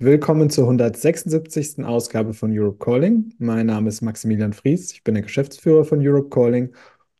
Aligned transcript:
Willkommen 0.00 0.48
zur 0.48 0.64
176. 0.64 1.84
Ausgabe 1.84 2.32
von 2.32 2.56
Europe 2.56 2.78
Calling. 2.78 3.34
Mein 3.38 3.66
Name 3.66 3.88
ist 3.88 4.00
Maximilian 4.00 4.52
Fries, 4.52 4.92
ich 4.92 5.02
bin 5.02 5.14
der 5.14 5.24
Geschäftsführer 5.24 5.84
von 5.84 5.98
Europe 6.00 6.28
Calling. 6.28 6.72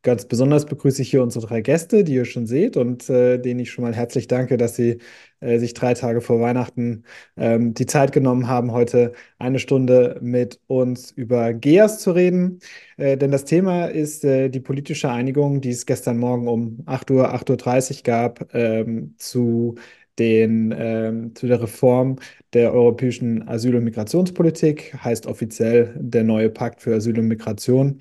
Ganz 0.02 0.26
besonders 0.26 0.64
begrüße 0.64 1.02
ich 1.02 1.10
hier 1.10 1.24
unsere 1.24 1.44
drei 1.44 1.60
Gäste, 1.60 2.04
die 2.04 2.14
ihr 2.14 2.24
schon 2.24 2.46
seht 2.46 2.76
und 2.76 3.10
äh, 3.10 3.38
denen 3.38 3.58
ich 3.58 3.72
schon 3.72 3.82
mal 3.82 3.96
herzlich 3.96 4.28
danke, 4.28 4.56
dass 4.56 4.76
sie 4.76 4.98
äh, 5.40 5.58
sich 5.58 5.74
drei 5.74 5.94
Tage 5.94 6.20
vor 6.20 6.40
Weihnachten 6.40 7.02
ähm, 7.36 7.74
die 7.74 7.86
Zeit 7.86 8.12
genommen 8.12 8.46
haben, 8.46 8.70
heute 8.70 9.12
eine 9.40 9.58
Stunde 9.58 10.16
mit 10.22 10.60
uns 10.68 11.10
über 11.10 11.52
GEAS 11.52 11.98
zu 11.98 12.12
reden. 12.12 12.60
Äh, 12.96 13.16
denn 13.16 13.32
das 13.32 13.44
Thema 13.44 13.86
ist 13.86 14.24
äh, 14.24 14.50
die 14.50 14.60
politische 14.60 15.10
Einigung, 15.10 15.60
die 15.60 15.70
es 15.70 15.84
gestern 15.84 16.18
Morgen 16.18 16.46
um 16.46 16.82
8 16.86 17.10
Uhr, 17.10 17.34
8.30 17.34 17.96
Uhr 17.98 18.02
gab, 18.04 18.54
ähm, 18.54 19.14
zu 19.18 19.74
den, 20.18 20.74
ähm, 20.76 21.34
zu 21.34 21.46
der 21.46 21.62
Reform 21.62 22.16
der 22.52 22.72
europäischen 22.72 23.46
Asyl- 23.48 23.76
und 23.76 23.84
Migrationspolitik, 23.84 24.94
heißt 25.02 25.26
offiziell 25.26 25.94
der 25.98 26.24
neue 26.24 26.50
Pakt 26.50 26.80
für 26.82 26.94
Asyl 26.94 27.18
und 27.18 27.28
Migration. 27.28 27.98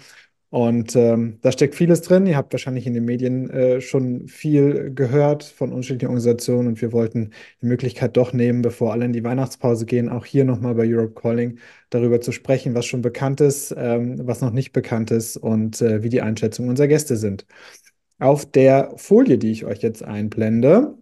Und 0.49 0.95
ähm, 0.95 1.39
da 1.41 1.51
steckt 1.51 1.75
vieles 1.75 2.01
drin. 2.01 2.25
Ihr 2.25 2.37
habt 2.37 2.53
wahrscheinlich 2.53 2.87
in 2.87 2.93
den 2.93 3.03
Medien 3.03 3.49
äh, 3.49 3.81
schon 3.81 4.27
viel 4.29 4.93
gehört 4.93 5.43
von 5.43 5.71
unterschiedlichen 5.73 6.07
Organisationen 6.07 6.69
und 6.69 6.81
wir 6.81 6.93
wollten 6.93 7.31
die 7.61 7.65
Möglichkeit 7.65 8.15
doch 8.15 8.31
nehmen, 8.31 8.61
bevor 8.61 8.93
alle 8.93 9.03
in 9.05 9.11
die 9.11 9.25
Weihnachtspause 9.25 9.85
gehen, 9.85 10.07
auch 10.07 10.25
hier 10.25 10.45
nochmal 10.45 10.75
bei 10.75 10.85
Europe 10.87 11.13
Calling 11.19 11.59
darüber 11.89 12.21
zu 12.21 12.31
sprechen, 12.31 12.75
was 12.75 12.85
schon 12.85 13.01
bekannt 13.01 13.41
ist, 13.41 13.75
ähm, 13.77 14.25
was 14.25 14.39
noch 14.39 14.51
nicht 14.51 14.71
bekannt 14.71 15.11
ist 15.11 15.35
und 15.35 15.81
äh, 15.81 16.01
wie 16.01 16.09
die 16.09 16.21
Einschätzungen 16.21 16.69
unserer 16.69 16.87
Gäste 16.87 17.17
sind. 17.17 17.45
Auf 18.19 18.45
der 18.49 18.93
Folie, 18.97 19.37
die 19.37 19.51
ich 19.51 19.65
euch 19.65 19.81
jetzt 19.81 20.03
einblende, 20.03 20.97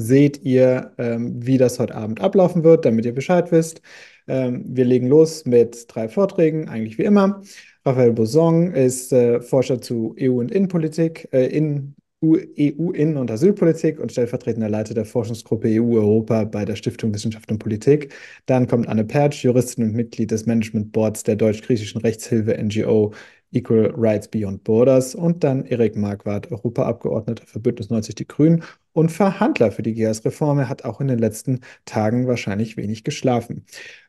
seht 0.00 0.42
ihr, 0.42 0.92
ähm, 0.98 1.46
wie 1.46 1.58
das 1.58 1.78
heute 1.78 1.94
Abend 1.94 2.20
ablaufen 2.20 2.64
wird, 2.64 2.84
damit 2.84 3.04
ihr 3.04 3.14
Bescheid 3.14 3.52
wisst. 3.52 3.82
Ähm, 4.28 4.64
wir 4.66 4.84
legen 4.84 5.08
los 5.08 5.44
mit 5.46 5.86
drei 5.88 6.08
Vorträgen, 6.08 6.68
eigentlich 6.68 6.98
wie 6.98 7.04
immer. 7.04 7.42
Raphael 7.84 8.12
Bosong 8.12 8.72
ist 8.72 9.12
äh, 9.12 9.40
Forscher 9.40 9.80
zu 9.80 10.14
EU- 10.20 10.40
und 10.40 10.50
Innenpolitik, 10.50 11.28
äh, 11.32 11.46
in 11.46 11.94
EU-Innen- 12.24 13.18
und 13.18 13.30
Asylpolitik 13.30 14.00
und 14.00 14.10
stellvertretender 14.10 14.68
Leiter 14.68 14.94
der 14.94 15.04
Forschungsgruppe 15.04 15.68
EU-Europa 15.68 16.44
bei 16.44 16.64
der 16.64 16.76
Stiftung 16.76 17.12
Wissenschaft 17.14 17.50
und 17.50 17.58
Politik. 17.58 18.14
Dann 18.46 18.66
kommt 18.66 18.88
Anne 18.88 19.04
Pertsch, 19.04 19.44
Juristin 19.44 19.84
und 19.84 19.94
Mitglied 19.94 20.30
des 20.30 20.46
Management 20.46 20.92
Boards 20.92 21.22
der 21.22 21.36
deutsch-griechischen 21.36 22.00
Rechtshilfe 22.00 22.56
NGO 22.60 23.12
Equal 23.52 23.92
Rights 23.96 24.28
Beyond 24.28 24.64
Borders 24.64 25.14
und 25.14 25.44
dann 25.44 25.64
Erik 25.66 25.96
Marquardt, 25.96 26.50
Europaabgeordneter 26.50 27.46
für 27.46 27.60
Bündnis 27.60 27.90
90 27.90 28.14
Die 28.14 28.26
Grünen 28.26 28.62
und 28.96 29.10
Verhandler 29.12 29.70
für 29.72 29.82
die 29.82 29.94
GEAS-Reform. 29.94 30.58
Er 30.60 30.68
hat 30.68 30.84
auch 30.84 31.00
in 31.00 31.08
den 31.08 31.18
letzten 31.18 31.60
Tagen 31.84 32.26
wahrscheinlich 32.26 32.76
wenig 32.76 33.04
geschlafen. 33.04 33.66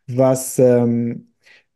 Was 0.08 0.60
ähm, 0.60 1.28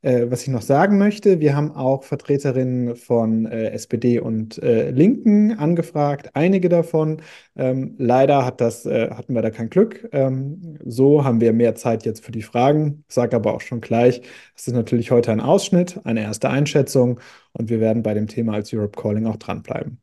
äh, 0.01 0.31
was 0.31 0.43
ich 0.43 0.47
noch 0.47 0.61
sagen 0.63 0.97
möchte, 0.97 1.39
wir 1.39 1.55
haben 1.55 1.71
auch 1.75 2.03
Vertreterinnen 2.03 2.95
von 2.95 3.45
äh, 3.45 3.69
SPD 3.71 4.19
und 4.19 4.57
äh, 4.63 4.89
Linken 4.91 5.57
angefragt, 5.57 6.31
einige 6.33 6.69
davon. 6.69 7.21
Ähm, 7.55 7.95
leider 7.99 8.45
hat 8.45 8.61
das, 8.61 8.85
äh, 8.85 9.11
hatten 9.11 9.35
wir 9.35 9.41
da 9.43 9.51
kein 9.51 9.69
Glück. 9.69 10.09
Ähm, 10.11 10.79
so 10.85 11.23
haben 11.23 11.39
wir 11.41 11.53
mehr 11.53 11.75
Zeit 11.75 12.05
jetzt 12.05 12.25
für 12.25 12.31
die 12.31 12.41
Fragen. 12.41 13.03
Ich 13.09 13.13
sage 13.13 13.35
aber 13.35 13.53
auch 13.53 13.61
schon 13.61 13.81
gleich, 13.81 14.21
es 14.55 14.67
ist 14.67 14.73
natürlich 14.73 15.11
heute 15.11 15.31
ein 15.31 15.41
Ausschnitt, 15.41 15.99
eine 16.03 16.21
erste 16.21 16.49
Einschätzung 16.49 17.19
und 17.53 17.69
wir 17.69 17.79
werden 17.79 18.01
bei 18.03 18.13
dem 18.13 18.27
Thema 18.27 18.53
als 18.53 18.73
Europe 18.73 18.99
Calling 18.99 19.27
auch 19.27 19.37
dranbleiben. 19.37 20.01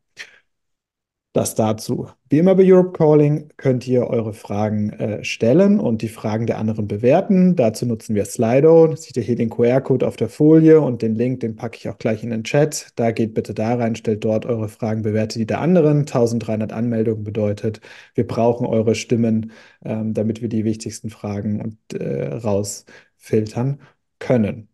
Das 1.35 1.55
dazu. 1.55 2.09
Wie 2.31 2.39
immer 2.39 2.55
bei 2.55 2.65
Europe 2.65 2.93
Calling 2.93 3.53
könnt 3.59 3.87
ihr 3.87 4.07
eure 4.09 4.33
Fragen 4.33 4.91
äh, 4.91 5.23
stellen 5.25 5.79
und 5.79 6.03
die 6.03 6.09
Fragen 6.09 6.47
der 6.47 6.59
anderen 6.59 6.89
bewerten. 6.89 7.55
Dazu 7.55 7.87
nutzen 7.87 8.15
wir 8.15 8.25
Slido. 8.25 8.97
Seht 8.97 9.17
ihr 9.17 9.23
hier 9.23 9.37
den 9.37 9.51
QR-Code 9.51 10.07
auf 10.09 10.17
der 10.17 10.31
Folie 10.31 10.81
und 10.81 11.03
den 11.03 11.15
Link, 11.15 11.41
den 11.41 11.55
packe 11.55 11.77
ich 11.77 11.89
auch 11.89 11.99
gleich 11.99 12.25
in 12.25 12.31
den 12.31 12.45
Chat. 12.45 12.89
Da 12.97 13.13
geht 13.13 13.35
bitte 13.35 13.55
da 13.55 13.75
rein, 13.75 13.95
stellt 13.95 14.25
dort 14.25 14.47
eure 14.47 14.69
Fragen, 14.69 15.03
bewertet 15.03 15.41
die 15.41 15.47
der 15.47 15.61
anderen. 15.61 15.99
1300 16.07 16.73
Anmeldungen 16.73 17.25
bedeutet, 17.25 17.81
wir 18.15 18.27
brauchen 18.27 18.67
eure 18.67 18.95
Stimmen, 18.95 19.53
ähm, 19.85 20.15
damit 20.15 20.41
wir 20.43 20.49
die 20.49 20.65
wichtigsten 20.65 21.11
Fragen 21.11 21.61
und, 21.61 22.01
äh, 22.01 22.35
rausfiltern 22.35 23.81
können. 24.19 24.69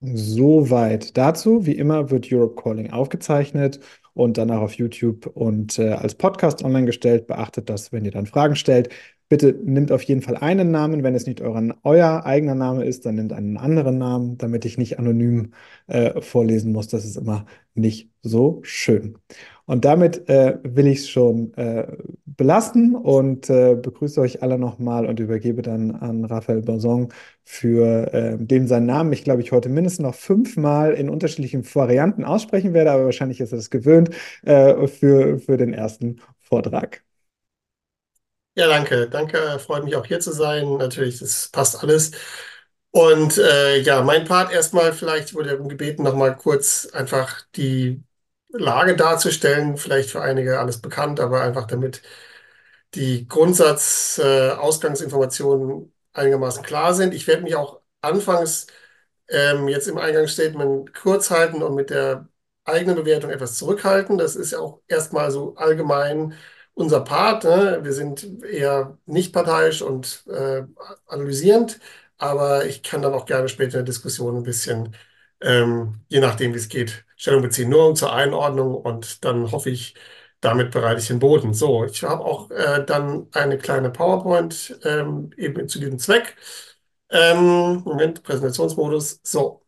Soweit 0.00 1.16
dazu. 1.16 1.64
Wie 1.66 1.72
immer 1.72 2.10
wird 2.10 2.30
Europe 2.30 2.60
Calling 2.62 2.90
aufgezeichnet 2.90 3.80
und 4.14 4.38
danach 4.38 4.60
auf 4.60 4.74
YouTube 4.74 5.26
und 5.26 5.78
äh, 5.78 5.90
als 5.90 6.14
Podcast 6.14 6.64
online 6.64 6.86
gestellt. 6.86 7.26
Beachtet 7.26 7.68
das, 7.68 7.92
wenn 7.92 8.04
ihr 8.04 8.12
dann 8.12 8.26
Fragen 8.26 8.56
stellt. 8.56 8.90
Bitte 9.28 9.58
nimmt 9.64 9.90
auf 9.90 10.02
jeden 10.02 10.22
Fall 10.22 10.36
einen 10.36 10.70
Namen. 10.70 11.02
Wenn 11.02 11.14
es 11.14 11.26
nicht 11.26 11.40
euren, 11.40 11.74
euer 11.82 12.24
eigener 12.24 12.54
Name 12.54 12.84
ist, 12.84 13.06
dann 13.06 13.16
nimmt 13.16 13.32
einen 13.32 13.56
anderen 13.56 13.98
Namen, 13.98 14.38
damit 14.38 14.64
ich 14.64 14.78
nicht 14.78 14.98
anonym 14.98 15.52
äh, 15.86 16.20
vorlesen 16.20 16.72
muss. 16.72 16.88
Das 16.88 17.04
ist 17.04 17.16
immer 17.16 17.46
nicht 17.74 18.10
so 18.22 18.60
schön. 18.62 19.18
Und 19.66 19.84
damit 19.84 20.28
äh, 20.28 20.58
will 20.62 20.86
ich 20.86 21.00
es 21.00 21.08
schon 21.08 21.54
äh, 21.54 21.86
belasten 22.26 22.94
und 22.94 23.48
äh, 23.48 23.74
begrüße 23.76 24.20
euch 24.20 24.42
alle 24.42 24.58
nochmal 24.58 25.06
und 25.06 25.20
übergebe 25.20 25.62
dann 25.62 25.92
an 25.92 26.24
Raphael 26.24 26.60
Bonson, 26.62 27.08
für 27.44 28.12
äh, 28.12 28.36
den 28.38 28.68
seinen 28.68 28.86
Namen 28.86 29.12
ich 29.12 29.24
glaube 29.24 29.42
ich 29.42 29.52
heute 29.52 29.68
mindestens 29.68 30.02
noch 30.04 30.14
fünfmal 30.14 30.92
in 30.94 31.08
unterschiedlichen 31.08 31.64
Varianten 31.74 32.24
aussprechen 32.24 32.74
werde, 32.74 32.90
aber 32.92 33.04
wahrscheinlich 33.06 33.40
ist 33.40 33.52
er 33.52 33.56
das 33.58 33.70
gewöhnt 33.70 34.10
äh, 34.42 34.86
für, 34.86 35.38
für 35.38 35.56
den 35.56 35.72
ersten 35.72 36.20
Vortrag. 36.40 37.02
Ja, 38.56 38.68
danke. 38.68 39.08
Danke. 39.08 39.58
Freut 39.58 39.84
mich 39.84 39.96
auch 39.96 40.06
hier 40.06 40.20
zu 40.20 40.32
sein. 40.32 40.76
Natürlich, 40.76 41.18
das 41.18 41.48
passt 41.48 41.82
alles. 41.82 42.12
Und 42.90 43.38
äh, 43.38 43.80
ja, 43.80 44.02
mein 44.02 44.24
Part 44.24 44.52
erstmal, 44.52 44.92
vielleicht 44.92 45.34
wurde 45.34 45.50
darum 45.50 45.68
gebeten, 45.68 46.04
nochmal 46.04 46.36
kurz 46.36 46.86
einfach 46.92 47.42
die 47.56 48.02
Lage 48.58 48.96
darzustellen. 48.96 49.76
Vielleicht 49.76 50.10
für 50.10 50.22
einige 50.22 50.58
alles 50.60 50.80
bekannt, 50.80 51.20
aber 51.20 51.42
einfach 51.42 51.66
damit 51.66 52.02
die 52.94 53.26
Grundsatz-Ausgangsinformationen 53.28 55.92
äh, 56.14 56.20
einigermaßen 56.20 56.62
klar 56.62 56.94
sind. 56.94 57.12
Ich 57.14 57.26
werde 57.26 57.42
mich 57.42 57.56
auch 57.56 57.80
anfangs 58.00 58.66
ähm, 59.28 59.68
jetzt 59.68 59.88
im 59.88 59.98
Eingangsstatement 59.98 60.94
kurz 60.94 61.30
halten 61.30 61.62
und 61.62 61.74
mit 61.74 61.90
der 61.90 62.28
eigenen 62.64 62.96
Bewertung 62.96 63.30
etwas 63.30 63.56
zurückhalten. 63.56 64.18
Das 64.18 64.36
ist 64.36 64.52
ja 64.52 64.58
auch 64.60 64.80
erstmal 64.88 65.30
so 65.30 65.54
allgemein 65.56 66.34
unser 66.74 67.00
Part. 67.00 67.44
Ne? 67.44 67.80
Wir 67.82 67.92
sind 67.92 68.42
eher 68.44 68.98
nicht 69.06 69.32
parteiisch 69.32 69.82
und 69.82 70.24
äh, 70.28 70.62
analysierend, 71.06 71.80
aber 72.18 72.66
ich 72.66 72.82
kann 72.82 73.02
dann 73.02 73.14
auch 73.14 73.26
gerne 73.26 73.48
später 73.48 73.78
in 73.80 73.84
der 73.86 73.92
Diskussion 73.94 74.36
ein 74.36 74.42
bisschen, 74.44 74.94
ähm, 75.40 76.00
je 76.08 76.20
nachdem, 76.20 76.54
wie 76.54 76.58
es 76.58 76.68
geht, 76.68 77.04
Stellung 77.16 77.42
beziehen. 77.42 77.68
Nur 77.70 77.88
um 77.88 77.96
zur 77.96 78.12
Einordnung 78.12 78.74
und 78.76 79.24
dann 79.24 79.50
hoffe 79.52 79.70
ich, 79.70 79.94
damit 80.40 80.70
bereite 80.70 81.00
ich 81.00 81.08
den 81.08 81.18
Boden. 81.18 81.54
So, 81.54 81.84
ich 81.84 82.02
habe 82.02 82.24
auch 82.24 82.50
äh, 82.50 82.84
dann 82.84 83.28
eine 83.32 83.58
kleine 83.58 83.90
PowerPoint 83.90 84.78
ähm, 84.84 85.30
eben 85.36 85.68
zu 85.68 85.78
diesem 85.80 85.98
Zweck. 85.98 86.36
Ähm, 87.10 87.82
Moment, 87.84 88.22
Präsentationsmodus. 88.22 89.20
So. 89.22 89.62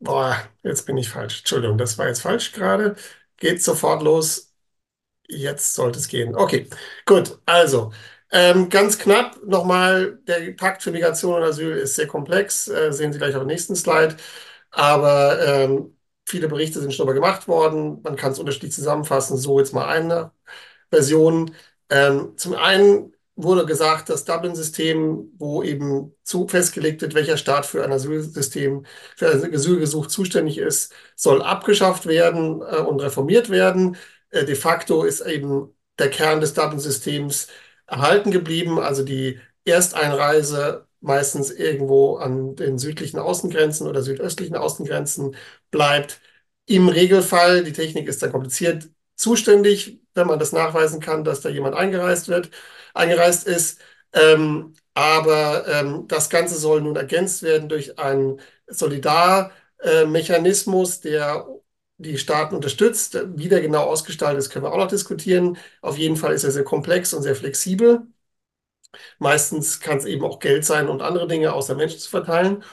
Boah, 0.00 0.36
jetzt 0.62 0.86
bin 0.86 0.96
ich 0.98 1.08
falsch. 1.08 1.38
Entschuldigung, 1.40 1.78
das 1.78 1.96
war 1.98 2.08
jetzt 2.08 2.20
falsch 2.20 2.52
gerade. 2.52 2.96
Geht 3.38 3.62
sofort 3.62 4.02
los. 4.02 4.52
Jetzt 5.28 5.74
sollte 5.74 5.98
es 6.00 6.08
gehen. 6.08 6.36
Okay, 6.36 6.68
gut. 7.06 7.40
Also, 7.46 7.92
ähm, 8.34 8.68
ganz 8.68 8.98
knapp 8.98 9.38
nochmal, 9.46 10.18
der 10.26 10.52
Pakt 10.54 10.82
für 10.82 10.90
Migration 10.90 11.34
und 11.36 11.44
Asyl 11.44 11.76
ist 11.76 11.94
sehr 11.94 12.08
komplex, 12.08 12.66
äh, 12.68 12.92
sehen 12.92 13.12
Sie 13.12 13.18
gleich 13.18 13.36
auf 13.36 13.42
dem 13.42 13.46
nächsten 13.46 13.76
Slide. 13.76 14.16
Aber 14.72 15.40
ähm, 15.46 15.96
viele 16.26 16.48
Berichte 16.48 16.80
sind 16.80 16.92
schon 16.94 17.06
mal 17.06 17.12
gemacht 17.12 17.46
worden. 17.48 18.00
Man 18.02 18.16
kann 18.16 18.32
es 18.32 18.40
unterschiedlich 18.40 18.72
zusammenfassen. 18.72 19.36
So 19.36 19.60
jetzt 19.60 19.72
mal 19.72 19.86
eine 19.86 20.32
Version. 20.90 21.54
Ähm, 21.90 22.34
zum 22.36 22.54
einen 22.54 23.14
wurde 23.36 23.66
gesagt, 23.66 24.08
das 24.10 24.24
Dublin-System, 24.24 25.32
wo 25.38 25.62
eben 25.62 26.14
zu 26.24 26.48
festgelegt 26.48 27.02
wird, 27.02 27.14
welcher 27.14 27.36
Staat 27.36 27.66
für 27.66 27.84
ein 27.84 27.92
Asylsystem, 27.92 28.84
für 29.16 29.30
ein 29.30 29.54
Asylgesuch 29.54 30.06
zuständig 30.08 30.58
ist, 30.58 30.92
soll 31.16 31.42
abgeschafft 31.42 32.06
werden 32.06 32.62
äh, 32.62 32.78
und 32.78 33.00
reformiert 33.00 33.50
werden. 33.50 33.96
Äh, 34.30 34.44
de 34.44 34.56
facto 34.56 35.04
ist 35.04 35.20
eben 35.20 35.74
der 35.98 36.10
Kern 36.10 36.40
des 36.40 36.54
Dublin-Systems 36.54 37.48
erhalten 37.86 38.30
geblieben, 38.30 38.78
also 38.80 39.04
die 39.04 39.40
Ersteinreise 39.64 40.86
meistens 41.00 41.50
irgendwo 41.50 42.16
an 42.16 42.56
den 42.56 42.78
südlichen 42.78 43.18
Außengrenzen 43.18 43.86
oder 43.86 44.02
südöstlichen 44.02 44.56
Außengrenzen 44.56 45.36
bleibt. 45.70 46.20
Im 46.66 46.88
Regelfall, 46.88 47.62
die 47.64 47.72
Technik 47.72 48.08
ist 48.08 48.22
dann 48.22 48.32
kompliziert, 48.32 48.88
zuständig, 49.16 50.00
wenn 50.14 50.26
man 50.26 50.38
das 50.38 50.52
nachweisen 50.52 51.00
kann, 51.00 51.24
dass 51.24 51.40
da 51.40 51.48
jemand 51.50 51.76
eingereist 51.76 52.28
wird, 52.28 52.50
eingereist 52.94 53.46
ist. 53.46 53.80
Ähm, 54.12 54.74
aber 54.94 55.66
ähm, 55.68 56.06
das 56.08 56.30
Ganze 56.30 56.54
soll 56.56 56.80
nun 56.82 56.96
ergänzt 56.96 57.42
werden 57.42 57.68
durch 57.68 57.98
einen 57.98 58.40
Solidarmechanismus, 58.66 61.00
der 61.00 61.46
die 61.98 62.18
Staaten 62.18 62.54
unterstützt. 62.54 63.18
Wie 63.36 63.48
der 63.48 63.60
genau 63.60 63.84
ausgestaltet 63.84 64.38
ist, 64.40 64.50
können 64.50 64.64
wir 64.64 64.72
auch 64.72 64.78
noch 64.78 64.88
diskutieren. 64.88 65.56
Auf 65.82 65.98
jeden 65.98 66.16
Fall 66.16 66.34
ist 66.34 66.44
er 66.44 66.50
sehr 66.50 66.64
komplex 66.64 67.14
und 67.14 67.22
sehr 67.22 67.36
flexibel. 67.36 68.06
Meistens 69.18 69.80
kann 69.80 69.98
es 69.98 70.04
eben 70.04 70.24
auch 70.24 70.38
Geld 70.38 70.64
sein 70.64 70.88
und 70.88 71.02
andere 71.02 71.26
Dinge 71.26 71.52
außer 71.52 71.74
Menschen 71.74 71.98
zu 71.98 72.10
verteilen. 72.10 72.64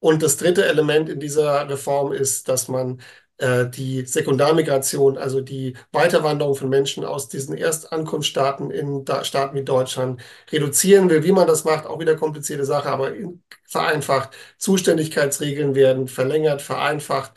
Und 0.00 0.22
das 0.22 0.36
dritte 0.36 0.64
Element 0.66 1.08
in 1.08 1.20
dieser 1.20 1.68
Reform 1.68 2.12
ist, 2.12 2.48
dass 2.48 2.68
man 2.68 3.00
äh, 3.38 3.68
die 3.68 4.04
Sekundarmigration, 4.04 5.16
also 5.18 5.40
die 5.40 5.76
Weiterwanderung 5.92 6.56
von 6.56 6.68
Menschen 6.68 7.04
aus 7.04 7.28
diesen 7.28 7.56
Erstankunftsstaaten 7.56 8.70
in 8.70 9.04
da 9.04 9.24
Staaten 9.24 9.56
wie 9.56 9.64
Deutschland 9.64 10.20
reduzieren 10.50 11.08
will. 11.10 11.22
Wie 11.24 11.32
man 11.32 11.46
das 11.46 11.64
macht, 11.64 11.86
auch 11.86 12.00
wieder 12.00 12.16
komplizierte 12.16 12.64
Sache, 12.64 12.88
aber 12.90 13.14
in, 13.14 13.42
vereinfacht. 13.66 14.30
Zuständigkeitsregeln 14.58 15.74
werden 15.74 16.08
verlängert, 16.08 16.62
vereinfacht 16.62 17.32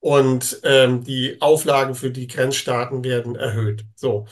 und 0.00 0.60
ähm, 0.64 1.04
die 1.04 1.40
Auflagen 1.40 1.94
für 1.94 2.10
die 2.10 2.26
Grenzstaaten 2.26 3.04
werden 3.04 3.36
erhöht. 3.36 3.84
So. 3.94 4.26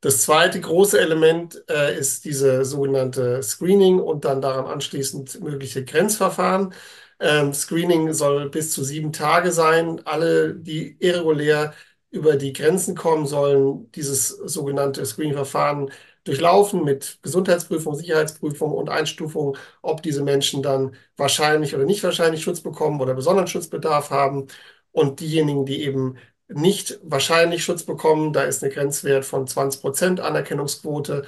Das 0.00 0.22
zweite 0.22 0.60
große 0.60 0.98
Element 1.00 1.62
äh, 1.70 1.96
ist 1.96 2.24
diese 2.24 2.64
sogenannte 2.64 3.42
Screening 3.42 4.00
und 4.00 4.24
dann 4.24 4.40
daran 4.42 4.66
anschließend 4.66 5.40
mögliche 5.42 5.84
Grenzverfahren. 5.84 6.74
Ähm, 7.20 7.54
Screening 7.54 8.12
soll 8.12 8.50
bis 8.50 8.72
zu 8.72 8.82
sieben 8.82 9.12
Tage 9.12 9.52
sein. 9.52 10.00
Alle, 10.04 10.54
die 10.54 10.96
irregulär 10.98 11.72
über 12.10 12.36
die 12.36 12.52
Grenzen 12.52 12.96
kommen, 12.96 13.26
sollen 13.26 13.90
dieses 13.92 14.28
sogenannte 14.28 15.06
Screening-Verfahren 15.06 15.90
durchlaufen 16.24 16.84
mit 16.84 17.18
Gesundheitsprüfung, 17.22 17.94
Sicherheitsprüfung 17.94 18.72
und 18.72 18.88
Einstufung, 18.90 19.56
ob 19.82 20.02
diese 20.02 20.22
Menschen 20.22 20.62
dann 20.62 20.94
wahrscheinlich 21.16 21.74
oder 21.74 21.84
nicht 21.84 22.02
wahrscheinlich 22.04 22.42
Schutz 22.42 22.60
bekommen 22.60 23.00
oder 23.00 23.14
besonderen 23.14 23.48
Schutzbedarf 23.48 24.10
haben. 24.10 24.46
Und 24.92 25.20
diejenigen, 25.20 25.66
die 25.66 25.82
eben 25.84 26.16
nicht 26.48 26.98
wahrscheinlich 27.02 27.64
Schutz 27.64 27.84
bekommen, 27.84 28.32
da 28.32 28.42
ist 28.42 28.62
eine 28.62 28.72
Grenzwert 28.72 29.24
von 29.24 29.46
20 29.46 29.80
Prozent 29.80 30.20
Anerkennungsquote. 30.20 31.24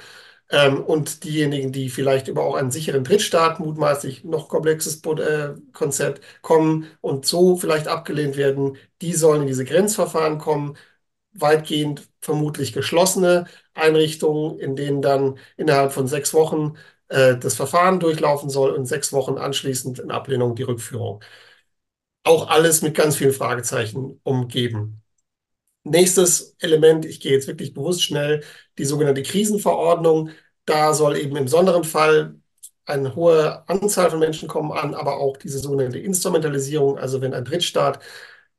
Ähm, 0.51 0.83
und 0.83 1.23
diejenigen, 1.23 1.71
die 1.71 1.89
vielleicht 1.89 2.27
über 2.27 2.43
auch 2.43 2.55
einen 2.55 2.69
sicheren 2.71 3.03
Drittstaat, 3.03 3.59
mutmaßlich 3.59 4.23
noch 4.23 4.47
komplexes 4.47 5.01
äh, 5.03 5.55
Konzept, 5.73 6.21
kommen 6.43 6.85
und 7.01 7.25
so 7.25 7.57
vielleicht 7.57 7.87
abgelehnt 7.87 8.37
werden, 8.37 8.77
die 9.01 9.13
sollen 9.13 9.41
in 9.41 9.47
diese 9.47 9.65
Grenzverfahren 9.65 10.37
kommen. 10.37 10.77
Weitgehend 11.33 12.07
vermutlich 12.21 12.71
geschlossene 12.73 13.45
Einrichtungen, 13.73 14.57
in 14.59 14.75
denen 14.77 15.01
dann 15.01 15.37
innerhalb 15.57 15.91
von 15.91 16.07
sechs 16.07 16.33
Wochen 16.33 16.75
äh, 17.09 17.37
das 17.37 17.55
Verfahren 17.55 17.99
durchlaufen 17.99 18.49
soll 18.49 18.71
und 18.71 18.85
sechs 18.85 19.11
Wochen 19.13 19.37
anschließend 19.37 19.99
in 19.99 20.11
Ablehnung 20.11 20.55
die 20.55 20.63
Rückführung. 20.63 21.21
Auch 22.25 22.49
alles 22.49 22.83
mit 22.83 22.95
ganz 22.95 23.17
vielen 23.17 23.33
Fragezeichen 23.33 24.21
umgeben. 24.23 25.03
Nächstes 25.83 26.55
Element, 26.59 27.05
ich 27.05 27.19
gehe 27.21 27.33
jetzt 27.33 27.47
wirklich 27.47 27.73
bewusst 27.73 28.03
schnell, 28.03 28.43
die 28.79 28.85
sogenannte 28.85 29.23
Krisenverordnung. 29.23 30.31
Da 30.65 30.93
soll 30.93 31.17
eben 31.17 31.35
im 31.37 31.45
besonderen 31.45 31.83
Fall 31.85 32.35
eine 32.85 33.15
hohe 33.15 33.67
Anzahl 33.69 34.11
von 34.11 34.19
Menschen 34.19 34.49
kommen 34.49 34.71
an, 34.73 34.95
aber 34.95 35.17
auch 35.19 35.37
diese 35.37 35.59
sogenannte 35.59 35.99
Instrumentalisierung, 35.99 36.99
also 36.99 37.21
wenn 37.21 37.33
ein 37.35 37.45
Drittstaat 37.45 38.01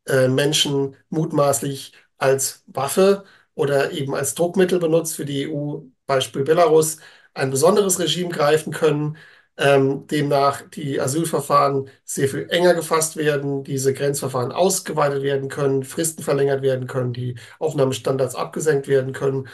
äh, 0.08 0.28
Menschen 0.28 0.96
mutmaßlich 1.10 1.92
als 2.18 2.62
Waffe 2.66 3.24
oder 3.54 3.92
eben 3.92 4.14
als 4.14 4.34
Druckmittel 4.34 4.78
benutzt 4.78 5.16
für 5.16 5.24
die 5.24 5.42
EU, 5.42 5.90
Beispiel 6.06 6.44
Belarus, 6.44 6.98
ein 7.34 7.50
besonderes 7.50 7.98
Regime 7.98 8.30
greifen 8.30 8.72
können, 8.72 9.16
ähm, 9.58 10.06
demnach 10.08 10.62
die 10.70 11.00
Asylverfahren 11.00 11.88
sehr 12.04 12.28
viel 12.28 12.46
enger 12.50 12.74
gefasst 12.74 13.16
werden, 13.16 13.64
diese 13.64 13.94
Grenzverfahren 13.94 14.52
ausgeweitet 14.52 15.22
werden 15.22 15.48
können, 15.48 15.82
Fristen 15.84 16.22
verlängert 16.22 16.62
werden 16.62 16.86
können, 16.86 17.12
die 17.12 17.36
Aufnahmestandards 17.58 18.34
abgesenkt 18.34 18.86
werden 18.88 19.12
können 19.12 19.48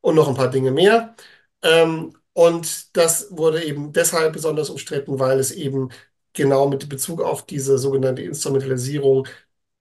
und 0.00 0.14
noch 0.14 0.28
ein 0.28 0.34
paar 0.36 0.50
Dinge 0.50 0.70
mehr. 0.70 1.14
Ähm, 1.62 2.14
und 2.32 2.96
das 2.96 3.28
wurde 3.30 3.64
eben 3.64 3.92
deshalb 3.92 4.32
besonders 4.32 4.70
umstritten, 4.70 5.18
weil 5.18 5.38
es 5.40 5.50
eben 5.50 5.90
genau 6.32 6.68
mit 6.68 6.88
Bezug 6.88 7.20
auf 7.22 7.44
diese 7.46 7.78
sogenannte 7.78 8.22
Instrumentalisierung 8.22 9.26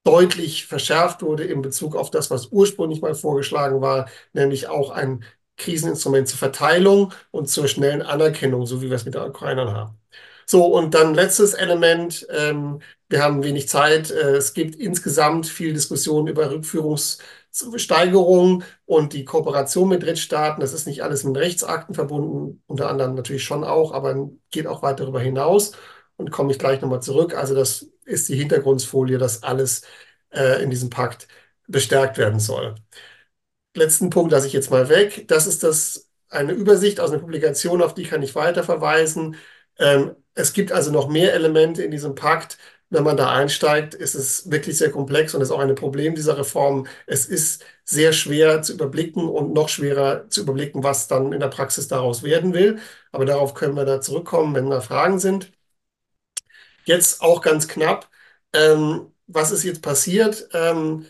deutlich 0.04 0.66
verschärft 0.68 1.22
wurde 1.22 1.44
in 1.44 1.62
Bezug 1.62 1.96
auf 1.96 2.10
das, 2.12 2.32
was 2.32 2.48
ursprünglich 2.52 3.02
mal 3.02 3.14
vorgeschlagen 3.16 3.82
war, 3.82 4.10
nämlich 4.34 4.68
auch 4.70 4.90
ein 4.92 5.24
Kriseninstrument 5.57 6.30
zur 6.30 6.38
Verteilung 6.38 7.13
und 7.31 7.50
zur 7.50 7.68
schnellen 7.68 8.01
Anerkennung, 8.01 8.65
so 8.65 8.81
wie 8.81 8.89
wir 8.89 8.95
es 8.95 9.06
mit 9.06 9.15
den 9.15 9.24
Ukrainern 9.24 9.71
haben. 9.71 9.98
So, 10.45 10.65
und 10.65 10.94
dann 10.94 11.13
letztes 11.13 11.54
Element. 11.54 12.25
Ähm, 12.30 12.80
wir 13.09 13.21
haben 13.24 13.44
wenig 13.44 13.68
Zeit. 13.68 14.12
Äh, 14.12 14.36
es 14.38 14.54
gibt 14.54 14.75
insgesamt 14.75 15.48
viel 15.48 15.74
Diskussion 15.74 16.27
über 16.27 16.50
Rückführungssteigerung 16.51 18.63
und 18.86 19.13
die 19.13 19.25
Kooperation 19.25 19.89
mit 19.89 20.04
Drittstaaten. 20.04 20.62
Das 20.62 20.74
ist 20.74 20.88
nicht 20.88 21.04
alles 21.04 21.24
mit 21.24 21.38
Rechtsakten 21.38 21.95
verbunden, 21.95 22.62
unter 22.68 22.89
anderem 22.89 23.15
natürlich 23.15 23.44
schon 23.44 23.63
auch, 23.63 23.92
aber 23.94 24.30
geht 24.51 24.68
auch 24.68 24.81
weit 24.83 25.00
darüber 25.00 25.19
hinaus. 25.19 25.71
Und 26.15 26.31
komme 26.31 26.51
ich 26.51 26.59
gleich 26.59 26.81
nochmal 26.81 27.01
zurück. 27.01 27.36
Also 27.36 27.54
das 27.54 27.88
ist 28.06 28.30
die 28.30 28.36
Hintergrundfolie, 28.36 29.18
dass 29.18 29.44
alles 29.44 29.83
äh, 30.31 30.63
in 30.63 30.69
diesem 30.69 30.89
Pakt 30.89 31.27
bestärkt 31.68 32.18
werden 32.18 32.39
soll 32.39 32.75
letzten 33.78 34.10
Punkt 34.10 34.32
lasse 34.32 34.48
ich 34.48 34.54
jetzt 34.54 34.72
mal 34.72 34.90
weg. 34.90 35.28
Das 35.28 35.48
ist 35.48 35.64
das, 35.64 36.10
eine 36.30 36.54
Übersicht 36.54 37.00
aus 37.00 37.12
einer 37.12 37.20
Publikation, 37.22 37.82
auf 37.82 37.94
die 37.94 38.04
kann 38.04 38.22
ich 38.24 38.36
weiter 38.36 38.64
verweisen. 38.64 39.38
Ähm, 39.80 40.16
es 40.34 40.54
gibt 40.54 40.72
also 40.72 40.92
noch 40.92 41.08
mehr 41.10 41.34
Elemente 41.34 41.84
in 41.84 41.92
diesem 41.92 42.16
Pakt. 42.16 42.58
Wenn 42.90 43.04
man 43.04 43.18
da 43.18 43.32
einsteigt, 43.34 43.94
ist 43.96 44.16
es 44.16 44.50
wirklich 44.50 44.78
sehr 44.78 44.92
komplex 44.92 45.36
und 45.36 45.42
ist 45.42 45.52
auch 45.52 45.60
ein 45.60 45.76
Problem 45.76 46.16
dieser 46.16 46.38
Reform. 46.38 46.88
Es 47.06 47.26
ist 47.26 47.64
sehr 47.84 48.14
schwer 48.14 48.62
zu 48.62 48.74
überblicken 48.74 49.28
und 49.28 49.54
noch 49.54 49.68
schwerer 49.70 50.30
zu 50.30 50.42
überblicken, 50.42 50.84
was 50.84 51.08
dann 51.08 51.34
in 51.34 51.40
der 51.42 51.50
Praxis 51.50 51.88
daraus 51.90 52.24
werden 52.24 52.54
will. 52.54 52.80
Aber 53.12 53.26
darauf 53.26 53.54
können 53.54 53.76
wir 53.76 53.86
da 53.86 54.00
zurückkommen, 54.02 54.56
wenn 54.56 54.70
da 54.70 54.80
Fragen 54.82 55.20
sind. 55.20 55.52
Jetzt 56.86 57.22
auch 57.22 57.42
ganz 57.42 57.68
knapp. 57.68 58.10
Ähm, 58.54 59.12
was 59.28 59.52
ist 59.52 59.64
jetzt 59.64 59.82
passiert? 59.82 60.48
Ähm, 60.54 61.06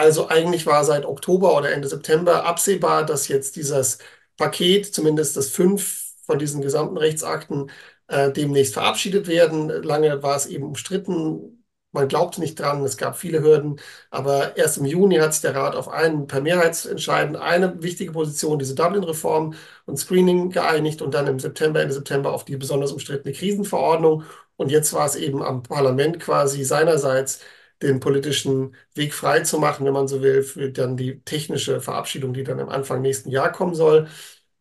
also 0.00 0.28
eigentlich 0.28 0.66
war 0.66 0.84
seit 0.84 1.04
Oktober 1.04 1.56
oder 1.56 1.72
Ende 1.72 1.88
September 1.88 2.44
absehbar, 2.46 3.04
dass 3.04 3.28
jetzt 3.28 3.56
dieses 3.56 3.98
Paket, 4.36 4.86
zumindest 4.94 5.36
das 5.36 5.50
fünf 5.50 6.14
von 6.26 6.38
diesen 6.38 6.62
gesamten 6.62 6.96
Rechtsakten, 6.96 7.70
äh, 8.08 8.32
demnächst 8.32 8.72
verabschiedet 8.74 9.26
werden. 9.28 9.68
Lange 9.82 10.22
war 10.22 10.36
es 10.36 10.46
eben 10.46 10.64
umstritten. 10.64 11.64
Man 11.92 12.08
glaubte 12.08 12.40
nicht 12.40 12.58
dran, 12.58 12.84
es 12.84 12.96
gab 12.96 13.16
viele 13.18 13.42
Hürden, 13.42 13.80
aber 14.10 14.56
erst 14.56 14.78
im 14.78 14.84
Juni 14.86 15.16
hat 15.16 15.32
sich 15.34 15.42
der 15.42 15.56
Rat 15.56 15.74
auf 15.74 15.88
einen 15.88 16.28
per 16.28 16.40
Mehrheitsentscheiden 16.40 17.34
eine 17.36 17.82
wichtige 17.82 18.12
Position, 18.12 18.60
diese 18.60 18.76
Dublin-Reform 18.76 19.54
und 19.86 19.96
Screening 19.98 20.50
geeinigt 20.50 21.02
und 21.02 21.14
dann 21.14 21.26
im 21.26 21.40
September, 21.40 21.80
Ende 21.82 21.92
September 21.94 22.32
auf 22.32 22.44
die 22.44 22.56
besonders 22.56 22.92
umstrittene 22.92 23.34
Krisenverordnung. 23.34 24.22
Und 24.56 24.70
jetzt 24.70 24.92
war 24.92 25.06
es 25.06 25.16
eben 25.16 25.42
am 25.42 25.62
Parlament 25.64 26.20
quasi 26.20 26.62
seinerseits 26.64 27.40
den 27.82 28.00
politischen 28.00 28.74
Weg 28.94 29.14
frei 29.14 29.40
zu 29.40 29.58
machen, 29.58 29.86
wenn 29.86 29.92
man 29.92 30.08
so 30.08 30.22
will, 30.22 30.42
für 30.42 30.70
dann 30.70 30.96
die 30.96 31.20
technische 31.24 31.80
Verabschiedung, 31.80 32.32
die 32.34 32.44
dann 32.44 32.60
am 32.60 32.68
Anfang 32.68 33.00
nächsten 33.02 33.30
Jahr 33.30 33.52
kommen 33.52 33.74
soll. 33.74 34.08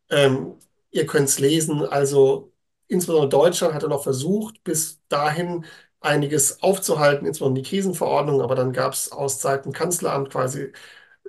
Ähm, 0.10 0.56
ihr 0.92 1.06
könnt 1.06 1.30
es 1.30 1.40
lesen, 1.40 1.82
also 1.86 2.52
insbesondere 2.88 3.30
Deutschland 3.30 3.74
hatte 3.74 3.88
noch 3.90 4.04
versucht, 4.04 4.64
bis 4.64 5.02
dahin 5.10 5.66
einiges 6.02 6.64
aufzuhalten, 6.64 7.26
insbesondere 7.28 7.64
die 7.64 7.70
Krisenverordnung, 7.70 8.42
aber 8.42 8.56
dann 8.56 8.74
gab 8.74 8.94
es 8.94 9.12
aus 9.12 9.42
Seiten 9.42 9.74
Kanzleramt 9.74 10.30
quasi 10.32 10.72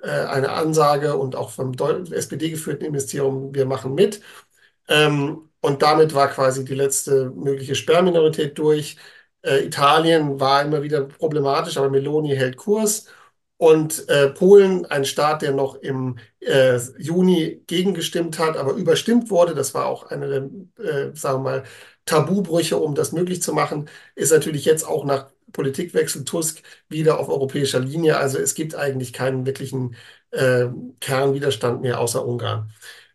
äh, 0.03 0.09
eine 0.09 0.51
Ansage 0.51 1.17
und 1.17 1.35
auch 1.35 1.51
vom 1.51 1.73
SPD-geführten 2.11 2.85
Ministerium, 2.85 3.53
wir 3.55 3.65
machen 3.65 3.95
mit. 3.95 4.21
Ähm, 4.87 5.49
und 5.61 5.81
damit 5.81 6.13
war 6.13 6.27
quasi 6.29 6.65
die 6.65 6.75
letzte 6.75 7.29
mögliche 7.31 7.75
Sperrminorität 7.75 8.57
durch. 8.57 8.97
Äh, 9.43 9.65
Italien 9.65 10.39
war 10.39 10.63
immer 10.63 10.83
wieder 10.83 11.01
problematisch, 11.05 11.77
aber 11.77 11.89
Meloni 11.89 12.29
hält 12.35 12.57
Kurs. 12.57 13.07
Und 13.57 14.09
äh, 14.09 14.29
Polen, 14.29 14.85
ein 14.87 15.05
Staat, 15.05 15.43
der 15.43 15.51
noch 15.53 15.75
im 15.75 16.17
äh, 16.39 16.79
Juni 16.97 17.63
gegengestimmt 17.67 18.39
hat, 18.39 18.57
aber 18.57 18.73
überstimmt 18.73 19.29
wurde, 19.29 19.53
das 19.53 19.75
war 19.75 19.85
auch 19.85 20.05
eine 20.09 20.27
der, 20.77 21.11
äh, 21.11 21.15
sagen 21.15 21.43
wir 21.43 21.51
mal, 21.51 21.63
Tabubrüche, 22.05 22.77
um 22.77 22.95
das 22.95 23.11
möglich 23.11 23.43
zu 23.43 23.53
machen, 23.53 23.87
ist 24.15 24.31
natürlich 24.31 24.65
jetzt 24.65 24.83
auch 24.83 25.05
nach 25.05 25.31
Politikwechsel 25.51 26.25
Tusk 26.25 26.63
wieder 26.89 27.19
auf 27.19 27.29
europäischer 27.29 27.79
Linie. 27.79 28.17
Also 28.17 28.39
es 28.39 28.55
gibt 28.55 28.73
eigentlich 28.75 29.13
keinen 29.13 29.45
wirklichen 29.45 29.95
äh, 30.31 30.65
Kernwiderstand 30.99 31.81
mehr 31.81 31.99
außer 31.99 32.25
Ungarn. 32.25 32.71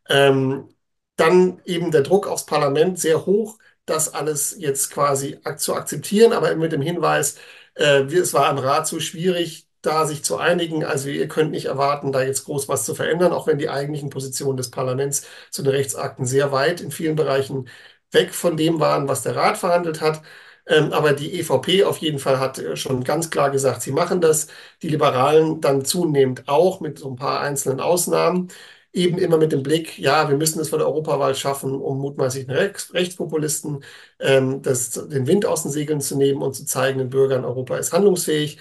Ähm, 0.09 0.69
dann 1.17 1.61
eben 1.65 1.91
der 1.91 2.03
Druck 2.03 2.27
aufs 2.27 2.47
Parlament 2.47 2.99
sehr 3.01 3.27
hoch 3.27 3.59
das 3.87 4.13
alles 4.15 4.57
jetzt 4.59 4.91
quasi 4.91 5.39
zu 5.57 5.75
akzeptieren, 5.75 6.33
aber 6.33 6.55
mit 6.57 6.73
dem 6.73 6.83
Hinweis, 6.83 7.37
äh, 7.75 8.03
es 8.05 8.35
war 8.35 8.51
im 8.51 8.59
Rat 8.59 8.87
so 8.87 9.01
schwierig, 9.01 9.67
da 9.83 10.07
sich 10.07 10.25
zu 10.25 10.37
einigen. 10.39 10.85
Also 10.85 11.09
ihr 11.09 11.29
könnt 11.29 11.53
nicht 11.53 11.67
erwarten, 11.67 12.13
da 12.13 12.23
jetzt 12.23 12.45
groß 12.45 12.69
was 12.69 12.85
zu 12.85 12.95
verändern, 12.95 13.33
auch 13.33 13.47
wenn 13.47 13.59
die 13.59 13.69
eigentlichen 13.71 14.11
Positionen 14.11 14.57
des 14.57 14.71
Parlaments 14.71 15.27
zu 15.51 15.63
den 15.63 15.73
Rechtsakten 15.73 16.27
sehr 16.27 16.53
weit 16.53 16.81
in 16.81 16.91
vielen 16.91 17.17
Bereichen 17.17 17.69
weg 18.13 18.35
von 18.35 18.57
dem 18.57 18.81
waren, 18.81 19.09
was 19.09 19.23
der 19.23 19.37
Rat 19.37 19.59
verhandelt 19.59 20.01
hat. 20.01 20.23
Ähm, 20.69 20.93
aber 20.93 21.13
die 21.13 21.39
EVP 21.39 21.85
auf 21.85 21.99
jeden 21.99 22.19
Fall 22.19 22.39
hat 22.41 22.59
äh, 22.59 22.77
schon 22.77 23.05
ganz 23.05 23.31
klar 23.31 23.51
gesagt, 23.51 23.83
sie 23.83 23.93
machen 23.93 24.21
das. 24.21 24.49
Die 24.83 24.89
Liberalen 24.89 25.61
dann 25.61 25.85
zunehmend 25.85 26.49
auch 26.49 26.81
mit 26.81 26.99
so 26.99 27.09
ein 27.11 27.17
paar 27.17 27.41
einzelnen 27.41 27.81
Ausnahmen. 27.81 28.49
Eben 28.97 29.19
immer 29.19 29.39
mit 29.39 29.53
dem 29.53 29.63
Blick, 29.63 29.99
ja, 29.99 30.29
wir 30.29 30.37
müssen 30.37 30.61
es 30.61 30.71
vor 30.71 30.79
der 30.79 30.89
Europawahl 30.89 31.35
schaffen, 31.35 31.75
um 31.75 31.99
mutmaßlichen 32.01 32.51
Rechts 32.51 32.93
Rechtspopulisten 32.95 33.85
ähm, 34.21 34.63
das, 34.63 34.91
den 34.93 35.27
Wind 35.27 35.47
aus 35.47 35.63
den 35.63 35.73
Segeln 35.73 36.01
zu 36.01 36.17
nehmen 36.17 36.43
und 36.43 36.55
zu 36.55 36.65
zeigen, 36.65 36.99
den 36.99 37.11
Bürgern, 37.11 37.45
Europa 37.45 37.77
ist 37.77 37.93
handlungsfähig. 37.93 38.59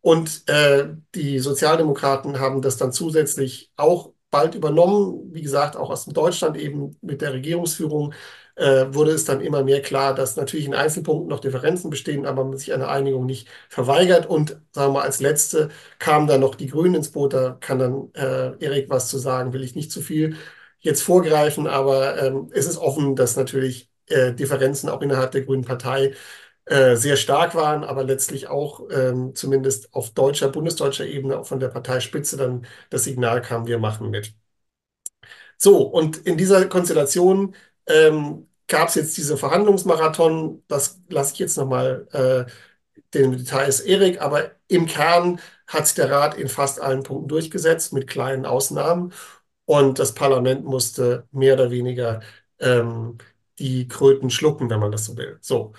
Und 0.00 0.48
äh, 0.48 0.88
die 1.14 1.38
Sozialdemokraten 1.38 2.38
haben 2.40 2.62
das 2.62 2.76
dann 2.76 2.92
zusätzlich 2.92 3.72
auch 3.76 4.12
bald 4.30 4.54
übernommen, 4.54 5.32
wie 5.32 5.42
gesagt, 5.42 5.76
auch 5.76 5.90
aus 5.90 6.06
Deutschland 6.06 6.56
eben 6.56 6.96
mit 7.02 7.22
der 7.22 7.32
Regierungsführung 7.32 8.14
äh, 8.56 8.86
wurde 8.94 9.10
es 9.12 9.24
dann 9.24 9.40
immer 9.40 9.64
mehr 9.64 9.82
klar, 9.82 10.14
dass 10.14 10.36
natürlich 10.36 10.66
in 10.66 10.74
Einzelpunkten 10.74 11.28
noch 11.28 11.40
Differenzen 11.40 11.90
bestehen, 11.90 12.26
aber 12.26 12.44
man 12.44 12.56
sich 12.56 12.72
einer 12.72 12.88
Einigung 12.88 13.26
nicht 13.26 13.48
verweigert. 13.68 14.26
Und 14.26 14.50
sagen 14.72 14.92
wir 14.92 15.00
mal, 15.00 15.02
als 15.02 15.20
letzte 15.20 15.70
kamen 15.98 16.26
dann 16.26 16.40
noch 16.40 16.54
die 16.54 16.68
Grünen 16.68 16.94
ins 16.96 17.10
Boot. 17.10 17.32
Da 17.34 17.56
kann 17.60 17.78
dann 17.78 18.12
äh, 18.14 18.56
Erik 18.64 18.90
was 18.90 19.08
zu 19.08 19.18
sagen, 19.18 19.52
will 19.52 19.64
ich 19.64 19.74
nicht 19.74 19.90
zu 19.92 20.00
viel 20.00 20.36
jetzt 20.80 21.02
vorgreifen, 21.02 21.66
aber 21.66 22.20
ähm, 22.22 22.50
es 22.52 22.66
ist 22.66 22.76
offen, 22.78 23.16
dass 23.16 23.36
natürlich 23.36 23.90
äh, 24.08 24.32
Differenzen 24.34 24.88
auch 24.90 25.00
innerhalb 25.02 25.32
der 25.32 25.42
Grünen 25.42 25.64
Partei 25.64 26.14
äh, 26.66 26.96
sehr 26.96 27.16
stark 27.16 27.54
waren, 27.54 27.84
aber 27.84 28.04
letztlich 28.04 28.48
auch 28.48 28.82
ähm, 28.90 29.34
zumindest 29.34 29.94
auf 29.94 30.10
deutscher, 30.12 30.48
bundesdeutscher 30.48 31.06
Ebene, 31.06 31.38
auch 31.38 31.46
von 31.46 31.60
der 31.60 31.68
Parteispitze 31.68 32.36
dann 32.36 32.66
das 32.90 33.04
Signal 33.04 33.42
kam, 33.42 33.66
wir 33.66 33.78
machen 33.78 34.10
mit. 34.10 34.34
So, 35.56 35.82
und 35.82 36.16
in 36.18 36.36
dieser 36.36 36.66
Konstellation 36.66 37.54
ähm, 37.86 38.48
gab 38.68 38.88
es 38.88 38.94
jetzt 38.94 39.16
diese 39.16 39.36
Verhandlungsmarathon. 39.36 40.62
Das 40.68 41.00
lasse 41.08 41.34
ich 41.34 41.38
jetzt 41.40 41.56
nochmal 41.56 42.06
äh, 42.12 42.50
den 43.14 43.32
Details 43.32 43.80
Erik, 43.80 44.20
aber 44.20 44.52
im 44.68 44.86
Kern 44.86 45.40
hat 45.66 45.86
sich 45.86 45.96
der 45.96 46.10
Rat 46.10 46.36
in 46.36 46.48
fast 46.48 46.80
allen 46.80 47.02
Punkten 47.02 47.28
durchgesetzt, 47.28 47.92
mit 47.92 48.06
kleinen 48.08 48.46
Ausnahmen. 48.46 49.12
Und 49.66 49.98
das 49.98 50.14
Parlament 50.14 50.64
musste 50.64 51.26
mehr 51.32 51.54
oder 51.54 51.70
weniger 51.70 52.20
ähm, 52.58 53.18
die 53.58 53.88
Kröten 53.88 54.30
schlucken, 54.30 54.68
wenn 54.70 54.80
man 54.80 54.92
das 54.92 55.06
so 55.06 55.16
will. 55.16 55.38
So. 55.40 55.72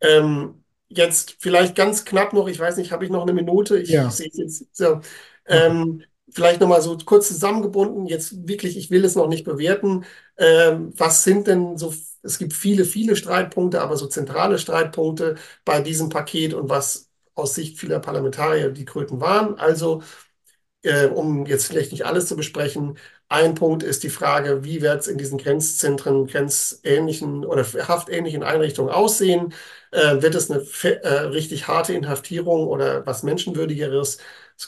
Ähm, 0.00 0.64
jetzt 0.88 1.36
vielleicht 1.40 1.74
ganz 1.76 2.04
knapp 2.04 2.32
noch, 2.32 2.48
ich 2.48 2.58
weiß 2.58 2.76
nicht, 2.76 2.92
habe 2.92 3.04
ich 3.04 3.10
noch 3.10 3.22
eine 3.22 3.32
Minute? 3.32 3.78
Ich 3.78 3.90
Ja. 3.92 4.08
sehe 4.08 4.28
es 4.28 4.36
jetzt. 4.38 4.76
So. 4.76 5.00
Ähm, 5.46 6.04
vielleicht 6.32 6.60
nochmal 6.60 6.82
so 6.82 6.96
kurz 6.98 7.28
zusammengebunden, 7.28 8.06
jetzt 8.06 8.48
wirklich, 8.48 8.76
ich 8.76 8.90
will 8.90 9.04
es 9.04 9.14
noch 9.16 9.28
nicht 9.28 9.44
bewerten. 9.44 10.04
Ähm, 10.36 10.92
was 10.96 11.24
sind 11.24 11.46
denn 11.46 11.76
so, 11.78 11.92
es 12.22 12.38
gibt 12.38 12.52
viele, 12.54 12.84
viele 12.84 13.16
Streitpunkte, 13.16 13.80
aber 13.82 13.96
so 13.96 14.06
zentrale 14.06 14.58
Streitpunkte 14.58 15.36
bei 15.64 15.80
diesem 15.80 16.08
Paket 16.08 16.54
und 16.54 16.68
was 16.68 17.10
aus 17.34 17.54
Sicht 17.54 17.78
vieler 17.78 18.00
Parlamentarier 18.00 18.70
die 18.70 18.84
Kröten 18.84 19.20
waren. 19.20 19.58
Also, 19.58 20.02
äh, 20.82 21.06
um 21.06 21.46
jetzt 21.46 21.66
vielleicht 21.66 21.92
nicht 21.92 22.06
alles 22.06 22.26
zu 22.26 22.36
besprechen, 22.36 22.98
ein 23.28 23.54
Punkt 23.54 23.82
ist 23.82 24.02
die 24.02 24.10
Frage, 24.10 24.64
wie 24.64 24.82
wird 24.82 25.00
es 25.00 25.06
in 25.08 25.16
diesen 25.18 25.38
Grenzzentren, 25.38 26.26
grenzähnlichen 26.26 27.44
oder 27.44 27.64
haftähnlichen 27.64 28.42
Einrichtungen 28.42 28.92
aussehen? 28.92 29.54
Äh, 29.90 30.20
wird 30.22 30.34
es 30.34 30.50
eine 30.50 30.60
äh, 30.82 31.08
richtig 31.28 31.68
harte 31.68 31.94
Inhaftierung 31.94 32.66
oder 32.66 33.06
was 33.06 33.22
Menschenwürdigeres? 33.22 34.18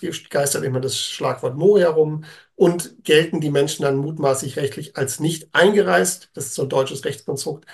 Es 0.02 0.28
geistert 0.28 0.64
immer 0.64 0.80
das 0.80 0.98
Schlagwort 0.98 1.56
Moria 1.56 1.88
herum. 1.88 2.24
Und 2.56 3.02
gelten 3.04 3.40
die 3.40 3.50
Menschen 3.50 3.82
dann 3.82 3.96
mutmaßlich 3.96 4.56
rechtlich 4.56 4.96
als 4.96 5.20
nicht 5.20 5.48
eingereist? 5.54 6.30
Das 6.34 6.46
ist 6.46 6.54
so 6.54 6.62
ein 6.62 6.68
deutsches 6.68 7.04
Rechtskonstrukt. 7.04 7.66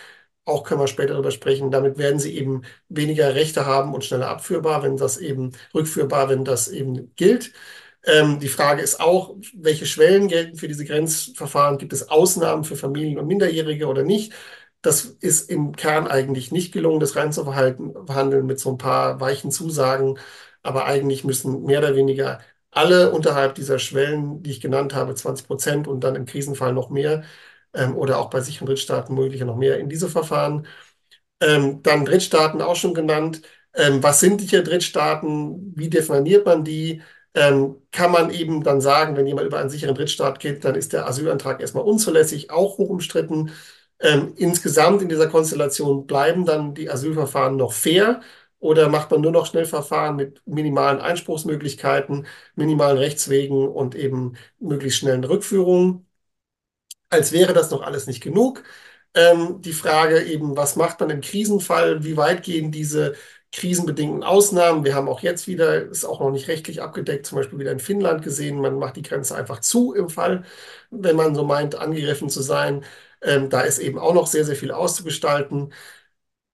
Auch 0.44 0.64
können 0.64 0.80
wir 0.80 0.88
später 0.88 1.12
darüber 1.14 1.30
sprechen. 1.30 1.70
Damit 1.70 1.98
werden 1.98 2.18
sie 2.18 2.36
eben 2.36 2.62
weniger 2.88 3.34
Rechte 3.34 3.66
haben 3.66 3.94
und 3.94 4.04
schneller 4.04 4.28
abführbar, 4.28 4.82
wenn 4.82 4.96
das 4.96 5.18
eben 5.18 5.52
rückführbar, 5.74 6.28
wenn 6.28 6.44
das 6.44 6.68
eben 6.68 7.14
gilt. 7.16 7.52
Ähm, 8.04 8.40
die 8.40 8.48
Frage 8.48 8.82
ist 8.82 9.00
auch, 9.00 9.36
welche 9.54 9.86
Schwellen 9.86 10.28
gelten 10.28 10.56
für 10.56 10.68
diese 10.68 10.84
Grenzverfahren? 10.84 11.78
Gibt 11.78 11.92
es 11.92 12.08
Ausnahmen 12.08 12.64
für 12.64 12.76
Familien 12.76 13.18
und 13.18 13.26
Minderjährige 13.26 13.86
oder 13.86 14.02
nicht? 14.02 14.32
Das 14.82 15.04
ist 15.04 15.50
im 15.50 15.76
Kern 15.76 16.06
eigentlich 16.06 16.52
nicht 16.52 16.72
gelungen, 16.72 17.00
das 17.00 17.14
rein 17.16 17.32
zu 17.32 17.44
verhandeln 17.44 18.46
mit 18.46 18.58
so 18.58 18.70
ein 18.70 18.78
paar 18.78 19.20
weichen 19.20 19.50
Zusagen. 19.50 20.18
Aber 20.62 20.84
eigentlich 20.86 21.24
müssen 21.24 21.62
mehr 21.64 21.78
oder 21.80 21.94
weniger 21.96 22.40
alle 22.70 23.10
unterhalb 23.12 23.54
dieser 23.56 23.78
Schwellen, 23.78 24.42
die 24.42 24.50
ich 24.52 24.60
genannt 24.60 24.94
habe, 24.94 25.14
20 25.14 25.46
Prozent 25.46 25.88
und 25.88 26.00
dann 26.04 26.14
im 26.16 26.26
Krisenfall 26.26 26.72
noch 26.72 26.90
mehr 26.90 27.24
ähm, 27.74 27.96
oder 27.96 28.18
auch 28.18 28.30
bei 28.30 28.40
sicheren 28.40 28.66
Drittstaaten 28.66 29.14
möglicher 29.14 29.44
noch 29.44 29.56
mehr 29.56 29.78
in 29.78 29.88
diese 29.88 30.08
Verfahren. 30.08 30.66
Ähm, 31.40 31.82
dann 31.82 32.04
Drittstaaten 32.04 32.60
auch 32.62 32.76
schon 32.76 32.94
genannt. 32.94 33.42
Ähm, 33.74 34.02
was 34.02 34.20
sind 34.20 34.40
hier 34.42 34.62
Drittstaaten? 34.62 35.72
Wie 35.76 35.88
definiert 35.90 36.46
man 36.46 36.64
die? 36.64 37.02
ähm, 37.34 37.76
kann 37.92 38.10
man 38.10 38.30
eben 38.30 38.64
dann 38.64 38.80
sagen, 38.80 39.14
wenn 39.16 39.24
jemand 39.26 39.46
über 39.46 39.58
einen 39.58 39.70
sicheren 39.70 39.94
Drittstaat 39.94 40.40
geht, 40.40 40.64
dann 40.64 40.74
ist 40.74 40.92
der 40.92 41.06
Asylantrag 41.06 41.60
erstmal 41.60 41.84
unzulässig, 41.84 42.50
auch 42.50 42.78
hoch 42.78 42.88
umstritten. 42.90 43.52
Ähm, 44.00 44.32
insgesamt 44.36 45.00
in 45.02 45.08
dieser 45.08 45.28
Konstellation 45.28 46.06
bleiben 46.08 46.44
dann 46.44 46.74
die 46.74 46.90
Asylverfahren 46.90 47.56
noch 47.56 47.72
fair 47.72 48.20
oder 48.60 48.88
macht 48.88 49.10
man 49.10 49.20
nur 49.22 49.32
noch 49.32 49.46
Schnellverfahren 49.46 50.16
mit 50.16 50.42
minimalen 50.46 51.00
Einspruchsmöglichkeiten, 51.00 52.26
minimalen 52.56 52.98
Rechtswegen 52.98 53.68
und 53.68 53.94
eben 53.96 54.36
möglichst 54.60 55.00
schnellen 55.00 55.24
Rückführungen? 55.24 56.06
Als 57.08 57.32
wäre 57.32 57.52
das 57.52 57.70
noch 57.70 57.82
alles 57.82 58.06
nicht 58.06 58.22
genug. 58.22 58.62
Ähm, 59.14 59.60
die 59.62 59.72
Frage 59.72 60.22
eben, 60.24 60.56
was 60.56 60.76
macht 60.76 61.00
man 61.00 61.10
im 61.10 61.20
Krisenfall? 61.20 62.04
Wie 62.04 62.16
weit 62.16 62.42
gehen 62.44 62.70
diese 62.70 63.14
krisenbedingten 63.52 64.22
Ausnahmen. 64.22 64.84
Wir 64.84 64.94
haben 64.94 65.08
auch 65.08 65.20
jetzt 65.20 65.48
wieder, 65.48 65.86
ist 65.90 66.04
auch 66.04 66.20
noch 66.20 66.30
nicht 66.30 66.46
rechtlich 66.48 66.82
abgedeckt, 66.82 67.26
zum 67.26 67.36
Beispiel 67.38 67.58
wieder 67.58 67.72
in 67.72 67.80
Finnland 67.80 68.22
gesehen, 68.22 68.60
man 68.60 68.78
macht 68.78 68.94
die 68.96 69.02
Grenze 69.02 69.34
einfach 69.34 69.58
zu 69.60 69.92
im 69.92 70.08
Fall, 70.08 70.44
wenn 70.90 71.16
man 71.16 71.34
so 71.34 71.42
meint, 71.44 71.74
angegriffen 71.74 72.28
zu 72.30 72.42
sein. 72.42 72.84
Ähm, 73.22 73.50
da 73.50 73.62
ist 73.62 73.78
eben 73.80 73.98
auch 73.98 74.14
noch 74.14 74.28
sehr, 74.28 74.44
sehr 74.44 74.54
viel 74.56 74.70
auszugestalten. 74.70 75.72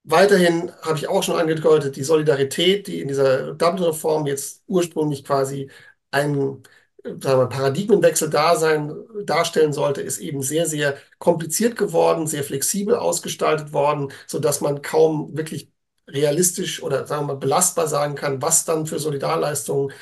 Weiterhin 0.09 0.71
habe 0.81 0.97
ich 0.97 1.07
auch 1.09 1.21
schon 1.23 1.35
angedeutet, 1.37 1.95
die 1.97 2.03
Solidarität, 2.03 2.87
die 2.87 3.01
in 3.01 3.09
dieser 3.09 3.53
Dublin-Reform 3.53 4.25
jetzt 4.25 4.63
ursprünglich 4.67 5.23
quasi 5.25 5.69
ein 6.11 6.63
Paradigmenwechsel 7.03 8.29
da 8.29 8.55
sein, 8.55 8.93
darstellen 9.25 9.73
sollte, 9.73 10.01
ist 10.01 10.19
eben 10.19 10.41
sehr, 10.41 10.65
sehr 10.65 10.97
kompliziert 11.19 11.77
geworden, 11.77 12.25
sehr 12.27 12.43
flexibel 12.43 12.95
ausgestaltet 12.95 13.73
worden, 13.73 14.11
sodass 14.27 14.61
man 14.61 14.81
kaum 14.81 15.35
wirklich 15.37 15.71
realistisch 16.07 16.81
oder 16.83 17.05
sagen 17.05 17.23
wir 17.27 17.33
mal 17.33 17.39
belastbar 17.39 17.87
sagen 17.87 18.15
kann, 18.15 18.41
was 18.41 18.63
dann 18.65 18.85
für 18.85 18.99
Solidarleistungen 18.99 19.93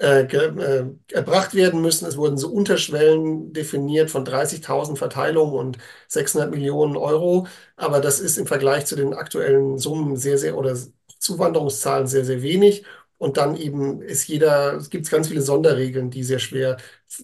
äh, 0.00 0.22
äh, 0.22 0.86
erbracht 1.12 1.54
werden 1.54 1.82
müssen. 1.82 2.06
Es 2.06 2.16
wurden 2.16 2.38
so 2.38 2.48
Unterschwellen 2.50 3.52
definiert 3.52 4.10
von 4.10 4.24
30.000 4.24 4.98
Verteilungen 4.98 5.54
und 5.54 5.78
600 6.08 6.50
Millionen 6.50 6.96
Euro. 6.96 7.46
Aber 7.76 8.00
das 8.00 8.20
ist 8.20 8.38
im 8.38 8.46
Vergleich 8.46 8.86
zu 8.86 8.96
den 8.96 9.14
aktuellen 9.14 9.78
Summen 9.78 10.16
sehr, 10.16 10.38
sehr 10.38 10.56
oder 10.56 10.76
Zuwanderungszahlen 11.18 12.06
sehr, 12.06 12.24
sehr 12.24 12.42
wenig. 12.42 12.84
Und 13.18 13.36
dann 13.36 13.54
eben 13.56 14.00
ist 14.00 14.28
jeder, 14.28 14.74
es 14.76 14.88
gibt 14.88 15.10
ganz 15.10 15.28
viele 15.28 15.42
Sonderregeln, 15.42 16.10
die 16.10 16.24
sehr 16.24 16.38
schwer 16.38 16.78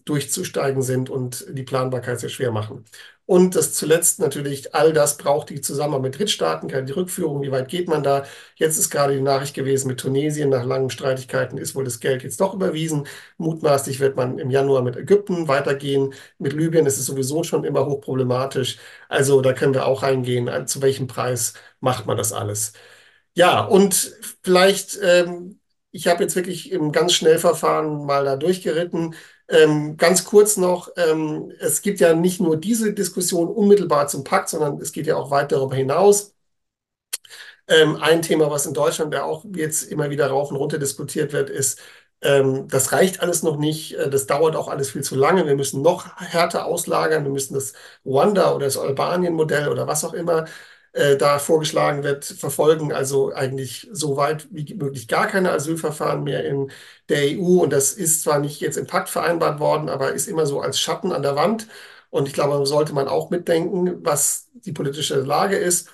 durchzusteigen 0.04 0.82
sind 0.82 1.08
und 1.10 1.46
die 1.50 1.62
Planbarkeit 1.62 2.20
sehr 2.20 2.28
schwer 2.28 2.50
machen. 2.52 2.84
Und 3.26 3.56
das 3.56 3.72
zuletzt 3.74 4.20
natürlich, 4.20 4.72
all 4.74 4.92
das 4.92 5.16
braucht 5.16 5.50
die 5.50 5.60
Zusammenarbeit 5.60 6.02
mit 6.12 6.18
Drittstaaten, 6.20 6.68
die 6.86 6.92
Rückführung, 6.92 7.42
wie 7.42 7.50
weit 7.50 7.68
geht 7.68 7.88
man 7.88 8.04
da? 8.04 8.24
Jetzt 8.54 8.78
ist 8.78 8.88
gerade 8.90 9.14
die 9.14 9.20
Nachricht 9.20 9.54
gewesen 9.54 9.88
mit 9.88 9.98
Tunesien, 9.98 10.48
nach 10.48 10.64
langen 10.64 10.90
Streitigkeiten 10.90 11.58
ist 11.58 11.74
wohl 11.74 11.82
das 11.84 11.98
Geld 11.98 12.22
jetzt 12.22 12.40
doch 12.40 12.54
überwiesen. 12.54 13.06
Mutmaßlich 13.38 13.98
wird 13.98 14.14
man 14.16 14.38
im 14.38 14.50
Januar 14.50 14.82
mit 14.82 14.96
Ägypten 14.96 15.48
weitergehen. 15.48 16.14
Mit 16.38 16.52
Libyen 16.52 16.86
ist 16.86 16.98
es 16.98 17.06
sowieso 17.06 17.42
schon 17.42 17.64
immer 17.64 17.84
hochproblematisch. 17.86 18.78
Also 19.08 19.40
da 19.40 19.52
können 19.52 19.74
wir 19.74 19.86
auch 19.86 20.02
reingehen, 20.04 20.66
zu 20.68 20.80
welchem 20.82 21.08
Preis 21.08 21.54
macht 21.80 22.06
man 22.06 22.16
das 22.16 22.32
alles? 22.32 22.72
Ja, 23.34 23.60
und 23.64 24.14
vielleicht, 24.42 24.98
ähm, 25.02 25.60
ich 25.90 26.06
habe 26.08 26.22
jetzt 26.22 26.36
wirklich 26.36 26.72
im 26.72 26.92
ganz 26.92 27.12
Schnellverfahren 27.12 28.04
mal 28.06 28.24
da 28.24 28.36
durchgeritten. 28.36 29.14
Ähm, 29.48 29.96
ganz 29.96 30.24
kurz 30.24 30.56
noch, 30.56 30.90
ähm, 30.96 31.52
es 31.60 31.80
gibt 31.82 32.00
ja 32.00 32.14
nicht 32.14 32.40
nur 32.40 32.56
diese 32.56 32.92
Diskussion 32.92 33.48
unmittelbar 33.48 34.08
zum 34.08 34.24
Pakt, 34.24 34.48
sondern 34.48 34.80
es 34.80 34.90
geht 34.92 35.06
ja 35.06 35.16
auch 35.16 35.30
weit 35.30 35.52
darüber 35.52 35.76
hinaus. 35.76 36.34
Ähm, 37.68 37.96
ein 38.00 38.22
Thema, 38.22 38.50
was 38.50 38.66
in 38.66 38.74
Deutschland 38.74 39.12
ja 39.14 39.24
auch 39.24 39.44
jetzt 39.54 39.84
immer 39.90 40.10
wieder 40.10 40.28
rauf 40.28 40.50
und 40.50 40.56
runter 40.56 40.78
diskutiert 40.78 41.32
wird, 41.32 41.50
ist, 41.50 41.80
ähm, 42.22 42.68
das 42.68 42.92
reicht 42.92 43.20
alles 43.20 43.42
noch 43.42 43.56
nicht, 43.56 43.94
äh, 43.94 44.08
das 44.08 44.26
dauert 44.26 44.56
auch 44.56 44.68
alles 44.68 44.90
viel 44.90 45.02
zu 45.02 45.16
lange, 45.16 45.46
wir 45.46 45.56
müssen 45.56 45.82
noch 45.82 46.16
härter 46.16 46.66
auslagern, 46.66 47.24
wir 47.24 47.30
müssen 47.32 47.54
das 47.54 47.72
Ruanda 48.04 48.54
oder 48.54 48.66
das 48.66 48.78
Albanien-Modell 48.78 49.68
oder 49.68 49.86
was 49.86 50.04
auch 50.04 50.14
immer 50.14 50.46
äh, 50.96 51.16
da 51.16 51.38
vorgeschlagen 51.38 52.02
wird, 52.02 52.24
verfolgen. 52.24 52.92
Also 52.92 53.32
eigentlich 53.34 53.88
so 53.92 54.16
weit 54.16 54.48
wie 54.50 54.74
möglich 54.74 55.08
gar 55.08 55.26
keine 55.26 55.52
Asylverfahren 55.52 56.24
mehr 56.24 56.44
in 56.44 56.70
der 57.08 57.24
EU. 57.24 57.62
Und 57.62 57.70
das 57.72 57.92
ist 57.92 58.22
zwar 58.22 58.38
nicht 58.40 58.60
jetzt 58.60 58.76
im 58.78 58.86
Pakt 58.86 59.08
vereinbart 59.10 59.60
worden, 59.60 59.88
aber 59.88 60.12
ist 60.12 60.26
immer 60.28 60.46
so 60.46 60.60
als 60.60 60.80
Schatten 60.80 61.12
an 61.12 61.22
der 61.22 61.36
Wand. 61.36 61.68
Und 62.10 62.28
ich 62.28 62.34
glaube, 62.34 62.64
sollte 62.66 62.94
man 62.94 63.08
auch 63.08 63.30
mitdenken, 63.30 64.04
was 64.04 64.48
die 64.54 64.72
politische 64.72 65.20
Lage 65.20 65.56
ist. 65.56 65.90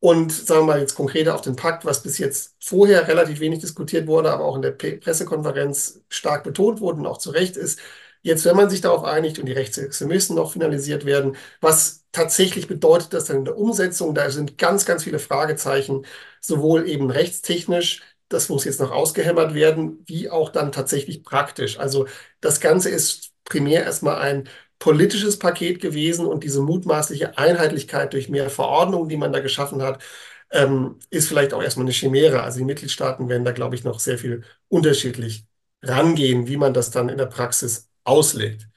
Und 0.00 0.32
sagen 0.32 0.60
wir 0.62 0.74
mal 0.74 0.80
jetzt 0.80 0.94
konkreter 0.94 1.34
auf 1.34 1.40
den 1.40 1.56
Pakt, 1.56 1.84
was 1.84 2.02
bis 2.02 2.18
jetzt 2.18 2.54
vorher 2.60 3.08
relativ 3.08 3.40
wenig 3.40 3.58
diskutiert 3.60 4.06
wurde, 4.06 4.32
aber 4.32 4.44
auch 4.44 4.54
in 4.56 4.62
der 4.62 4.70
Pressekonferenz 4.72 6.00
stark 6.08 6.44
betont 6.44 6.80
wurde 6.80 7.00
und 7.00 7.06
auch 7.06 7.18
zu 7.18 7.30
Recht 7.30 7.56
ist, 7.56 7.80
Jetzt, 8.22 8.44
wenn 8.44 8.56
man 8.56 8.70
sich 8.70 8.80
darauf 8.80 9.04
einigt 9.04 9.38
und 9.38 9.46
die 9.46 9.52
Rechtsextremisten 9.52 10.36
noch 10.36 10.52
finalisiert 10.52 11.04
werden, 11.04 11.36
was 11.60 12.04
tatsächlich 12.12 12.66
bedeutet 12.66 13.12
das 13.12 13.26
dann 13.26 13.38
in 13.38 13.44
der 13.44 13.56
Umsetzung? 13.58 14.14
Da 14.14 14.30
sind 14.30 14.58
ganz, 14.58 14.84
ganz 14.84 15.04
viele 15.04 15.18
Fragezeichen, 15.18 16.04
sowohl 16.40 16.88
eben 16.88 17.10
rechtstechnisch, 17.10 18.02
das 18.28 18.48
muss 18.48 18.64
jetzt 18.64 18.80
noch 18.80 18.90
ausgehämmert 18.90 19.54
werden, 19.54 20.04
wie 20.06 20.28
auch 20.30 20.50
dann 20.50 20.72
tatsächlich 20.72 21.22
praktisch. 21.24 21.78
Also 21.78 22.06
das 22.40 22.60
Ganze 22.60 22.90
ist 22.90 23.30
primär 23.44 23.84
erstmal 23.84 24.18
ein 24.20 24.48
politisches 24.78 25.38
Paket 25.38 25.80
gewesen 25.80 26.26
und 26.26 26.44
diese 26.44 26.60
mutmaßliche 26.62 27.36
Einheitlichkeit 27.38 28.12
durch 28.12 28.28
mehr 28.28 28.50
Verordnungen, 28.50 29.08
die 29.08 29.16
man 29.16 29.32
da 29.32 29.40
geschaffen 29.40 29.82
hat, 29.82 30.02
ähm, 30.50 30.98
ist 31.10 31.28
vielleicht 31.28 31.52
auch 31.54 31.62
erstmal 31.62 31.84
eine 31.86 31.92
Chimäre. 31.92 32.42
Also 32.42 32.58
die 32.58 32.64
Mitgliedstaaten 32.64 33.28
werden 33.28 33.44
da, 33.44 33.52
glaube 33.52 33.74
ich, 33.74 33.84
noch 33.84 33.98
sehr 34.00 34.18
viel 34.18 34.44
unterschiedlich 34.68 35.44
rangehen, 35.82 36.46
wie 36.48 36.56
man 36.56 36.74
das 36.74 36.90
dann 36.90 37.08
in 37.08 37.18
der 37.18 37.26
Praxis 37.26 37.88
auslegt. 38.08 38.68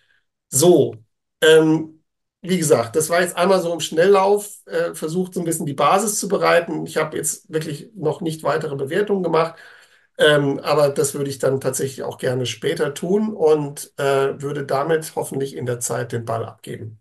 So, 0.50 0.96
ähm, 1.42 2.04
wie 2.42 2.58
gesagt, 2.58 2.96
das 2.96 3.10
war 3.10 3.22
jetzt 3.22 3.38
einmal 3.38 3.62
so 3.62 3.74
im 3.74 3.80
Schnelllauf, 3.80 4.58
äh, 4.66 4.94
versucht 4.96 5.34
so 5.34 5.42
ein 5.42 5.46
bisschen 5.46 5.66
die 5.66 5.74
Basis 5.74 6.20
zu 6.20 6.28
bereiten. 6.28 6.86
Ich 6.86 6.98
habe 6.98 7.18
jetzt 7.18 7.52
wirklich 7.52 7.92
noch 7.96 8.22
nicht 8.22 8.44
weitere 8.44 8.76
Bewertungen 8.76 9.24
gemacht, 9.24 9.56
ähm, 10.18 10.60
aber 10.60 10.90
das 10.90 11.14
würde 11.16 11.30
ich 11.30 11.40
dann 11.40 11.62
tatsächlich 11.62 12.04
auch 12.04 12.18
gerne 12.18 12.46
später 12.46 12.94
tun 12.94 13.34
und 13.34 13.94
äh, 13.98 14.42
würde 14.42 14.66
damit 14.66 15.14
hoffentlich 15.16 15.56
in 15.56 15.66
der 15.66 15.80
Zeit 15.80 16.12
den 16.12 16.26
Ball 16.26 16.46
abgeben. 16.46 17.00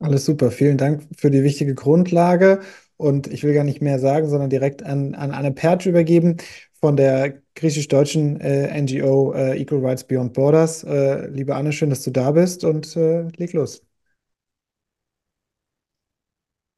Alles 0.00 0.24
super. 0.24 0.50
Vielen 0.50 0.78
Dank 0.78 1.04
für 1.16 1.30
die 1.30 1.42
wichtige 1.42 1.74
Grundlage. 1.74 2.60
Und 2.96 3.26
ich 3.28 3.42
will 3.44 3.54
gar 3.54 3.64
nicht 3.64 3.80
mehr 3.82 3.98
sagen, 3.98 4.28
sondern 4.28 4.50
direkt 4.50 4.82
an, 4.82 5.14
an 5.14 5.32
Anne 5.32 5.52
Pertsch 5.52 5.86
übergeben 5.86 6.36
von 6.80 6.96
der 6.96 7.41
griechisch-deutschen 7.54 8.40
äh, 8.40 8.80
NGO 8.80 9.32
äh, 9.34 9.60
Equal 9.60 9.84
Rights 9.84 10.04
Beyond 10.04 10.32
Borders. 10.32 10.84
Äh, 10.84 11.28
liebe 11.28 11.54
Anne, 11.54 11.72
schön, 11.72 11.90
dass 11.90 12.02
du 12.02 12.10
da 12.10 12.32
bist 12.32 12.64
und 12.64 12.96
äh, 12.96 13.28
leg 13.36 13.52
los. 13.52 13.82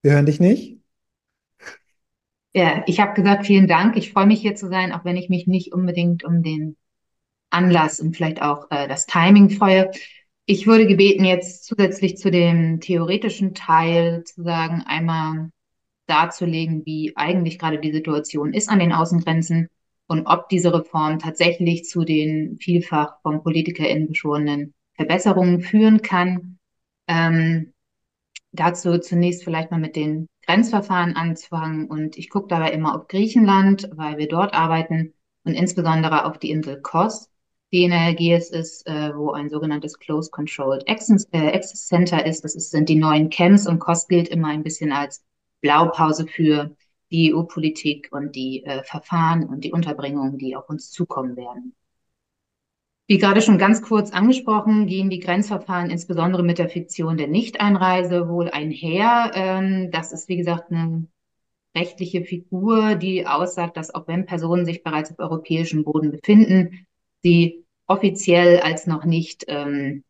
Wir 0.03 0.13
hören 0.13 0.27
dich 0.27 0.41
nicht. 0.41 0.79
Ja, 2.53 2.85
ich 2.87 3.01
habe 3.01 3.15
gesagt, 3.15 3.47
vielen 3.47 3.67
Dank. 3.67 3.97
Ich 3.97 4.13
freue 4.13 4.27
mich 4.27 4.41
hier 4.41 4.55
zu 4.55 4.69
sein, 4.69 4.93
auch 4.93 5.05
wenn 5.05 5.17
ich 5.17 5.29
mich 5.29 5.47
nicht 5.47 5.73
unbedingt 5.73 6.25
um 6.25 6.43
den 6.43 6.77
Anlass 7.51 8.01
und 8.01 8.17
vielleicht 8.17 8.43
auch 8.43 8.71
äh, 8.71 8.87
das 8.87 9.07
Timing 9.07 9.51
freue. 9.51 9.91
Ich 10.47 10.67
würde 10.67 10.87
gebeten, 10.87 11.25
jetzt 11.25 11.65
zusätzlich 11.65 12.17
zu 12.19 12.31
dem 12.31 12.81
theoretischen 12.81 13.55
Teil 13.55 14.25
zu 14.25 14.43
sagen, 14.43 14.83
einmal 14.87 15.51
darzulegen, 16.07 16.85
wie 16.85 17.13
eigentlich 17.17 17.59
gerade 17.59 17.79
die 17.79 17.93
Situation 17.93 18.53
ist 18.53 18.69
an 18.69 18.79
den 18.79 18.93
Außengrenzen 18.93 19.69
und 20.07 20.27
ob 20.27 20.49
diese 20.49 20.73
Reform 20.73 21.19
tatsächlich 21.19 21.85
zu 21.85 22.05
den 22.05 22.59
vielfach 22.59 23.21
von 23.23 23.43
PolitikerInnen 23.43 24.09
beschworenen 24.09 24.75
Verbesserungen 24.95 25.61
führen 25.61 26.03
kann. 26.03 26.59
Ähm, 27.09 27.73
dazu 28.53 28.99
zunächst 28.99 29.45
vielleicht 29.45 29.71
mal 29.71 29.81
mit 29.81 29.97
den 29.97 30.29
Grenzverfahren 30.47 31.17
anzufangen 31.17 31.87
und 31.87 32.19
ich 32.19 32.31
gucke 32.31 32.49
dabei 32.49 32.71
immer 32.71 32.95
auf 32.95 33.09
Griechenland, 33.09 33.89
weil 33.95 34.19
wir 34.19 34.29
dort 34.29 34.55
arbeiten 34.55 35.15
und 35.45 35.55
insbesondere 35.55 36.27
auf 36.27 36.39
die 36.39 36.51
Insel 36.51 36.81
Kos, 36.81 37.31
die 37.73 37.85
in 37.85 37.91
der 37.91 38.11
Ägäis 38.11 38.51
ist, 38.51 38.87
äh, 38.87 39.15
wo 39.17 39.33
ein 39.33 39.49
sogenanntes 39.49 39.99
Close 39.99 40.31
Controlled 40.31 40.89
Access, 40.89 41.27
äh, 41.33 41.53
Access 41.53 41.87
Center 41.87 42.25
ist. 42.25 42.45
Das 42.45 42.55
ist, 42.55 42.71
sind 42.71 42.89
die 42.89 42.95
neuen 42.95 43.31
Camps 43.31 43.67
und 43.67 43.79
Kos 43.79 44.07
gilt 44.07 44.29
immer 44.29 44.49
ein 44.49 44.63
bisschen 44.63 44.93
als 44.93 45.25
Blaupause 45.61 46.27
für 46.27 46.77
die 47.15 47.33
EU-Politik 47.33 48.09
und 48.11 48.35
die 48.35 48.65
äh, 48.65 48.83
Verfahren 48.83 49.45
und 49.45 49.63
die 49.63 49.73
Unterbringungen, 49.73 50.37
die 50.37 50.57
auf 50.57 50.69
uns 50.69 50.91
zukommen 50.91 51.37
werden. 51.37 51.75
Wie 53.07 53.19
gerade 53.19 53.41
schon 53.41 53.59
ganz 53.59 53.83
kurz 53.83 54.11
angesprochen, 54.11 54.87
gehen 54.87 55.11
die 55.11 55.21
Grenzverfahren 55.21 55.91
insbesondere 55.91 56.43
mit 56.43 56.59
der 56.59 56.69
Fiktion 56.69 57.17
der 57.17 57.29
Nichteinreise 57.29 58.29
wohl 58.29 58.51
einher. 58.51 59.31
Ähm, 59.35 59.91
das 59.93 60.13
ist, 60.13 60.29
wie 60.29 60.39
gesagt, 60.39 60.73
eine 60.73 61.07
rechtliche 61.77 62.25
Figur, 62.25 62.97
die 62.97 63.27
aussagt, 63.27 63.77
dass 63.77 63.95
auch 63.95 64.09
wenn 64.09 64.27
Personen 64.27 64.65
sich 64.65 64.83
bereits 64.83 65.13
auf 65.13 65.19
europäischem 65.19 65.85
Boden 65.85 66.11
befinden, 66.11 66.87
sie 67.23 67.65
offiziell 67.87 68.61
als 68.61 68.89
noch 68.89 69.05
nicht 69.05 69.45
ähm, 69.47 70.03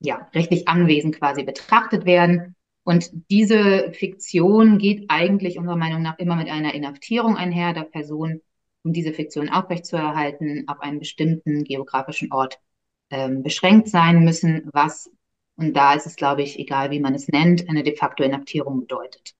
ja, 0.00 0.28
rechtlich 0.34 0.68
anwesend 0.68 1.16
quasi 1.16 1.42
betrachtet 1.42 2.04
werden 2.04 2.54
und 2.84 3.10
diese 3.30 3.92
Fiktion 3.92 4.78
geht 4.78 5.06
eigentlich 5.08 5.58
unserer 5.58 5.76
Meinung 5.76 6.02
nach 6.02 6.18
immer 6.18 6.36
mit 6.36 6.48
einer 6.48 6.74
Inhaftierung 6.74 7.36
einher 7.36 7.72
der 7.72 7.82
Person, 7.82 8.40
um 8.82 8.92
diese 8.92 9.12
Fiktion 9.12 9.50
aufrechtzuerhalten, 9.50 10.64
auf 10.66 10.80
einen 10.80 10.98
bestimmten 10.98 11.64
geografischen 11.64 12.32
Ort 12.32 12.58
ähm, 13.10 13.42
beschränkt 13.42 13.88
sein 13.88 14.24
müssen, 14.24 14.70
was, 14.72 15.10
und 15.56 15.74
da 15.74 15.94
ist 15.94 16.06
es, 16.06 16.16
glaube 16.16 16.42
ich, 16.42 16.58
egal 16.58 16.90
wie 16.90 17.00
man 17.00 17.14
es 17.14 17.28
nennt, 17.28 17.68
eine 17.68 17.82
de 17.82 17.96
facto 17.96 18.22
Inhaftierung 18.22 18.80
bedeutet. 18.80 19.34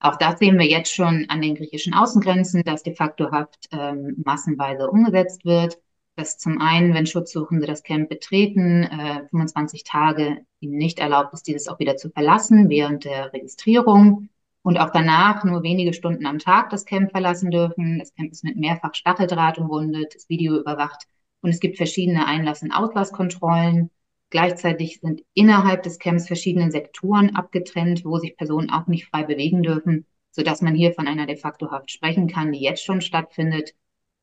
Auch 0.00 0.16
das 0.16 0.38
sehen 0.38 0.58
wir 0.58 0.66
jetzt 0.66 0.94
schon 0.94 1.26
an 1.28 1.42
den 1.42 1.56
griechischen 1.56 1.94
Außengrenzen, 1.94 2.62
dass 2.62 2.84
de 2.84 2.94
facto 2.94 3.32
Haft 3.32 3.68
ähm, 3.72 4.22
massenweise 4.24 4.88
umgesetzt 4.88 5.44
wird 5.44 5.78
dass 6.18 6.36
zum 6.36 6.60
einen, 6.60 6.94
wenn 6.94 7.06
Schutzsuchende 7.06 7.66
das 7.66 7.82
Camp 7.82 8.08
betreten, 8.08 8.82
äh, 8.82 9.26
25 9.28 9.84
Tage 9.84 10.44
ihnen 10.60 10.76
nicht 10.76 10.98
erlaubt 10.98 11.32
ist, 11.32 11.46
dieses 11.46 11.68
auch 11.68 11.78
wieder 11.78 11.96
zu 11.96 12.10
verlassen 12.10 12.68
während 12.68 13.04
der 13.04 13.32
Registrierung 13.32 14.28
und 14.62 14.78
auch 14.78 14.90
danach 14.90 15.44
nur 15.44 15.62
wenige 15.62 15.92
Stunden 15.92 16.26
am 16.26 16.40
Tag 16.40 16.70
das 16.70 16.84
Camp 16.84 17.12
verlassen 17.12 17.50
dürfen. 17.52 18.00
Das 18.00 18.12
Camp 18.14 18.32
ist 18.32 18.42
mit 18.42 18.56
mehrfach 18.56 18.94
Stacheldraht 18.94 19.58
umrundet, 19.58 20.16
ist 20.16 20.28
Video 20.28 20.58
überwacht 20.58 21.06
und 21.40 21.50
es 21.50 21.60
gibt 21.60 21.76
verschiedene 21.76 22.26
Einlass- 22.26 22.62
und 22.62 22.72
Auslasskontrollen. 22.72 23.90
Gleichzeitig 24.30 25.00
sind 25.00 25.22
innerhalb 25.34 25.84
des 25.84 26.00
Camps 26.00 26.26
verschiedene 26.26 26.70
Sektoren 26.70 27.36
abgetrennt, 27.36 28.04
wo 28.04 28.18
sich 28.18 28.36
Personen 28.36 28.70
auch 28.70 28.88
nicht 28.88 29.06
frei 29.06 29.22
bewegen 29.22 29.62
dürfen, 29.62 30.04
sodass 30.32 30.62
man 30.62 30.74
hier 30.74 30.92
von 30.92 31.06
einer 31.06 31.26
de 31.26 31.36
facto 31.36 31.70
Haft 31.70 31.92
sprechen 31.92 32.26
kann, 32.26 32.52
die 32.52 32.60
jetzt 32.60 32.84
schon 32.84 33.00
stattfindet. 33.00 33.74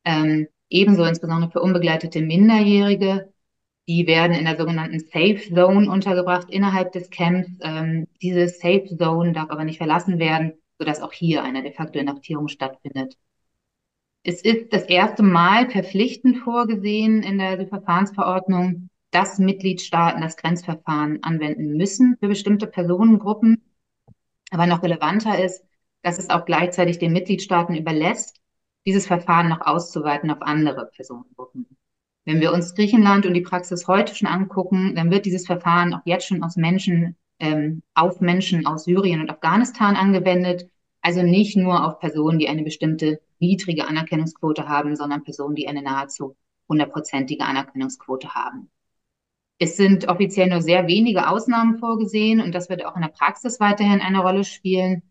Ähm, 0.04 0.46
Ebenso 0.68 1.04
insbesondere 1.04 1.50
für 1.50 1.60
unbegleitete 1.60 2.20
Minderjährige. 2.20 3.32
Die 3.88 4.06
werden 4.06 4.36
in 4.36 4.44
der 4.44 4.56
sogenannten 4.56 4.98
Safe 4.98 5.38
Zone 5.54 5.88
untergebracht 5.88 6.50
innerhalb 6.50 6.92
des 6.92 7.10
Camps. 7.10 7.48
Ähm, 7.60 8.08
diese 8.20 8.48
Safe 8.48 8.84
Zone 8.98 9.32
darf 9.32 9.50
aber 9.50 9.64
nicht 9.64 9.78
verlassen 9.78 10.18
werden, 10.18 10.54
sodass 10.78 11.00
auch 11.00 11.12
hier 11.12 11.44
eine 11.44 11.62
de 11.62 11.72
facto 11.72 11.98
Inhaftierung 11.98 12.48
stattfindet. 12.48 13.16
Es 14.24 14.42
ist 14.42 14.72
das 14.72 14.82
erste 14.82 15.22
Mal 15.22 15.70
verpflichtend 15.70 16.38
vorgesehen 16.38 17.22
in 17.22 17.38
der 17.38 17.64
Verfahrensverordnung, 17.68 18.90
dass 19.12 19.38
Mitgliedstaaten 19.38 20.20
das 20.20 20.36
Grenzverfahren 20.36 21.22
anwenden 21.22 21.76
müssen 21.76 22.16
für 22.18 22.26
bestimmte 22.26 22.66
Personengruppen. 22.66 23.62
Aber 24.50 24.66
noch 24.66 24.82
relevanter 24.82 25.42
ist, 25.42 25.62
dass 26.02 26.18
es 26.18 26.28
auch 26.28 26.44
gleichzeitig 26.44 26.98
den 26.98 27.12
Mitgliedstaaten 27.12 27.76
überlässt, 27.76 28.40
dieses 28.86 29.06
Verfahren 29.06 29.48
noch 29.48 29.60
auszuweiten 29.60 30.30
auf 30.30 30.42
andere 30.42 30.86
Personengruppen. 30.94 31.66
Wenn 32.24 32.40
wir 32.40 32.52
uns 32.52 32.74
Griechenland 32.74 33.26
und 33.26 33.34
die 33.34 33.40
Praxis 33.40 33.86
heute 33.86 34.14
schon 34.14 34.28
angucken, 34.28 34.94
dann 34.94 35.10
wird 35.10 35.26
dieses 35.26 35.46
Verfahren 35.46 35.94
auch 35.94 36.00
jetzt 36.04 36.26
schon 36.26 36.42
aus 36.42 36.56
Menschen, 36.56 37.16
ähm, 37.38 37.82
auf 37.94 38.20
Menschen 38.20 38.66
aus 38.66 38.84
Syrien 38.84 39.20
und 39.20 39.30
Afghanistan 39.30 39.96
angewendet. 39.96 40.68
Also 41.02 41.22
nicht 41.22 41.56
nur 41.56 41.86
auf 41.86 42.00
Personen, 42.00 42.38
die 42.38 42.48
eine 42.48 42.62
bestimmte 42.62 43.20
niedrige 43.38 43.86
Anerkennungsquote 43.86 44.68
haben, 44.68 44.96
sondern 44.96 45.22
Personen, 45.22 45.54
die 45.54 45.68
eine 45.68 45.82
nahezu 45.82 46.36
hundertprozentige 46.68 47.44
Anerkennungsquote 47.44 48.34
haben. 48.34 48.70
Es 49.58 49.76
sind 49.76 50.08
offiziell 50.08 50.48
nur 50.48 50.60
sehr 50.60 50.86
wenige 50.86 51.28
Ausnahmen 51.28 51.78
vorgesehen 51.78 52.40
und 52.40 52.54
das 52.54 52.68
wird 52.68 52.84
auch 52.84 52.96
in 52.96 53.02
der 53.02 53.08
Praxis 53.08 53.58
weiterhin 53.60 54.00
eine 54.00 54.20
Rolle 54.20 54.44
spielen. 54.44 55.02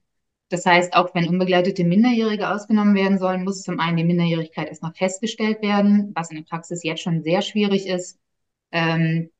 Das 0.50 0.66
heißt, 0.66 0.94
auch 0.94 1.14
wenn 1.16 1.28
unbegleitete 1.28 1.84
Minderjährige 1.84 2.50
ausgenommen 2.50 2.96
werden 2.96 3.18
sollen, 3.18 3.44
muss 3.44 3.64
zum 3.64 3.80
einen 3.80 3.98
die 3.98 4.04
Minderjährigkeit 4.04 4.68
erstmal 4.68 4.94
festgestellt 4.94 5.62
werden, 5.62 6.12
was 6.16 6.30
in 6.30 6.38
der 6.38 6.44
Praxis 6.44 6.84
jetzt 6.84 7.02
schon 7.02 7.24
sehr 7.24 7.42
schwierig 7.42 7.88
ist. 7.88 8.20
Ähm, 8.72 9.32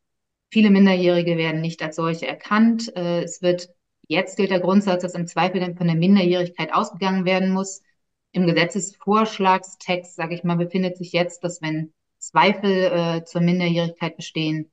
viele 0.52 0.72
Minderjährige 0.72 1.38
werden 1.38 1.62
nicht 1.62 1.82
als 1.84 1.98
solche 1.98 2.28
erkannt. 2.28 2.96
Äh, 2.96 3.24
es 3.24 3.42
wird, 3.42 3.70
jetzt 4.08 4.38
gilt 4.38 4.50
der 4.52 4.60
Grundsatz, 4.62 5.04
dass 5.04 5.14
im 5.14 5.28
Zweifel 5.28 5.76
von 5.76 5.88
der 5.88 5.96
Minderjährigkeit 5.96 6.74
ausgegangen 6.74 7.26
werden 7.26 7.52
muss. 7.52 7.84
Im 8.32 8.48
Gesetzesvorschlagstext, 8.48 10.16
sage 10.16 10.36
ich 10.36 10.44
mal, 10.44 10.58
befindet 10.58 10.98
sich 10.98 11.12
jetzt, 11.14 11.44
dass 11.44 11.62
wenn 11.62 11.94
Zweifel 12.18 12.72
äh, 12.72 13.24
zur 13.26 13.42
Minderjährigkeit 13.42 14.18
bestehen, 14.18 14.72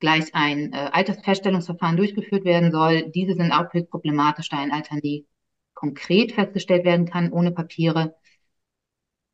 gleich 0.00 0.34
ein 0.34 0.72
äh, 0.72 0.90
Altersfeststellungsverfahren 0.92 1.96
durchgeführt 1.96 2.44
werden 2.44 2.72
soll. 2.72 3.10
Diese 3.10 3.34
sind 3.34 3.52
auch 3.52 3.72
höchst 3.72 3.90
problematisch, 3.90 4.48
da 4.48 4.58
ein 4.58 4.72
Alter 4.72 4.96
nie 4.96 5.26
konkret 5.74 6.32
festgestellt 6.32 6.84
werden 6.84 7.06
kann, 7.06 7.32
ohne 7.32 7.52
Papiere. 7.52 8.14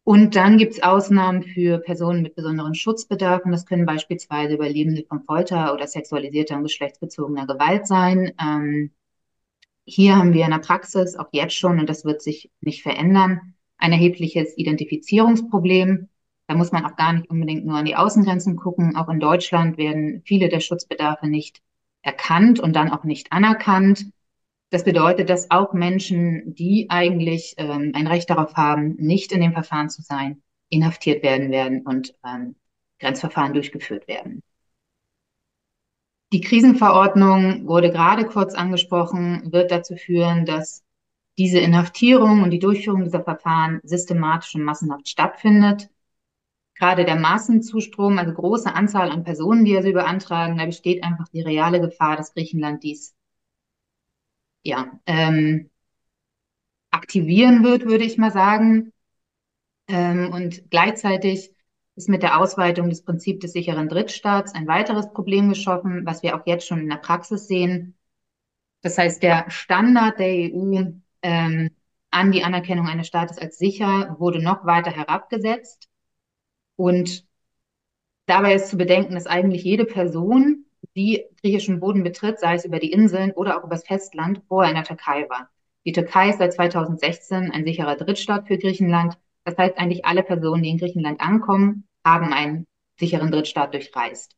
Und 0.05 0.35
dann 0.35 0.59
gibt 0.59 0.73
es 0.73 0.83
Ausnahmen 0.83 1.43
für 1.43 1.79
Personen 1.79 2.23
mit 2.23 2.35
besonderen 2.35 2.75
Schutzbedarfen. 2.75 3.53
Das 3.53 3.67
können 3.67 3.87
beispielsweise 3.87 4.55
Überlebende 4.55 5.05
von 5.09 5.23
Folter 5.23 5.73
oder 5.75 5.87
sexualisierter 5.87 6.57
und 6.57 6.65
geschlechtsbezogener 6.65 7.47
Gewalt 7.47 7.87
sein. 7.87 8.33
Ähm, 8.41 8.93
hier 9.85 10.17
haben 10.17 10.33
wir 10.33 10.45
in 10.45 10.51
der 10.51 10.59
Praxis 10.59 11.17
auch 11.17 11.29
jetzt 11.33 11.55
schon, 11.55 11.79
und 11.81 11.89
das 11.89 12.05
wird 12.05 12.23
sich 12.23 12.51
nicht 12.61 12.83
verändern, 12.83 13.55
ein 13.77 13.93
erhebliches 13.93 14.57
Identifizierungsproblem 14.57 16.10
Da 16.51 16.57
muss 16.57 16.73
man 16.73 16.85
auch 16.85 16.97
gar 16.97 17.13
nicht 17.13 17.31
unbedingt 17.31 17.65
nur 17.65 17.77
an 17.77 17.85
die 17.85 17.95
Außengrenzen 17.95 18.57
gucken. 18.57 18.97
Auch 18.97 19.09
in 19.09 19.21
Deutschland 19.21 19.79
werden 19.79 20.21
viele 20.25 20.49
der 20.49 20.59
Schutzbedarfe 20.59 21.29
nicht 21.29 21.63
erkannt 22.03 22.59
und 22.59 22.75
dann 22.75 22.91
auch 22.91 23.05
nicht 23.05 23.31
anerkannt. 23.31 24.07
Das 24.71 24.83
bedeutet, 24.83 25.31
dass 25.31 25.53
auch 25.53 25.75
Menschen, 25.75 26.53
die 26.57 26.91
eigentlich 26.91 27.55
ähm, 27.57 27.93
ein 27.95 28.09
Recht 28.09 28.31
darauf 28.31 28.55
haben, 28.55 28.97
nicht 28.97 29.31
in 29.31 29.43
dem 29.43 29.53
Verfahren 29.53 29.91
zu 29.91 30.03
sein, 30.03 30.43
inhaftiert 30.71 31.23
werden 31.23 31.53
werden 31.53 31.83
und 31.83 32.15
ähm, 32.27 32.57
Grenzverfahren 32.99 33.55
durchgeführt 33.55 34.09
werden. 34.09 34.43
Die 36.33 36.41
Krisenverordnung 36.41 37.69
wurde 37.69 37.93
gerade 37.93 38.25
kurz 38.25 38.55
angesprochen, 38.55 39.53
wird 39.53 39.71
dazu 39.71 39.95
führen, 39.95 40.47
dass 40.47 40.83
diese 41.39 41.61
Inhaftierung 41.61 42.43
und 42.43 42.51
die 42.51 42.59
Durchführung 42.59 43.05
dieser 43.05 43.23
Verfahren 43.23 43.79
systematisch 43.85 44.57
und 44.57 44.65
massenhaft 44.65 45.09
stattfindet. 45.09 45.89
Gerade 46.81 47.05
der 47.05 47.17
Massenzustrom, 47.17 48.19
also 48.19 48.33
große 48.33 48.75
Anzahl 48.75 49.11
an 49.11 49.23
Personen, 49.23 49.67
die 49.67 49.77
Asyl 49.77 49.93
beantragen, 49.93 50.57
da 50.57 50.65
besteht 50.65 51.05
einfach 51.05 51.29
die 51.29 51.43
reale 51.43 51.79
Gefahr, 51.79 52.17
dass 52.17 52.33
Griechenland 52.33 52.83
dies 52.83 53.15
ja, 54.63 54.91
ähm, 55.05 55.69
aktivieren 56.91 57.65
wird, 57.65 57.85
würde 57.85 58.05
ich 58.05 58.17
mal 58.17 58.33
sagen. 58.33 58.95
Ähm, 59.89 60.33
und 60.33 60.71
gleichzeitig 60.71 61.55
ist 61.97 62.09
mit 62.09 62.23
der 62.23 62.41
Ausweitung 62.41 62.89
des 62.89 63.05
Prinzips 63.05 63.41
des 63.41 63.53
sicheren 63.53 63.91
Drittstaats 63.91 64.55
ein 64.55 64.67
weiteres 64.67 65.13
Problem 65.13 65.51
geschaffen, 65.51 66.07
was 66.07 66.23
wir 66.23 66.35
auch 66.35 66.47
jetzt 66.47 66.67
schon 66.67 66.81
in 66.81 66.89
der 66.89 66.97
Praxis 66.97 67.47
sehen. 67.47 67.95
Das 68.81 68.97
heißt, 68.97 69.23
der 69.23 69.51
Standard 69.51 70.19
der 70.19 70.29
EU 70.55 70.93
ähm, 71.21 71.71
an 72.11 72.33
die 72.33 72.43
Anerkennung 72.43 72.89
eines 72.89 73.07
Staates 73.07 73.37
als 73.37 73.59
sicher 73.59 74.17
wurde 74.19 74.43
noch 74.43 74.65
weiter 74.65 74.93
herabgesetzt. 74.93 75.90
Und 76.81 77.27
dabei 78.25 78.55
ist 78.55 78.71
zu 78.71 78.79
bedenken, 78.79 79.13
dass 79.13 79.27
eigentlich 79.27 79.65
jede 79.65 79.85
Person, 79.85 80.65
die 80.97 81.27
griechischen 81.43 81.79
Boden 81.79 82.03
betritt, 82.03 82.39
sei 82.39 82.55
es 82.55 82.65
über 82.65 82.79
die 82.79 82.91
Inseln 82.91 83.33
oder 83.33 83.59
auch 83.59 83.65
übers 83.65 83.87
Festland, 83.87 84.41
vorher 84.49 84.71
in 84.71 84.77
der 84.77 84.87
Türkei 84.87 85.29
war. 85.29 85.51
Die 85.85 85.93
Türkei 85.93 86.31
ist 86.31 86.39
seit 86.39 86.55
2016 86.55 87.51
ein 87.51 87.67
sicherer 87.67 87.97
Drittstaat 87.97 88.47
für 88.47 88.57
Griechenland. 88.57 89.19
Das 89.45 89.59
heißt, 89.59 89.77
eigentlich 89.77 90.07
alle 90.07 90.23
Personen, 90.23 90.63
die 90.63 90.71
in 90.71 90.79
Griechenland 90.79 91.21
ankommen, 91.21 91.87
haben 92.03 92.33
einen 92.33 92.67
sicheren 92.99 93.31
Drittstaat 93.31 93.75
durchreist. 93.75 94.35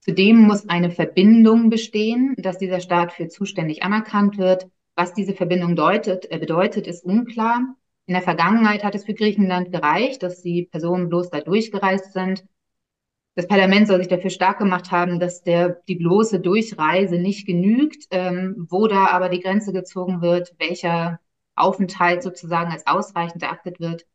Zudem 0.00 0.38
muss 0.38 0.68
eine 0.68 0.90
Verbindung 0.90 1.70
bestehen, 1.70 2.34
dass 2.36 2.58
dieser 2.58 2.80
Staat 2.80 3.12
für 3.12 3.28
zuständig 3.28 3.84
anerkannt 3.84 4.38
wird. 4.38 4.66
Was 4.96 5.14
diese 5.14 5.34
Verbindung 5.34 5.76
deutet, 5.76 6.28
äh, 6.32 6.38
bedeutet, 6.38 6.88
ist 6.88 7.04
unklar. 7.04 7.76
In 8.10 8.14
der 8.14 8.22
Vergangenheit 8.22 8.82
hat 8.82 8.96
es 8.96 9.04
für 9.04 9.14
Griechenland 9.14 9.70
gereicht, 9.70 10.24
dass 10.24 10.42
die 10.42 10.64
Personen 10.64 11.08
bloß 11.08 11.30
da 11.30 11.42
durchgereist 11.42 12.12
sind. 12.12 12.44
Das 13.36 13.46
Parlament 13.46 13.86
soll 13.86 13.98
sich 13.98 14.08
dafür 14.08 14.30
stark 14.30 14.58
gemacht 14.58 14.90
haben, 14.90 15.20
dass 15.20 15.44
der, 15.44 15.80
die 15.86 15.94
bloße 15.94 16.40
Durchreise 16.40 17.18
nicht 17.18 17.46
genügt, 17.46 18.08
ähm, 18.10 18.66
wo 18.68 18.88
da 18.88 19.06
aber 19.06 19.28
die 19.28 19.38
Grenze 19.38 19.72
gezogen 19.72 20.22
wird, 20.22 20.56
welcher 20.58 21.20
Aufenthalt 21.54 22.24
sozusagen 22.24 22.72
als 22.72 22.84
ausreichend 22.84 23.44
erachtet 23.44 23.78
wird, 23.78 24.06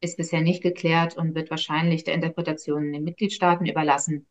ist 0.00 0.16
bisher 0.16 0.40
nicht 0.40 0.60
geklärt 0.60 1.16
und 1.16 1.36
wird 1.36 1.48
wahrscheinlich 1.48 2.02
der 2.02 2.14
Interpretation 2.14 2.86
in 2.86 2.94
den 2.94 3.04
Mitgliedstaaten 3.04 3.64
überlassen, 3.64 4.26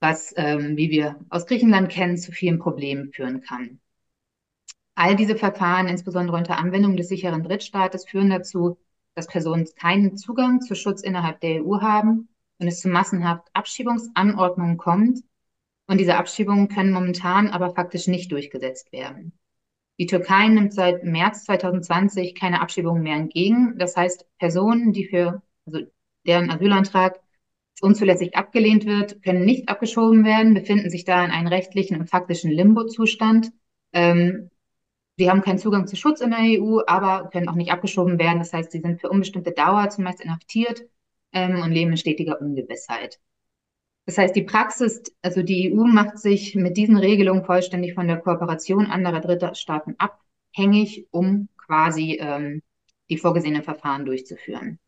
was, 0.00 0.34
ähm, 0.36 0.76
wie 0.76 0.90
wir 0.90 1.18
aus 1.30 1.46
Griechenland 1.46 1.88
kennen, 1.88 2.18
zu 2.18 2.30
vielen 2.30 2.58
Problemen 2.58 3.10
führen 3.10 3.40
kann. 3.40 3.80
All 4.94 5.16
diese 5.16 5.36
Verfahren, 5.36 5.88
insbesondere 5.88 6.36
unter 6.36 6.58
Anwendung 6.58 6.96
des 6.96 7.08
sicheren 7.08 7.42
Drittstaates, 7.42 8.06
führen 8.06 8.30
dazu, 8.30 8.78
dass 9.14 9.26
Personen 9.26 9.66
keinen 9.76 10.16
Zugang 10.16 10.60
zu 10.60 10.74
Schutz 10.74 11.02
innerhalb 11.02 11.40
der 11.40 11.64
EU 11.64 11.80
haben 11.80 12.28
und 12.58 12.68
es 12.68 12.80
zu 12.80 12.88
massenhaft 12.88 13.48
Abschiebungsanordnungen 13.52 14.76
kommt. 14.76 15.20
Und 15.86 15.98
diese 15.98 16.16
Abschiebungen 16.16 16.68
können 16.68 16.92
momentan 16.92 17.48
aber 17.48 17.74
faktisch 17.74 18.06
nicht 18.06 18.30
durchgesetzt 18.32 18.92
werden. 18.92 19.32
Die 19.98 20.06
Türkei 20.06 20.48
nimmt 20.48 20.72
seit 20.72 21.04
März 21.04 21.44
2020 21.44 22.34
keine 22.34 22.60
Abschiebungen 22.60 23.02
mehr 23.02 23.16
entgegen. 23.16 23.78
Das 23.78 23.96
heißt, 23.96 24.26
Personen, 24.38 24.92
die 24.92 25.06
für, 25.06 25.42
also 25.66 25.80
deren 26.26 26.50
Asylantrag 26.50 27.20
unzulässig 27.80 28.36
abgelehnt 28.36 28.86
wird, 28.86 29.22
können 29.22 29.44
nicht 29.44 29.68
abgeschoben 29.68 30.24
werden, 30.24 30.54
befinden 30.54 30.88
sich 30.88 31.04
da 31.04 31.24
in 31.24 31.30
einem 31.30 31.48
rechtlichen 31.48 31.98
und 31.98 32.08
faktischen 32.08 32.50
Limbo-Zustand. 32.50 33.52
Ähm, 33.92 34.50
sie 35.16 35.30
haben 35.30 35.42
keinen 35.42 35.58
Zugang 35.58 35.86
zu 35.86 35.96
Schutz 35.96 36.20
in 36.20 36.30
der 36.30 36.40
EU, 36.40 36.80
aber 36.86 37.30
können 37.30 37.48
auch 37.48 37.54
nicht 37.54 37.72
abgeschoben 37.72 38.18
werden. 38.18 38.38
Das 38.38 38.52
heißt, 38.52 38.72
sie 38.72 38.80
sind 38.80 39.00
für 39.00 39.10
unbestimmte 39.10 39.52
Dauer 39.52 39.88
zumeist 39.90 40.20
inhaftiert 40.20 40.84
ähm, 41.32 41.60
und 41.62 41.72
leben 41.72 41.90
in 41.90 41.96
stetiger 41.96 42.40
Ungewissheit. 42.40 43.20
Das 44.06 44.18
heißt, 44.18 44.34
die 44.34 44.42
Praxis, 44.42 45.02
also 45.22 45.42
die 45.42 45.72
EU 45.72 45.84
macht 45.84 46.18
sich 46.18 46.56
mit 46.56 46.76
diesen 46.76 46.96
Regelungen 46.96 47.44
vollständig 47.44 47.94
von 47.94 48.08
der 48.08 48.18
Kooperation 48.18 48.86
anderer 48.86 49.20
dritter 49.20 49.54
Staaten 49.54 49.94
abhängig, 49.98 51.06
um 51.12 51.48
quasi 51.56 52.18
ähm, 52.20 52.62
die 53.08 53.18
vorgesehenen 53.18 53.62
Verfahren 53.62 54.04
durchzuführen. 54.04 54.80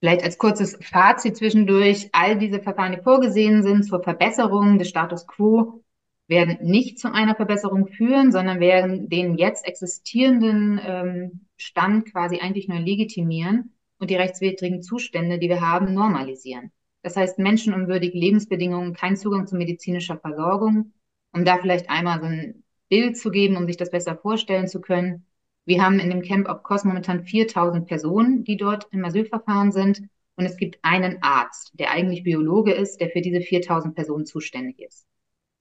Vielleicht 0.00 0.22
als 0.22 0.38
kurzes 0.38 0.78
Fazit 0.80 1.36
zwischendurch, 1.36 2.08
all 2.12 2.38
diese 2.38 2.60
Verfahren, 2.60 2.92
die 2.92 3.02
vorgesehen 3.02 3.62
sind 3.62 3.84
zur 3.84 4.02
Verbesserung 4.02 4.78
des 4.78 4.88
Status 4.88 5.26
quo, 5.26 5.82
werden 6.28 6.58
nicht 6.60 6.98
zu 6.98 7.12
einer 7.12 7.34
Verbesserung 7.34 7.88
führen, 7.88 8.30
sondern 8.30 8.60
werden 8.60 9.08
den 9.08 9.36
jetzt 9.36 9.66
existierenden 9.66 10.80
ähm, 10.84 11.40
Stand 11.56 12.12
quasi 12.12 12.38
eigentlich 12.38 12.68
nur 12.68 12.78
legitimieren 12.78 13.72
und 13.98 14.10
die 14.10 14.16
rechtswidrigen 14.16 14.82
Zustände, 14.82 15.38
die 15.38 15.48
wir 15.48 15.60
haben, 15.60 15.94
normalisieren. 15.94 16.70
Das 17.02 17.16
heißt, 17.16 17.38
menschenunwürdige 17.38 18.18
Lebensbedingungen, 18.18 18.94
kein 18.94 19.16
Zugang 19.16 19.46
zu 19.46 19.56
medizinischer 19.56 20.18
Versorgung. 20.18 20.92
Um 21.32 21.44
da 21.44 21.58
vielleicht 21.58 21.90
einmal 21.90 22.20
so 22.20 22.26
ein 22.26 22.64
Bild 22.88 23.16
zu 23.16 23.30
geben, 23.30 23.56
um 23.56 23.66
sich 23.66 23.76
das 23.76 23.90
besser 23.90 24.16
vorstellen 24.16 24.66
zu 24.66 24.80
können. 24.80 25.26
Wir 25.66 25.82
haben 25.82 25.98
in 25.98 26.08
dem 26.10 26.22
Camp 26.22 26.48
of 26.48 26.62
Kos 26.62 26.84
momentan 26.84 27.24
4000 27.24 27.86
Personen, 27.86 28.44
die 28.44 28.56
dort 28.56 28.88
im 28.90 29.04
Asylverfahren 29.04 29.72
sind. 29.72 30.02
Und 30.36 30.46
es 30.46 30.56
gibt 30.56 30.78
einen 30.82 31.22
Arzt, 31.22 31.72
der 31.74 31.90
eigentlich 31.90 32.22
Biologe 32.22 32.72
ist, 32.72 33.00
der 33.00 33.10
für 33.10 33.20
diese 33.20 33.40
4000 33.40 33.94
Personen 33.94 34.24
zuständig 34.24 34.80
ist. 34.80 35.06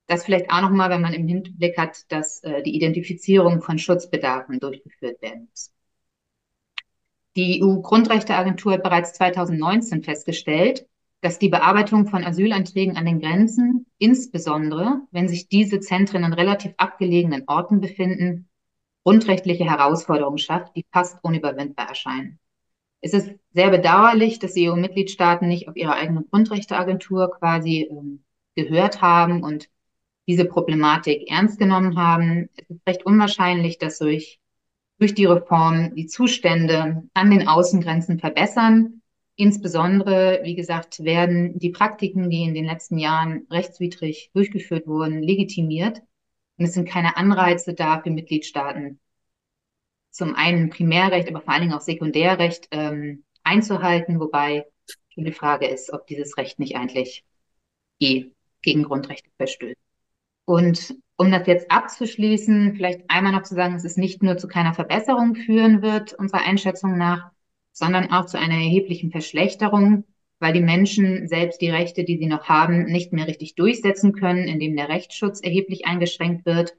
Das 0.08 0.24
vielleicht 0.24 0.50
auch 0.50 0.62
nochmal, 0.62 0.90
wenn 0.90 1.02
man 1.02 1.14
im 1.14 1.28
Hinblick 1.28 1.78
hat, 1.78 2.12
dass 2.12 2.42
äh, 2.44 2.64
die 2.64 2.76
Identifizierung 2.76 3.62
von 3.62 3.78
Schutzbedarfen 3.78 4.60
durchgeführt 4.60 5.22
werden 5.22 5.48
muss. 5.50 5.72
Die 7.36 7.62
EU-Grundrechteagentur 7.62 8.74
hat 8.74 8.84
bereits 8.84 9.14
2019 9.14 10.04
festgestellt, 10.04 10.88
dass 11.22 11.40
die 11.40 11.50
Bearbeitung 11.50 12.08
von 12.08 12.24
Asylanträgen 12.24 12.96
an 12.96 13.06
den 13.06 13.20
Grenzen, 13.20 13.86
insbesondere 13.98 15.02
wenn 15.12 15.28
sich 15.28 15.50
diese 15.50 15.80
Zentren 15.80 16.24
an 16.24 16.34
relativ 16.34 16.74
abgelegenen 16.78 17.44
Orten 17.48 17.82
befinden, 17.82 18.50
grundrechtliche 19.04 19.66
Herausforderungen 19.66 20.38
schafft, 20.38 20.76
die 20.76 20.86
fast 20.92 21.24
unüberwindbar 21.24 21.90
erscheinen. 21.90 22.40
Es 23.02 23.14
ist 23.14 23.32
sehr 23.54 23.70
bedauerlich, 23.70 24.40
dass 24.40 24.54
die 24.54 24.70
EU-Mitgliedstaaten 24.70 25.48
nicht 25.48 25.70
auf 25.70 25.76
ihre 25.76 25.94
eigene 25.94 26.24
Grundrechteagentur 26.24 27.32
quasi 27.32 27.88
ähm, 27.90 28.24
gehört 28.56 29.02
haben 29.02 29.44
und 29.44 29.70
diese 30.28 30.46
Problematik 30.46 31.30
ernst 31.30 31.58
genommen 31.60 31.98
haben. 31.98 32.50
Es 32.56 32.70
ist 32.70 32.88
recht 32.88 33.06
unwahrscheinlich, 33.06 33.78
dass 33.78 34.00
durch, 34.00 34.40
durch 35.00 35.14
die 35.14 35.26
Reform 35.26 35.96
die 35.96 36.08
Zustände 36.08 37.04
an 37.14 37.32
den 37.32 37.48
Außengrenzen 37.48 38.20
verbessern 38.20 38.98
Insbesondere, 39.40 40.40
wie 40.44 40.56
gesagt, 40.56 41.04
werden 41.04 41.60
die 41.60 41.70
Praktiken, 41.70 42.32
die 42.32 42.42
in 42.42 42.56
den 42.56 42.66
letzten 42.66 42.98
Jahren 42.98 43.46
rechtswidrig 43.52 44.32
durchgeführt 44.34 44.88
wurden, 44.88 45.22
legitimiert. 45.22 46.00
Und 46.58 46.66
es 46.66 46.74
sind 46.74 46.90
keine 46.90 47.18
Anreize 47.18 47.76
da 47.76 48.02
für 48.02 48.10
Mitgliedstaaten, 48.10 49.00
zum 50.10 50.34
einen 50.34 50.72
Primärrecht, 50.72 51.30
aber 51.30 51.42
vor 51.42 51.54
allen 51.54 51.62
Dingen 51.62 51.74
auch 51.74 51.82
Sekundärrecht 51.82 52.68
ähm, 52.72 53.24
einzuhalten, 53.44 54.20
wobei 54.20 54.66
die 55.16 55.32
Frage 55.32 55.68
ist, 55.68 55.94
ob 55.94 56.08
dieses 56.08 56.36
Recht 56.38 56.58
nicht 56.58 56.76
eigentlich 56.76 57.24
eh 58.00 58.32
gegen 58.64 58.84
Grundrechte 58.84 59.30
verstößt. 59.38 59.87
Und 60.48 60.96
um 61.18 61.30
das 61.30 61.46
jetzt 61.46 61.70
abzuschließen, 61.70 62.76
vielleicht 62.76 63.02
einmal 63.10 63.34
noch 63.34 63.44
zu 63.44 63.54
sagen, 63.54 63.74
dass 63.74 63.84
es 63.84 63.98
nicht 63.98 64.24
nur 64.24 64.38
zu 64.38 64.48
keiner 64.48 64.74
Verbesserung 64.74 65.36
führen 65.36 65.82
wird, 65.82 66.14
unserer 66.14 66.46
Einschätzung 66.48 66.98
nach, 66.98 67.32
sondern 67.74 68.12
auch 68.12 68.28
zu 68.28 68.40
einer 68.40 68.54
erheblichen 68.54 69.12
Verschlechterung, 69.12 70.06
weil 70.40 70.54
die 70.54 70.62
Menschen 70.62 71.28
selbst 71.28 71.60
die 71.60 71.70
Rechte, 71.70 72.06
die 72.06 72.18
sie 72.18 72.28
noch 72.28 72.48
haben, 72.48 72.86
nicht 72.86 73.12
mehr 73.12 73.28
richtig 73.28 73.56
durchsetzen 73.56 74.14
können, 74.14 74.48
indem 74.48 74.78
der 74.78 74.88
Rechtsschutz 74.88 75.42
erheblich 75.42 75.86
eingeschränkt 75.86 76.46
wird. 76.46 76.78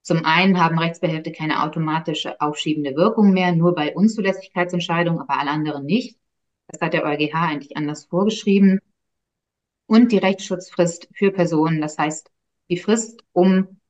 Zum 0.00 0.24
einen 0.24 0.58
haben 0.58 0.78
Rechtsbehälter 0.78 1.30
keine 1.30 1.62
automatische 1.62 2.40
aufschiebende 2.40 2.96
Wirkung 2.96 3.32
mehr, 3.34 3.52
nur 3.54 3.74
bei 3.74 3.94
Unzulässigkeitsentscheidungen, 3.94 5.20
aber 5.20 5.38
alle 5.38 5.50
anderen 5.50 5.84
nicht. 5.84 6.16
Das 6.68 6.80
hat 6.80 6.94
der 6.94 7.04
EuGH 7.04 7.34
eigentlich 7.34 7.76
anders 7.76 8.06
vorgeschrieben. 8.06 8.80
Und 9.86 10.10
die 10.10 10.18
Rechtsschutzfrist 10.18 11.08
für 11.12 11.32
Personen, 11.32 11.82
das 11.82 11.98
heißt 11.98 12.30
die 12.70 12.78
Frist, 12.78 13.22
um 13.32 13.80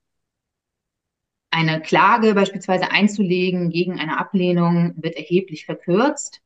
eine 1.50 1.80
Klage 1.80 2.34
beispielsweise 2.34 2.90
einzulegen 2.90 3.70
gegen 3.70 4.00
eine 4.00 4.18
Ablehnung, 4.18 4.94
wird 4.96 5.16
erheblich 5.16 5.66
verkürzt. 5.66 6.40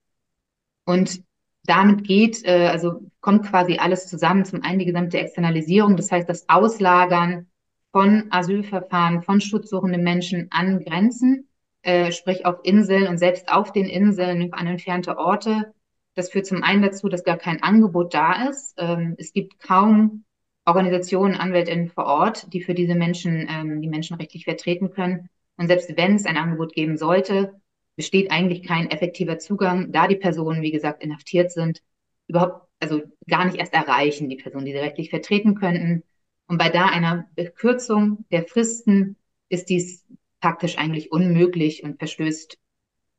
Und 0.84 1.22
damit 1.64 2.04
geht, 2.04 2.44
äh, 2.44 2.68
also 2.68 3.02
kommt 3.20 3.46
quasi 3.46 3.78
alles 3.78 4.06
zusammen. 4.06 4.44
Zum 4.44 4.62
einen 4.62 4.78
die 4.78 4.86
gesamte 4.86 5.18
Externalisierung, 5.18 5.96
das 5.96 6.10
heißt 6.10 6.28
das 6.28 6.48
Auslagern 6.48 7.46
von 7.92 8.26
Asylverfahren, 8.30 9.22
von 9.22 9.40
schutzsuchenden 9.40 10.02
Menschen 10.02 10.48
an 10.50 10.84
Grenzen, 10.84 11.48
äh, 11.82 12.12
sprich 12.12 12.44
auf 12.44 12.56
Inseln 12.64 13.06
und 13.06 13.18
selbst 13.18 13.50
auf 13.50 13.72
den 13.72 13.86
Inseln 13.86 14.52
an 14.52 14.66
entfernte 14.66 15.16
Orte. 15.16 15.72
Das 16.14 16.30
führt 16.30 16.46
zum 16.46 16.62
einen 16.62 16.82
dazu, 16.82 17.08
dass 17.08 17.24
gar 17.24 17.36
kein 17.36 17.62
Angebot 17.62 18.14
da 18.14 18.48
ist. 18.48 18.74
Ähm, 18.78 19.14
es 19.18 19.32
gibt 19.32 19.60
kaum 19.60 20.24
Organisationen, 20.66 21.34
AnwältInnen 21.34 21.88
vor 21.88 22.06
Ort, 22.06 22.52
die 22.52 22.62
für 22.62 22.74
diese 22.74 22.94
Menschen 22.94 23.46
ähm, 23.50 23.82
die 23.82 23.88
Menschen 23.88 24.16
rechtlich 24.16 24.44
vertreten 24.44 24.90
können. 24.90 25.28
Und 25.56 25.68
selbst 25.68 25.96
wenn 25.96 26.16
es 26.16 26.26
ein 26.26 26.36
Angebot 26.36 26.72
geben 26.72 26.96
sollte, 26.96 27.60
besteht 27.96 28.30
eigentlich 28.30 28.62
kein 28.62 28.90
effektiver 28.90 29.38
Zugang, 29.38 29.92
da 29.92 30.08
die 30.08 30.16
Personen, 30.16 30.62
wie 30.62 30.72
gesagt, 30.72 31.02
inhaftiert 31.02 31.52
sind, 31.52 31.82
überhaupt, 32.26 32.68
also 32.80 33.02
gar 33.28 33.44
nicht 33.44 33.58
erst 33.58 33.74
erreichen, 33.74 34.28
die 34.28 34.36
Personen, 34.36 34.64
die 34.64 34.72
sie 34.72 34.78
rechtlich 34.78 35.10
vertreten 35.10 35.54
könnten. 35.54 36.02
Und 36.46 36.58
bei 36.58 36.70
da 36.70 36.86
einer 36.86 37.26
Bekürzung 37.36 38.24
der 38.30 38.44
Fristen 38.44 39.16
ist 39.48 39.68
dies 39.68 40.04
praktisch 40.40 40.76
eigentlich 40.78 41.12
unmöglich 41.12 41.84
und 41.84 41.98
verstößt 41.98 42.58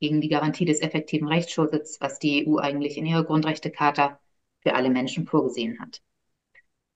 gegen 0.00 0.20
die 0.20 0.28
Garantie 0.28 0.64
des 0.64 0.80
effektiven 0.80 1.26
Rechtsschutzes, 1.26 1.98
was 2.00 2.18
die 2.18 2.46
EU 2.46 2.58
eigentlich 2.58 2.98
in 2.98 3.06
ihrer 3.06 3.24
Grundrechtecharta 3.24 4.20
für 4.60 4.74
alle 4.74 4.90
Menschen 4.90 5.26
vorgesehen 5.26 5.80
hat. 5.80 6.02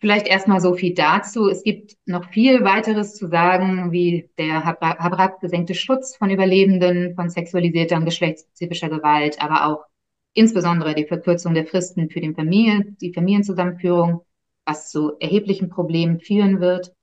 Vielleicht 0.00 0.26
erstmal 0.26 0.60
so 0.60 0.74
viel 0.74 0.94
dazu. 0.94 1.48
Es 1.48 1.62
gibt 1.62 1.96
noch 2.06 2.30
viel 2.30 2.64
weiteres 2.64 3.14
zu 3.14 3.28
sagen, 3.28 3.92
wie 3.92 4.30
der 4.38 4.64
Habrak 4.64 5.40
gesenkte 5.40 5.74
Schutz 5.74 6.16
von 6.16 6.30
Überlebenden 6.30 7.14
von 7.14 7.28
sexualisierter 7.28 7.96
und 7.96 8.06
geschlechtsspezifischer 8.06 8.88
Gewalt, 8.88 9.42
aber 9.42 9.66
auch 9.66 9.84
insbesondere 10.32 10.94
die 10.94 11.04
Verkürzung 11.04 11.52
der 11.52 11.66
Fristen 11.66 12.08
für 12.08 12.20
den 12.20 12.34
Familien, 12.34 12.96
die 13.02 13.12
Familienzusammenführung, 13.12 14.24
was 14.64 14.90
zu 14.90 15.18
erheblichen 15.20 15.68
Problemen 15.68 16.18
führen 16.18 16.60
wird. 16.60 16.94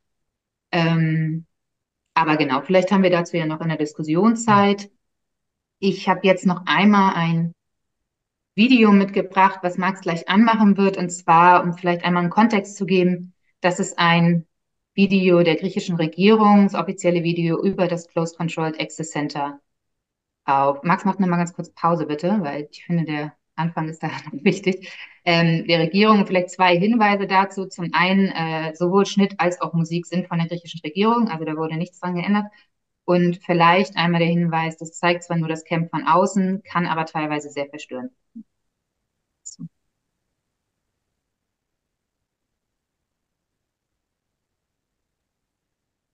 Ähm, 0.71 1.45
aber 2.15 2.35
genau, 2.37 2.61
vielleicht 2.61 2.91
haben 2.91 3.03
wir 3.03 3.11
dazu 3.11 3.37
ja 3.37 3.45
noch 3.45 3.61
in 3.61 3.67
der 3.67 3.77
Diskussionszeit. 3.77 4.89
Ich 5.77 6.09
habe 6.09 6.21
jetzt 6.23 6.47
noch 6.47 6.63
einmal 6.65 7.13
ein 7.13 7.53
Video 8.57 8.91
mitgebracht, 8.91 9.59
was 9.61 9.77
Max 9.77 10.01
gleich 10.01 10.27
anmachen 10.27 10.77
wird, 10.77 10.97
und 10.97 11.11
zwar, 11.11 11.63
um 11.63 11.73
vielleicht 11.73 12.03
einmal 12.03 12.23
einen 12.23 12.31
Kontext 12.31 12.75
zu 12.75 12.87
geben, 12.87 13.35
das 13.61 13.79
ist 13.79 13.99
ein 13.99 14.47
Video 14.95 15.43
der 15.43 15.57
griechischen 15.57 15.95
Regierung, 15.95 16.63
das 16.63 16.73
offizielle 16.73 17.23
Video 17.23 17.61
über 17.61 17.87
das 17.87 18.07
Closed 18.07 18.35
Controlled 18.35 18.81
Access 18.81 19.11
Center 19.11 19.59
auf. 20.45 20.81
Max 20.81 21.05
macht 21.05 21.19
nochmal 21.19 21.37
ganz 21.37 21.53
kurz 21.53 21.69
Pause, 21.71 22.07
bitte, 22.07 22.39
weil 22.41 22.67
ich 22.71 22.83
finde, 22.83 23.05
der 23.05 23.33
Anfang 23.55 23.89
ist 23.89 24.01
da 24.01 24.09
wichtig. 24.31 24.91
Ähm, 25.23 25.67
der 25.67 25.79
Regierung 25.79 26.25
vielleicht 26.25 26.49
zwei 26.49 26.79
Hinweise 26.79 27.27
dazu. 27.27 27.67
Zum 27.67 27.89
einen, 27.93 28.29
äh, 28.29 28.75
sowohl 28.75 29.05
Schnitt 29.05 29.35
als 29.39 29.61
auch 29.61 29.73
Musik 29.73 30.07
sind 30.07 30.27
von 30.27 30.39
der 30.39 30.47
griechischen 30.47 30.81
Regierung, 30.83 31.27
also 31.27 31.45
da 31.45 31.55
wurde 31.55 31.77
nichts 31.77 31.99
dran 31.99 32.15
geändert. 32.15 32.45
Und 33.07 33.39
vielleicht 33.43 33.97
einmal 33.97 34.19
der 34.19 34.29
Hinweis, 34.29 34.77
das 34.77 34.91
zeigt 34.99 35.23
zwar 35.23 35.37
nur 35.37 35.49
das 35.49 35.63
Camp 35.63 35.89
von 35.89 36.05
außen, 36.05 36.61
kann 36.63 36.85
aber 36.85 37.05
teilweise 37.05 37.49
sehr 37.49 37.67
verstörend. 37.67 38.11
So. 39.43 39.67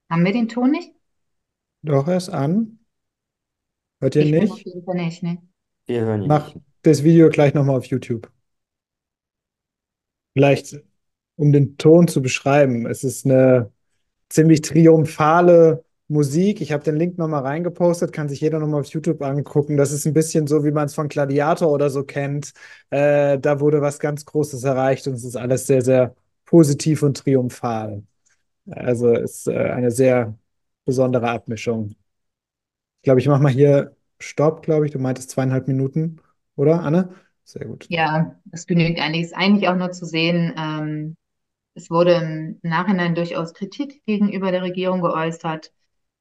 Haben 0.09 0.23
wir 0.23 0.31
den 0.31 0.47
Ton 0.47 0.71
nicht? 0.71 0.93
Doch, 1.81 2.07
er 2.07 2.17
ist 2.17 2.29
an. 2.29 2.79
Hört 4.01 4.15
ihr 4.15 4.23
Ich 4.23 4.35
bin 4.35 4.49
auf 4.51 4.57
nicht? 4.57 4.65
jeden 4.65 4.83
Fall 4.85 4.95
nicht, 4.95 5.21
ne? 5.23 5.37
Wir 5.85 6.01
hören 6.01 6.23
ihn 6.23 6.27
Mach 6.27 6.43
nicht. 6.53 6.57
das 6.81 7.03
Video 7.05 7.29
gleich 7.29 7.53
nochmal 7.53 7.77
auf 7.77 7.85
YouTube. 7.85 8.29
Vielleicht, 10.33 10.81
um 11.35 11.51
den 11.51 11.77
Ton 11.77 12.07
zu 12.07 12.21
beschreiben. 12.21 12.85
Es 12.87 13.03
ist 13.03 13.25
eine 13.25 13.71
ziemlich 14.29 14.61
triumphale 14.61 15.85
Musik. 16.13 16.61
Ich 16.61 16.71
habe 16.71 16.83
den 16.83 16.95
Link 16.95 17.17
nochmal 17.17 17.41
reingepostet, 17.41 18.13
kann 18.13 18.29
sich 18.29 18.41
jeder 18.41 18.59
nochmal 18.59 18.81
auf 18.81 18.87
YouTube 18.87 19.21
angucken. 19.21 19.75
Das 19.77 19.91
ist 19.91 20.05
ein 20.05 20.13
bisschen 20.13 20.47
so, 20.47 20.63
wie 20.63 20.71
man 20.71 20.85
es 20.85 20.95
von 20.95 21.09
Gladiator 21.09 21.69
oder 21.69 21.89
so 21.89 22.03
kennt. 22.03 22.53
Äh, 22.89 23.39
da 23.39 23.59
wurde 23.59 23.81
was 23.81 23.99
ganz 23.99 24.25
Großes 24.25 24.63
erreicht 24.63 25.07
und 25.07 25.15
es 25.15 25.23
ist 25.25 25.35
alles 25.35 25.67
sehr, 25.67 25.81
sehr 25.81 26.15
positiv 26.45 27.03
und 27.03 27.17
triumphal. 27.17 28.03
Also 28.69 29.11
ist 29.13 29.47
äh, 29.47 29.57
eine 29.57 29.91
sehr 29.91 30.37
besondere 30.85 31.29
Abmischung. 31.29 31.89
Ich 31.89 33.03
glaube, 33.03 33.19
ich 33.19 33.27
mache 33.27 33.43
mal 33.43 33.51
hier 33.51 33.95
Stopp, 34.19 34.61
glaube 34.61 34.85
ich. 34.85 34.91
Du 34.91 34.99
meintest 34.99 35.31
zweieinhalb 35.31 35.67
Minuten, 35.67 36.21
oder, 36.55 36.81
Anne? 36.81 37.09
Sehr 37.43 37.65
gut. 37.65 37.85
Ja, 37.89 38.39
das 38.45 38.67
genügt 38.67 38.99
eigentlich. 38.99 39.23
Ist 39.23 39.35
eigentlich 39.35 39.67
auch 39.67 39.75
nur 39.75 39.91
zu 39.91 40.05
sehen, 40.05 40.53
ähm, 40.57 41.17
es 41.75 41.89
wurde 41.89 42.13
im 42.13 42.59
Nachhinein 42.61 43.15
durchaus 43.15 43.53
Kritik 43.53 44.05
gegenüber 44.05 44.51
der 44.51 44.61
Regierung 44.61 45.01
geäußert, 45.01 45.71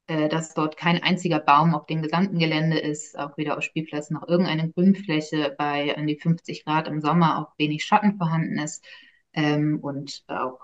dass 0.06 0.54
dort 0.54 0.76
kein 0.76 1.02
einziger 1.02 1.38
Baum 1.38 1.74
auf 1.74 1.86
dem 1.86 2.02
gesamten 2.02 2.38
Gelände 2.38 2.78
ist, 2.78 3.18
auch 3.18 3.36
weder 3.36 3.56
auf 3.56 3.62
Spielplätzen 3.62 4.14
noch 4.14 4.28
irgendeine 4.28 4.70
Grünfläche, 4.70 5.54
bei 5.56 5.96
an 5.96 6.06
die 6.06 6.18
50 6.18 6.64
Grad 6.64 6.88
im 6.88 7.00
Sommer 7.00 7.38
auch 7.38 7.56
wenig 7.58 7.84
Schatten 7.84 8.16
vorhanden 8.18 8.58
ist 8.58 8.84
ähm, 9.32 9.78
und 9.80 10.24
auch 10.26 10.58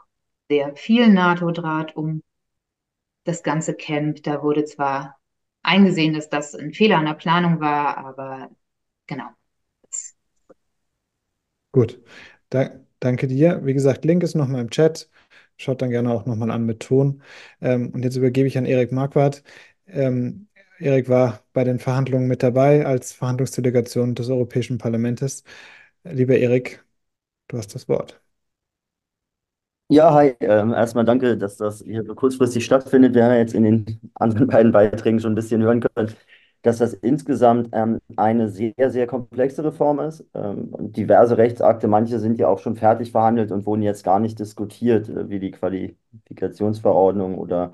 sehr 0.49 0.75
viel 0.77 1.09
NATO-Draht 1.09 1.97
um 1.97 2.23
das 3.25 3.43
ganze 3.43 3.75
Camp. 3.75 4.23
Da 4.23 4.43
wurde 4.43 4.65
zwar 4.65 5.19
eingesehen, 5.63 6.15
dass 6.15 6.29
das 6.29 6.55
ein 6.55 6.73
Fehler 6.73 6.99
in 6.99 7.07
der 7.07 7.15
Planung 7.15 7.61
war, 7.61 7.99
aber 7.99 8.51
genau. 9.07 9.29
Gut. 11.73 12.01
Da, 12.51 12.71
danke 13.01 13.27
dir. 13.27 13.65
Wie 13.65 13.75
gesagt, 13.75 14.05
Link 14.05 14.23
ist 14.23 14.35
nochmal 14.35 14.63
im 14.63 14.71
Chat. 14.71 15.09
Schaut 15.59 15.83
dann 15.83 15.91
gerne 15.91 16.13
auch 16.13 16.27
nochmal 16.27 16.51
an 16.53 16.65
mit 16.67 16.81
Ton. 16.81 17.23
Ähm, 17.61 17.91
und 17.93 18.05
jetzt 18.05 18.17
übergebe 18.17 18.49
ich 18.49 18.59
an 18.59 18.67
Erik 18.67 18.93
Marquardt. 18.93 19.43
Ähm, 19.89 20.49
Erik 20.79 21.09
war 21.11 21.43
bei 21.53 21.65
den 21.65 21.79
Verhandlungen 21.81 22.29
mit 22.29 22.43
dabei 22.43 22.87
als 22.87 23.13
Verhandlungsdelegation 23.13 24.15
des 24.15 24.31
Europäischen 24.31 24.79
Parlaments. 24.79 25.45
Lieber 26.05 26.37
Erik, 26.39 26.85
du 27.49 27.59
hast 27.59 27.75
das 27.75 27.89
Wort. 27.89 28.21
Ja, 29.91 30.13
hi. 30.13 30.37
Ähm, 30.41 30.73
erstmal 30.75 31.05
danke, 31.07 31.39
dass 31.39 31.57
das 31.57 31.81
hier 31.83 32.05
so 32.05 32.15
kurzfristig 32.15 32.65
stattfindet. 32.65 33.15
Wir 33.15 33.25
haben 33.25 33.33
ja 33.33 33.39
jetzt 33.39 33.55
in 33.55 33.63
den 33.63 34.01
anderen 34.15 34.47
beiden 34.49 34.71
Beiträgen 34.73 35.19
schon 35.19 35.33
ein 35.33 35.35
bisschen 35.35 35.63
hören 35.63 35.81
können, 35.81 36.15
dass 36.63 36.79
das 36.79 36.95
insgesamt 36.95 37.69
ähm, 37.73 38.01
eine 38.17 38.49
sehr, 38.49 38.75
sehr 38.91 39.07
komplexe 39.07 39.65
Reform 39.65 40.01
ist. 40.01 40.25
Ähm, 40.35 40.71
diverse 40.93 41.39
Rechtsakte, 41.39 41.89
manche 41.89 42.19
sind 42.19 42.39
ja 42.39 42.49
auch 42.49 42.59
schon 42.59 42.77
fertig 42.77 43.13
verhandelt 43.13 43.53
und 43.53 43.67
wurden 43.67 43.83
jetzt 43.83 44.05
gar 44.05 44.21
nicht 44.21 44.39
diskutiert, 44.39 45.09
äh, 45.09 45.29
wie 45.31 45.39
die 45.41 45.51
Qualifikationsverordnung 45.53 47.39
oder 47.39 47.73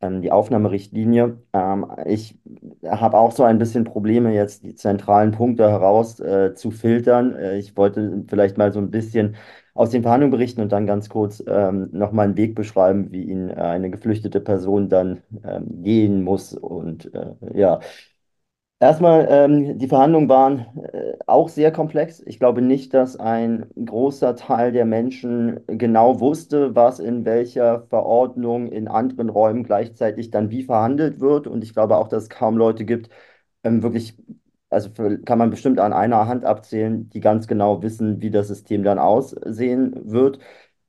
ähm, 0.00 0.22
die 0.22 0.30
Aufnahmerichtlinie. 0.32 1.38
Ähm, 1.52 1.86
ich 2.06 2.38
habe 2.84 3.18
auch 3.18 3.32
so 3.32 3.42
ein 3.44 3.58
bisschen 3.58 3.84
Probleme, 3.84 4.32
jetzt 4.34 4.62
die 4.64 4.74
zentralen 4.74 5.32
Punkte 5.32 5.70
heraus 5.70 6.20
äh, 6.20 6.54
zu 6.54 6.70
filtern. 6.70 7.34
Äh, 7.36 7.58
ich 7.58 7.76
wollte 7.76 8.24
vielleicht 8.28 8.58
mal 8.58 8.72
so 8.72 8.78
ein 8.80 8.90
bisschen 8.90 9.36
aus 9.78 9.90
den 9.90 10.02
Verhandlungen 10.02 10.32
berichten 10.32 10.60
und 10.62 10.72
dann 10.72 10.86
ganz 10.86 11.08
kurz 11.08 11.42
ähm, 11.46 11.88
nochmal 11.92 12.26
einen 12.26 12.36
Weg 12.36 12.54
beschreiben, 12.56 13.12
wie 13.12 13.22
ihn 13.24 13.48
äh, 13.50 13.54
eine 13.54 13.90
geflüchtete 13.90 14.40
Person 14.40 14.88
dann 14.88 15.22
ähm, 15.44 15.82
gehen 15.84 16.24
muss. 16.24 16.52
Und 16.54 17.14
äh, 17.14 17.34
ja, 17.54 17.80
erstmal, 18.80 19.26
ähm, 19.30 19.78
die 19.78 19.88
Verhandlungen 19.88 20.28
waren 20.28 20.60
äh, 20.92 21.14
auch 21.26 21.48
sehr 21.48 21.72
komplex. 21.72 22.20
Ich 22.26 22.38
glaube 22.38 22.62
nicht, 22.62 22.94
dass 22.94 23.16
ein 23.16 23.66
großer 23.84 24.36
Teil 24.36 24.72
der 24.72 24.84
Menschen 24.84 25.60
genau 25.66 26.20
wusste, 26.20 26.74
was 26.74 26.98
in 27.00 27.24
welcher 27.24 27.82
Verordnung 27.88 28.68
in 28.72 28.88
anderen 28.88 29.28
Räumen 29.28 29.64
gleichzeitig 29.64 30.30
dann 30.30 30.50
wie 30.50 30.64
verhandelt 30.64 31.20
wird. 31.20 31.46
Und 31.46 31.62
ich 31.64 31.72
glaube 31.74 31.96
auch, 31.96 32.08
dass 32.08 32.24
es 32.24 32.30
kaum 32.30 32.56
Leute 32.56 32.84
gibt, 32.84 33.10
ähm, 33.64 33.82
wirklich 33.82 34.16
also 34.70 34.90
für, 34.90 35.18
kann 35.22 35.38
man 35.38 35.50
bestimmt 35.50 35.80
an 35.80 35.92
einer 35.92 36.26
Hand 36.26 36.44
abzählen, 36.44 37.08
die 37.10 37.20
ganz 37.20 37.46
genau 37.46 37.82
wissen, 37.82 38.20
wie 38.20 38.30
das 38.30 38.48
System 38.48 38.82
dann 38.82 38.98
aussehen 38.98 39.94
wird. 40.10 40.38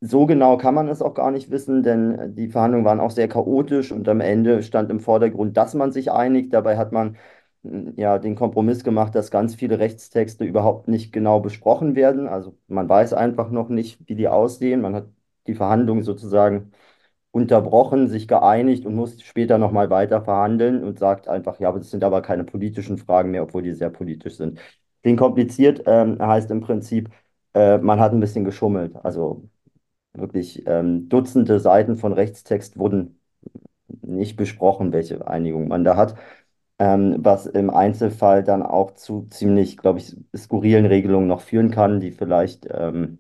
So 0.02 0.26
genau 0.26 0.58
kann 0.58 0.74
man 0.76 0.88
es 0.88 1.02
auch 1.02 1.14
gar 1.14 1.32
nicht 1.32 1.52
wissen, 1.52 1.84
denn 1.84 2.34
die 2.36 2.48
Verhandlungen 2.50 2.86
waren 2.86 3.00
auch 3.02 3.12
sehr 3.12 3.28
chaotisch 3.28 3.92
und 3.92 4.08
am 4.08 4.22
Ende 4.22 4.64
stand 4.64 4.90
im 4.92 5.00
Vordergrund, 5.02 5.58
dass 5.58 5.74
man 5.74 5.92
sich 5.92 6.12
einigt. 6.12 6.54
Dabei 6.54 6.78
hat 6.78 6.92
man 6.94 7.18
hm, 7.64 7.94
ja 7.98 8.18
den 8.18 8.36
Kompromiss 8.36 8.84
gemacht, 8.84 9.14
dass 9.16 9.32
ganz 9.32 9.56
viele 9.56 9.80
Rechtstexte 9.80 10.46
überhaupt 10.46 10.88
nicht 10.88 11.12
genau 11.12 11.40
besprochen 11.42 11.96
werden. 11.96 12.28
Also 12.28 12.58
man 12.68 12.88
weiß 12.88 13.14
einfach 13.14 13.50
noch 13.52 13.70
nicht, 13.70 14.08
wie 14.08 14.16
die 14.16 14.28
aussehen. 14.30 14.82
Man 14.82 14.96
hat 14.96 15.08
die 15.48 15.56
Verhandlungen 15.56 16.04
sozusagen 16.04 16.72
unterbrochen, 17.32 18.08
sich 18.08 18.28
geeinigt 18.28 18.86
und 18.86 18.96
muss 18.96 19.22
später 19.22 19.58
nochmal 19.58 19.90
weiter 19.90 20.22
verhandeln 20.24 20.84
und 20.84 21.00
sagt 21.00 21.28
einfach, 21.28 21.60
ja, 21.60 21.70
aber 21.70 21.80
das 21.80 21.92
sind 21.92 22.04
aber 22.04 22.22
keine 22.22 22.44
politischen 22.44 22.98
Fragen 22.98 23.32
mehr, 23.32 23.44
obwohl 23.44 23.62
die 23.64 23.74
sehr 23.74 23.90
politisch 23.92 24.36
sind. 24.38 24.60
Klingt 25.04 25.20
kompliziert, 25.20 25.84
ähm, 25.86 26.18
heißt 26.20 26.50
im 26.52 26.62
Prinzip, 26.62 27.10
äh, 27.54 27.78
man 27.78 28.00
hat 28.00 28.12
ein 28.14 28.20
bisschen 28.20 28.46
geschummelt. 28.46 28.96
Also 29.04 29.50
wirklich 30.14 30.64
ähm, 30.68 31.10
Dutzende 31.10 31.60
Seiten 31.60 31.98
von 31.98 32.14
Rechtstext 32.14 32.78
wurden 32.80 33.20
nicht 34.02 34.36
besprochen, 34.38 34.92
welche 34.94 35.28
Einigung 35.28 35.68
man 35.68 35.84
da 35.84 35.96
hat. 35.96 36.16
ähm, 36.80 37.18
was 37.20 37.46
im 37.48 37.70
Einzelfall 37.72 38.44
dann 38.44 38.64
auch 38.64 38.92
zu 38.96 39.28
ziemlich, 39.32 39.78
glaube 39.78 40.00
ich, 40.00 40.18
skurrilen 40.38 40.86
Regelungen 40.88 41.28
noch 41.28 41.42
führen 41.42 41.72
kann, 41.72 42.00
die 42.02 42.12
vielleicht 42.12 42.68
ähm, 42.72 43.20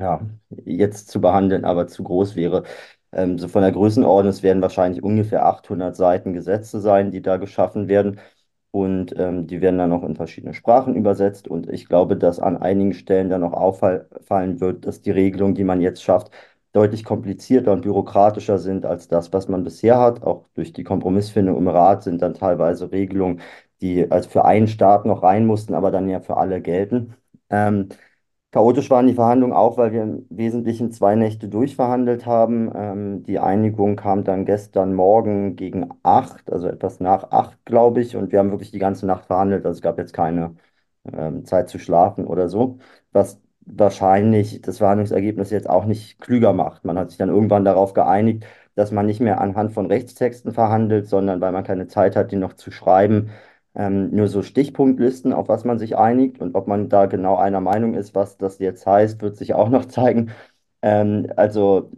ja, 0.00 0.22
jetzt 0.66 1.08
zu 1.10 1.20
behandeln, 1.20 1.64
aber 1.66 1.86
zu 1.88 2.04
groß 2.04 2.36
wäre. 2.36 2.64
Ähm, 3.12 3.38
so 3.38 3.48
von 3.48 3.62
der 3.62 3.72
Größenordnung, 3.72 4.30
es 4.30 4.42
werden 4.42 4.62
wahrscheinlich 4.62 5.02
ungefähr 5.02 5.46
800 5.46 5.96
Seiten 5.96 6.32
Gesetze 6.32 6.80
sein, 6.80 7.10
die 7.10 7.22
da 7.22 7.36
geschaffen 7.36 7.88
werden. 7.88 8.20
Und 8.72 9.14
ähm, 9.18 9.46
die 9.48 9.60
werden 9.60 9.78
dann 9.78 9.90
noch 9.90 10.04
in 10.04 10.14
verschiedene 10.14 10.54
Sprachen 10.54 10.94
übersetzt. 10.94 11.48
Und 11.48 11.68
ich 11.70 11.88
glaube, 11.88 12.16
dass 12.16 12.38
an 12.38 12.56
einigen 12.56 12.94
Stellen 12.94 13.28
dann 13.28 13.40
noch 13.40 13.52
auffallen 13.52 14.60
wird, 14.60 14.86
dass 14.86 15.02
die 15.02 15.10
Regelungen, 15.10 15.54
die 15.56 15.64
man 15.64 15.80
jetzt 15.80 16.02
schafft, 16.02 16.30
deutlich 16.72 17.02
komplizierter 17.04 17.72
und 17.72 17.80
bürokratischer 17.82 18.58
sind 18.58 18.86
als 18.86 19.08
das, 19.08 19.32
was 19.32 19.48
man 19.48 19.64
bisher 19.64 19.98
hat. 19.98 20.22
Auch 20.22 20.46
durch 20.54 20.72
die 20.72 20.84
Kompromissfindung 20.84 21.56
im 21.58 21.66
Rat 21.68 22.04
sind 22.04 22.22
dann 22.22 22.34
teilweise 22.34 22.92
Regelungen, 22.92 23.40
die 23.80 24.08
als 24.10 24.26
für 24.26 24.44
einen 24.44 24.68
Staat 24.68 25.04
noch 25.04 25.22
rein 25.24 25.46
mussten, 25.46 25.74
aber 25.74 25.90
dann 25.90 26.08
ja 26.08 26.20
für 26.20 26.36
alle 26.36 26.60
gelten. 26.60 27.14
Ähm, 27.50 27.88
Chaotisch 28.52 28.90
waren 28.90 29.06
die 29.06 29.14
Verhandlungen 29.14 29.52
auch, 29.54 29.76
weil 29.76 29.92
wir 29.92 30.02
im 30.02 30.26
Wesentlichen 30.28 30.90
zwei 30.90 31.14
Nächte 31.14 31.48
durchverhandelt 31.48 32.26
haben. 32.26 32.70
Ähm, 32.74 33.22
die 33.22 33.38
Einigung 33.38 33.94
kam 33.94 34.24
dann 34.24 34.44
gestern 34.44 34.92
Morgen 34.94 35.54
gegen 35.54 35.90
acht, 36.02 36.50
also 36.52 36.66
etwas 36.66 36.98
nach 36.98 37.30
acht, 37.30 37.64
glaube 37.64 38.00
ich. 38.00 38.16
Und 38.16 38.32
wir 38.32 38.40
haben 38.40 38.50
wirklich 38.50 38.72
die 38.72 38.80
ganze 38.80 39.06
Nacht 39.06 39.26
verhandelt. 39.26 39.64
Also 39.64 39.78
es 39.78 39.82
gab 39.82 39.98
jetzt 39.98 40.12
keine 40.12 40.56
ähm, 41.12 41.44
Zeit 41.44 41.68
zu 41.68 41.78
schlafen 41.78 42.26
oder 42.26 42.48
so. 42.48 42.78
Was 43.12 43.40
wahrscheinlich 43.60 44.60
das 44.62 44.78
Verhandlungsergebnis 44.78 45.50
jetzt 45.50 45.68
auch 45.70 45.84
nicht 45.84 46.20
klüger 46.20 46.52
macht. 46.52 46.84
Man 46.84 46.98
hat 46.98 47.10
sich 47.10 47.18
dann 47.18 47.28
irgendwann 47.28 47.64
darauf 47.64 47.92
geeinigt, 47.94 48.44
dass 48.74 48.90
man 48.90 49.06
nicht 49.06 49.20
mehr 49.20 49.40
anhand 49.40 49.72
von 49.72 49.86
Rechtstexten 49.86 50.52
verhandelt, 50.52 51.06
sondern 51.08 51.40
weil 51.40 51.52
man 51.52 51.64
keine 51.64 51.86
Zeit 51.86 52.16
hat, 52.16 52.32
die 52.32 52.36
noch 52.36 52.54
zu 52.54 52.70
schreiben, 52.72 53.30
ähm, 53.74 54.10
nur 54.10 54.28
so 54.28 54.42
Stichpunktlisten, 54.42 55.32
auf 55.32 55.48
was 55.48 55.64
man 55.64 55.78
sich 55.78 55.96
einigt 55.96 56.40
und 56.40 56.54
ob 56.54 56.66
man 56.66 56.88
da 56.88 57.06
genau 57.06 57.36
einer 57.36 57.60
Meinung 57.60 57.94
ist, 57.94 58.14
was 58.14 58.36
das 58.36 58.58
jetzt 58.58 58.86
heißt, 58.86 59.22
wird 59.22 59.36
sich 59.36 59.54
auch 59.54 59.68
noch 59.70 59.86
zeigen. 59.86 60.30
Ähm, 60.82 61.28
also 61.36 61.90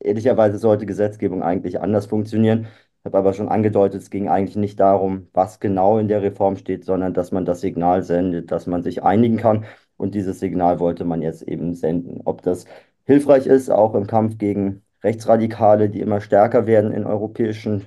ehrlicherweise 0.00 0.58
sollte 0.58 0.86
Gesetzgebung 0.86 1.42
eigentlich 1.42 1.80
anders 1.80 2.06
funktionieren. 2.06 2.66
Ich 3.00 3.04
habe 3.06 3.18
aber 3.18 3.34
schon 3.34 3.48
angedeutet, 3.48 4.02
es 4.02 4.10
ging 4.10 4.28
eigentlich 4.28 4.56
nicht 4.56 4.80
darum, 4.80 5.28
was 5.32 5.60
genau 5.60 5.98
in 5.98 6.08
der 6.08 6.22
Reform 6.22 6.56
steht, 6.56 6.84
sondern 6.84 7.14
dass 7.14 7.30
man 7.32 7.44
das 7.44 7.60
Signal 7.60 8.02
sendet, 8.02 8.50
dass 8.50 8.66
man 8.66 8.82
sich 8.82 9.02
einigen 9.04 9.36
kann. 9.36 9.64
Und 9.96 10.14
dieses 10.14 10.40
Signal 10.40 10.80
wollte 10.80 11.04
man 11.04 11.22
jetzt 11.22 11.42
eben 11.42 11.74
senden. 11.74 12.22
Ob 12.24 12.42
das 12.42 12.66
hilfreich 13.04 13.46
ist, 13.46 13.70
auch 13.70 13.94
im 13.94 14.06
Kampf 14.06 14.38
gegen 14.38 14.82
Rechtsradikale, 15.04 15.88
die 15.88 16.00
immer 16.00 16.20
stärker 16.20 16.66
werden 16.66 16.92
in 16.92 17.04
europäischen 17.06 17.86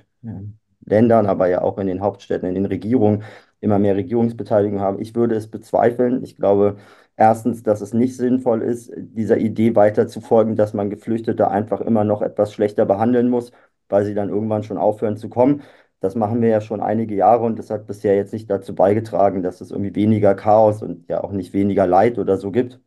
Ländern, 0.84 1.26
aber 1.26 1.48
ja 1.48 1.62
auch 1.62 1.78
in 1.78 1.86
den 1.86 2.00
Hauptstädten, 2.00 2.48
in 2.48 2.54
den 2.54 2.66
Regierungen 2.66 3.22
immer 3.60 3.78
mehr 3.78 3.96
Regierungsbeteiligung 3.96 4.80
haben. 4.80 5.00
Ich 5.00 5.14
würde 5.14 5.34
es 5.36 5.50
bezweifeln. 5.50 6.22
Ich 6.24 6.36
glaube 6.36 6.76
erstens, 7.16 7.62
dass 7.62 7.80
es 7.80 7.92
nicht 7.92 8.16
sinnvoll 8.16 8.62
ist, 8.62 8.90
dieser 8.96 9.36
Idee 9.38 9.74
weiter 9.76 10.06
zu 10.08 10.20
folgen, 10.20 10.56
dass 10.56 10.72
man 10.74 10.90
Geflüchtete 10.90 11.48
einfach 11.48 11.80
immer 11.80 12.04
noch 12.04 12.22
etwas 12.22 12.52
schlechter 12.52 12.86
behandeln 12.86 13.28
muss, 13.28 13.52
weil 13.88 14.04
sie 14.04 14.14
dann 14.14 14.28
irgendwann 14.30 14.62
schon 14.62 14.78
aufhören 14.78 15.16
zu 15.16 15.28
kommen. 15.28 15.62
Das 16.00 16.14
machen 16.14 16.40
wir 16.40 16.48
ja 16.48 16.60
schon 16.62 16.80
einige 16.80 17.14
Jahre 17.14 17.44
und 17.44 17.58
das 17.58 17.68
hat 17.70 17.86
bisher 17.86 18.16
jetzt 18.16 18.32
nicht 18.32 18.48
dazu 18.50 18.74
beigetragen, 18.74 19.42
dass 19.42 19.60
es 19.60 19.70
irgendwie 19.70 19.94
weniger 19.94 20.34
Chaos 20.34 20.82
und 20.82 21.06
ja 21.08 21.22
auch 21.22 21.32
nicht 21.32 21.52
weniger 21.52 21.86
Leid 21.86 22.18
oder 22.18 22.38
so 22.38 22.50
gibt. 22.50 22.80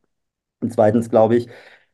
Und 0.61 0.73
zweitens 0.73 1.09
glaube 1.09 1.35
ich, 1.35 1.49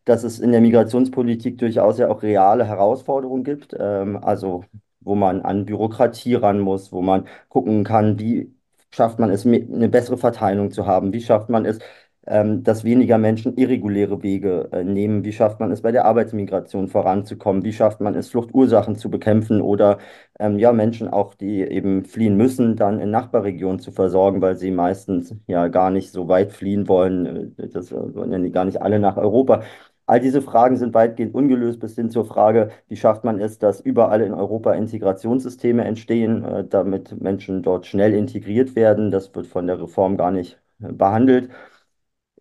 dass 0.06 0.24
es 0.24 0.40
in 0.40 0.52
der 0.52 0.62
Migrationspolitik 0.62 1.58
durchaus 1.58 1.98
ja 2.00 2.10
auch 2.10 2.24
reale 2.24 2.66
Herausforderungen 2.66 3.44
gibt. 3.44 3.76
Ähm, 3.80 4.18
also 4.24 4.66
wo 5.10 5.15
man 5.15 5.41
an 5.41 5.65
Bürokratie 5.65 6.36
ran 6.36 6.62
muss, 6.62 6.93
wo 6.93 7.02
man 7.02 7.28
gucken 7.50 7.84
kann, 7.84 8.19
wie 8.19 8.56
schafft 8.91 9.19
man 9.19 9.32
es, 9.32 9.45
eine 9.45 9.89
bessere 9.89 10.17
Verteilung 10.17 10.72
zu 10.72 10.86
haben, 10.88 11.13
wie 11.13 11.22
schafft 11.22 11.50
man 11.50 11.65
es, 11.65 11.80
ähm, 12.28 12.63
dass 12.63 12.84
weniger 12.84 13.17
Menschen 13.17 13.58
irreguläre 13.58 14.22
Wege 14.24 14.69
äh, 14.72 14.84
nehmen, 14.84 15.24
wie 15.24 15.32
schafft 15.34 15.60
man 15.60 15.72
es, 15.72 15.82
bei 15.82 15.91
der 15.91 16.06
Arbeitsmigration 16.06 16.88
voranzukommen, 16.88 17.63
wie 17.63 17.74
schafft 17.74 18.02
man 18.02 18.13
es, 18.15 18.30
Fluchtursachen 18.30 18.95
zu 18.95 19.10
bekämpfen 19.10 19.62
oder 19.62 19.98
ähm, 20.39 20.60
ja, 20.60 20.72
Menschen 20.74 21.08
auch, 21.08 21.34
die 21.34 21.62
eben 21.62 22.06
fliehen 22.06 22.38
müssen, 22.38 22.76
dann 22.76 23.00
in 23.00 23.10
Nachbarregionen 23.12 23.80
zu 23.80 23.91
versorgen, 23.91 24.41
weil 24.41 24.56
sie 24.58 24.72
meistens 24.72 25.36
ja 25.48 25.67
gar 25.69 25.89
nicht 25.91 26.12
so 26.12 26.28
weit 26.28 26.52
fliehen 26.54 26.88
wollen, 26.88 27.56
äh, 27.58 27.67
das 27.69 27.91
wollen 27.91 28.32
ja 28.32 28.50
gar 28.50 28.65
nicht 28.65 28.82
alle 28.82 29.00
nach 29.00 29.17
Europa. 29.17 29.63
All 30.10 30.19
diese 30.19 30.41
Fragen 30.41 30.76
sind 30.78 30.93
weitgehend 30.95 31.36
ungelöst 31.36 31.80
bis 31.80 31.95
hin 31.95 32.10
zur 32.10 32.26
Frage, 32.26 32.72
wie 32.88 32.95
schafft 32.95 33.24
man 33.24 33.39
es, 33.39 33.60
dass 33.60 33.80
überall 33.80 34.22
in 34.22 34.34
Europa 34.34 34.74
Integrationssysteme 34.74 35.84
entstehen, 35.86 36.43
äh, 36.43 36.65
damit 36.67 37.22
Menschen 37.22 37.62
dort 37.62 37.86
schnell 37.86 38.13
integriert 38.15 38.76
werden. 38.76 39.12
Das 39.12 39.34
wird 39.36 39.45
von 39.48 39.67
der 39.67 39.80
Reform 39.82 40.17
gar 40.17 40.32
nicht 40.32 40.60
äh, 40.82 40.91
behandelt. 40.91 41.50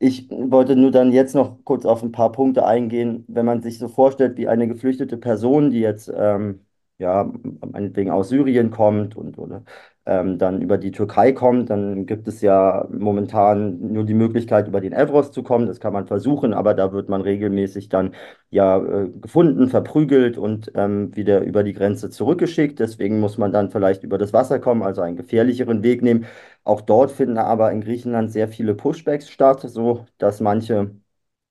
Ich 0.00 0.31
wollte 0.31 0.76
nur 0.76 0.90
dann 0.92 1.12
jetzt 1.12 1.35
noch 1.35 1.64
kurz 1.64 1.85
auf 1.87 2.02
ein 2.02 2.12
paar 2.12 2.33
Punkte 2.33 2.64
eingehen. 2.66 3.24
Wenn 3.28 3.46
man 3.46 3.62
sich 3.62 3.78
so 3.78 3.88
vorstellt, 3.88 4.37
wie 4.38 4.48
eine 4.48 4.68
geflüchtete 4.68 5.16
Person, 5.18 5.70
die 5.70 5.81
jetzt 5.81 6.11
ähm, 6.14 6.66
ja, 6.98 7.30
meinetwegen 7.70 8.11
aus 8.11 8.28
Syrien 8.30 8.70
kommt 8.70 9.16
und 9.16 9.38
oder 9.38 9.62
ähm, 10.06 10.38
dann 10.38 10.62
über 10.62 10.78
die 10.78 10.90
Türkei 10.90 11.32
kommt, 11.32 11.70
dann 11.70 12.06
gibt 12.06 12.26
es 12.28 12.40
ja 12.40 12.87
momentan 12.90 13.78
nur 13.92 14.04
die 14.04 14.14
Möglichkeit, 14.14 14.66
über 14.68 14.80
den 14.80 14.92
Evros 14.92 15.30
zu 15.32 15.42
kommen. 15.42 15.66
Das 15.66 15.80
kann 15.80 15.92
man 15.92 16.06
versuchen, 16.06 16.54
aber 16.54 16.74
da 16.74 16.92
wird 16.92 17.08
man 17.08 17.20
regelmäßig 17.20 17.88
dann 17.88 18.14
ja 18.50 18.78
äh, 18.78 19.08
gefunden, 19.11 19.68
verprügelt 19.68 20.38
und 20.38 20.72
ähm, 20.74 21.14
wieder 21.14 21.40
über 21.42 21.62
die 21.62 21.72
Grenze 21.74 22.11
zurückgeschickt. 22.11 22.78
Deswegen 22.80 23.20
muss 23.20 23.38
man 23.38 23.52
dann 23.52 23.70
vielleicht 23.70 24.02
über 24.02 24.18
das 24.18 24.32
Wasser 24.32 24.58
kommen, 24.58 24.82
also 24.82 25.02
einen 25.02 25.16
gefährlicheren 25.16 25.82
Weg 25.82 26.02
nehmen. 26.02 26.26
Auch 26.64 26.80
dort 26.80 27.11
finden 27.12 27.38
aber 27.38 27.70
in 27.72 27.80
Griechenland 27.80 28.30
sehr 28.32 28.48
viele 28.48 28.74
Pushbacks 28.74 29.28
statt, 29.30 29.61
so 29.62 30.06
dass 30.18 30.40
manche 30.40 30.90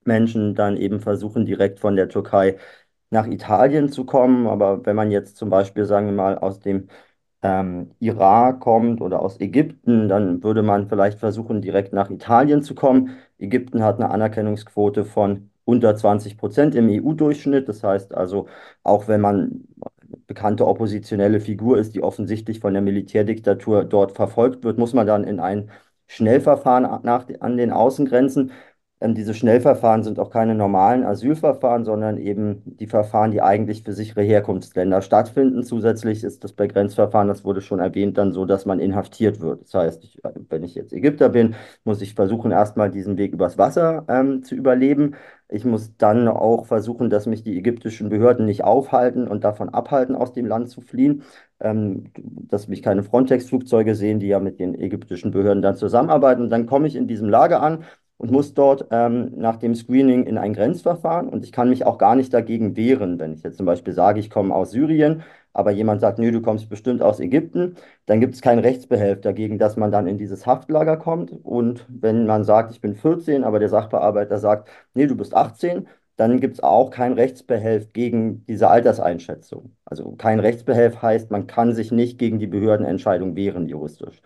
Menschen 0.05 0.55
dann 0.55 0.77
eben 0.77 0.99
versuchen, 1.01 1.45
direkt 1.45 1.79
von 1.79 1.95
der 1.95 2.09
Türkei 2.09 2.57
nach 3.09 3.27
Italien 3.27 3.89
zu 3.89 4.05
kommen. 4.05 4.47
Aber 4.47 4.85
wenn 4.85 4.95
man 4.95 5.11
jetzt 5.11 5.37
zum 5.37 5.49
Beispiel, 5.49 5.85
sagen 5.85 6.07
wir 6.07 6.13
mal, 6.13 6.37
aus 6.37 6.59
dem 6.59 6.87
ähm, 7.43 7.91
Irak 7.99 8.59
kommt 8.61 9.01
oder 9.01 9.21
aus 9.21 9.39
Ägypten, 9.39 10.09
dann 10.09 10.43
würde 10.43 10.63
man 10.63 10.89
vielleicht 10.89 11.19
versuchen, 11.19 11.61
direkt 11.61 11.93
nach 11.93 12.09
Italien 12.09 12.63
zu 12.63 12.75
kommen. 12.75 13.17
Ägypten 13.39 13.83
hat 13.83 13.97
eine 13.99 14.09
Anerkennungsquote 14.09 15.05
von 15.05 15.51
unter 15.65 15.95
20 15.95 16.37
Prozent 16.37 16.75
im 16.75 16.89
EU-Durchschnitt. 16.89 17.67
Das 17.69 17.83
heißt 17.83 18.13
also, 18.15 18.47
auch 18.83 19.07
wenn 19.07 19.21
man 19.21 19.67
bekannte 20.27 20.65
oppositionelle 20.67 21.39
Figur 21.39 21.77
ist, 21.77 21.95
die 21.95 22.03
offensichtlich 22.03 22.59
von 22.59 22.73
der 22.73 22.81
Militärdiktatur 22.81 23.83
dort 23.85 24.13
verfolgt 24.13 24.63
wird, 24.63 24.77
muss 24.77 24.93
man 24.93 25.07
dann 25.07 25.23
in 25.23 25.39
ein 25.39 25.69
Schnellverfahren 26.07 26.83
nach, 27.03 27.27
an 27.39 27.57
den 27.57 27.71
Außengrenzen. 27.71 28.51
Ähm, 28.99 29.13
diese 29.13 29.35
Schnellverfahren 29.35 30.03
sind 30.03 30.17
auch 30.19 30.31
keine 30.31 30.55
normalen 30.55 31.03
Asylverfahren, 31.03 31.85
sondern 31.85 32.17
eben 32.17 32.63
die 32.65 32.87
Verfahren, 32.87 33.29
die 33.31 33.43
eigentlich 33.43 33.83
für 33.83 33.93
sichere 33.93 34.23
Herkunftsländer 34.23 35.03
stattfinden. 35.03 35.61
Zusätzlich 35.63 36.23
ist 36.23 36.43
das 36.43 36.53
bei 36.53 36.65
Grenzverfahren, 36.65 37.27
das 37.27 37.45
wurde 37.45 37.61
schon 37.61 37.79
erwähnt, 37.79 38.17
dann 38.17 38.31
so, 38.33 38.45
dass 38.45 38.65
man 38.65 38.79
inhaftiert 38.79 39.39
wird. 39.39 39.61
Das 39.63 39.73
heißt, 39.75 40.03
ich, 40.03 40.19
wenn 40.49 40.63
ich 40.63 40.73
jetzt 40.73 40.93
Ägypter 40.93 41.29
bin, 41.29 41.53
muss 41.83 42.01
ich 42.01 42.15
versuchen, 42.15 42.49
erstmal 42.51 42.89
diesen 42.89 43.17
Weg 43.17 43.33
übers 43.33 43.59
Wasser 43.59 44.03
ähm, 44.07 44.43
zu 44.43 44.55
überleben. 44.55 45.15
Ich 45.47 45.63
muss 45.63 45.95
dann 45.97 46.27
auch 46.27 46.65
versuchen, 46.65 47.09
dass 47.11 47.27
mich 47.27 47.43
die 47.43 47.57
ägyptischen 47.57 48.09
Behörden 48.09 48.45
nicht 48.45 48.63
aufhalten 48.63 49.27
und 49.27 49.43
davon 49.43 49.69
abhalten, 49.69 50.15
aus 50.15 50.33
dem 50.33 50.47
Land 50.47 50.69
zu 50.69 50.81
fliehen. 50.81 51.23
Ähm, 51.59 52.11
dass 52.15 52.67
mich 52.67 52.83
keine 52.83 53.03
Frontex-Flugzeuge 53.03 53.95
sehen, 53.95 54.19
die 54.19 54.27
ja 54.27 54.39
mit 54.39 54.59
den 54.59 54.75
ägyptischen 54.75 55.31
Behörden 55.31 55.61
dann 55.63 55.75
zusammenarbeiten. 55.75 56.43
Und 56.43 56.49
dann 56.51 56.67
komme 56.67 56.87
ich 56.87 56.95
in 56.95 57.07
diesem 57.07 57.29
Lager 57.29 57.61
an 57.61 57.83
und 58.17 58.31
muss 58.31 58.53
dort 58.53 58.87
ähm, 58.91 59.31
nach 59.35 59.57
dem 59.57 59.75
Screening 59.75 60.25
in 60.25 60.37
ein 60.37 60.53
Grenzverfahren 60.53 61.29
und 61.29 61.43
ich 61.43 61.51
kann 61.51 61.69
mich 61.69 61.85
auch 61.85 61.97
gar 61.97 62.15
nicht 62.15 62.33
dagegen 62.33 62.75
wehren, 62.75 63.19
wenn 63.19 63.33
ich 63.33 63.43
jetzt 63.43 63.57
zum 63.57 63.65
Beispiel 63.65 63.93
sage, 63.93 64.19
ich 64.19 64.29
komme 64.29 64.53
aus 64.55 64.71
Syrien, 64.71 65.23
aber 65.53 65.71
jemand 65.71 66.01
sagt, 66.01 66.19
nö, 66.19 66.31
du 66.31 66.41
kommst 66.41 66.69
bestimmt 66.69 67.01
aus 67.01 67.19
Ägypten, 67.19 67.75
dann 68.05 68.19
gibt 68.19 68.35
es 68.35 68.41
kein 68.41 68.59
Rechtsbehelf 68.59 69.21
dagegen, 69.21 69.57
dass 69.59 69.75
man 69.77 69.91
dann 69.91 70.07
in 70.07 70.17
dieses 70.17 70.45
Haftlager 70.45 70.97
kommt 70.97 71.31
und 71.31 71.85
wenn 71.89 72.25
man 72.25 72.43
sagt, 72.43 72.71
ich 72.71 72.81
bin 72.81 72.95
14, 72.95 73.43
aber 73.43 73.59
der 73.59 73.69
Sachbearbeiter 73.69 74.37
sagt, 74.39 74.69
nee, 74.93 75.07
du 75.07 75.15
bist 75.15 75.33
18, 75.35 75.87
dann 76.15 76.39
gibt 76.39 76.55
es 76.55 76.63
auch 76.63 76.89
kein 76.89 77.13
Rechtsbehelf 77.13 77.93
gegen 77.93 78.43
diese 78.47 78.69
Alterseinschätzung. 78.69 79.75
Also 79.85 80.13
kein 80.15 80.39
Rechtsbehelf 80.39 81.01
heißt, 81.01 81.29
man 81.31 81.45
kann 81.47 81.73
sich 81.75 81.91
nicht 81.91 82.17
gegen 82.17 82.39
die 82.39 82.47
Behördenentscheidung 82.47 83.35
wehren 83.35 83.67
juristisch. 83.67 84.21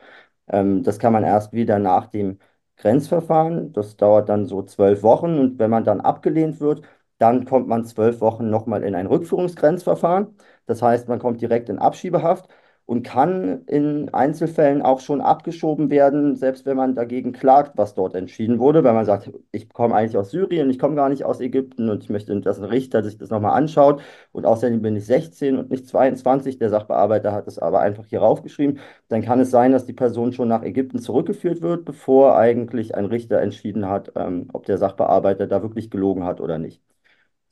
Ähm, 0.48 0.84
das 0.84 1.00
kann 1.00 1.14
man 1.14 1.24
erst 1.24 1.54
wieder 1.54 1.80
nach 1.80 2.08
dem 2.08 2.40
Grenzverfahren. 2.82 3.74
Das 3.74 3.96
dauert 3.98 4.30
dann 4.30 4.46
so 4.46 4.64
zwölf 4.64 5.04
Wochen 5.04 5.38
und 5.40 5.60
wenn 5.60 5.70
man 5.70 5.84
dann 5.84 6.02
abgelehnt 6.02 6.60
wird, 6.60 6.82
dann 7.18 7.46
kommt 7.46 7.68
man 7.68 7.86
zwölf 7.86 8.20
Wochen 8.22 8.50
nochmal 8.50 8.84
in 8.84 8.96
ein 8.96 9.08
Rückführungsgrenzverfahren. 9.08 10.36
Das 10.66 10.82
heißt, 10.82 11.08
man 11.08 11.20
kommt 11.20 11.42
direkt 11.42 11.70
in 11.70 11.80
Abschiebehaft 11.80 12.50
und 12.92 13.04
kann 13.04 13.64
in 13.68 14.14
Einzelfällen 14.14 14.82
auch 14.82 15.00
schon 15.00 15.22
abgeschoben 15.22 15.90
werden, 15.90 16.36
selbst 16.36 16.66
wenn 16.66 16.76
man 16.76 16.94
dagegen 16.94 17.32
klagt, 17.32 17.78
was 17.78 17.94
dort 17.94 18.16
entschieden 18.16 18.60
wurde, 18.60 18.84
weil 18.84 18.92
man 18.94 19.06
sagt, 19.06 19.32
ich 19.54 19.70
komme 19.70 19.96
eigentlich 19.96 20.18
aus 20.18 20.32
Syrien, 20.32 20.70
ich 20.70 20.78
komme 20.78 20.96
gar 20.96 21.08
nicht 21.08 21.24
aus 21.24 21.40
Ägypten 21.40 21.90
und 21.90 22.04
ich 22.04 22.10
möchte, 22.10 22.38
dass 22.42 22.60
ein 22.60 22.66
Richter 22.66 23.02
sich 23.02 23.18
das 23.18 23.30
nochmal 23.30 23.54
anschaut 23.54 24.02
und 24.34 24.46
außerdem 24.46 24.82
bin 24.82 24.98
ich 24.98 25.06
16 25.06 25.58
und 25.58 25.72
nicht 25.72 25.88
22, 25.88 26.58
der 26.58 26.70
Sachbearbeiter 26.70 27.32
hat 27.32 27.48
es 27.48 27.60
aber 27.60 27.80
einfach 27.80 28.08
hier 28.08 28.20
raufgeschrieben, 28.20 28.80
dann 29.08 29.22
kann 29.22 29.40
es 29.40 29.52
sein, 29.52 29.72
dass 29.72 29.86
die 29.86 29.94
Person 29.94 30.34
schon 30.34 30.50
nach 30.50 30.64
Ägypten 30.64 31.00
zurückgeführt 31.00 31.62
wird, 31.62 31.86
bevor 31.86 32.36
eigentlich 32.36 32.94
ein 32.96 33.06
Richter 33.06 33.40
entschieden 33.40 33.88
hat, 33.88 34.12
ähm, 34.18 34.50
ob 34.52 34.66
der 34.66 34.78
Sachbearbeiter 34.78 35.48
da 35.48 35.62
wirklich 35.64 35.92
gelogen 35.92 36.26
hat 36.26 36.42
oder 36.42 36.58
nicht. 36.58 36.82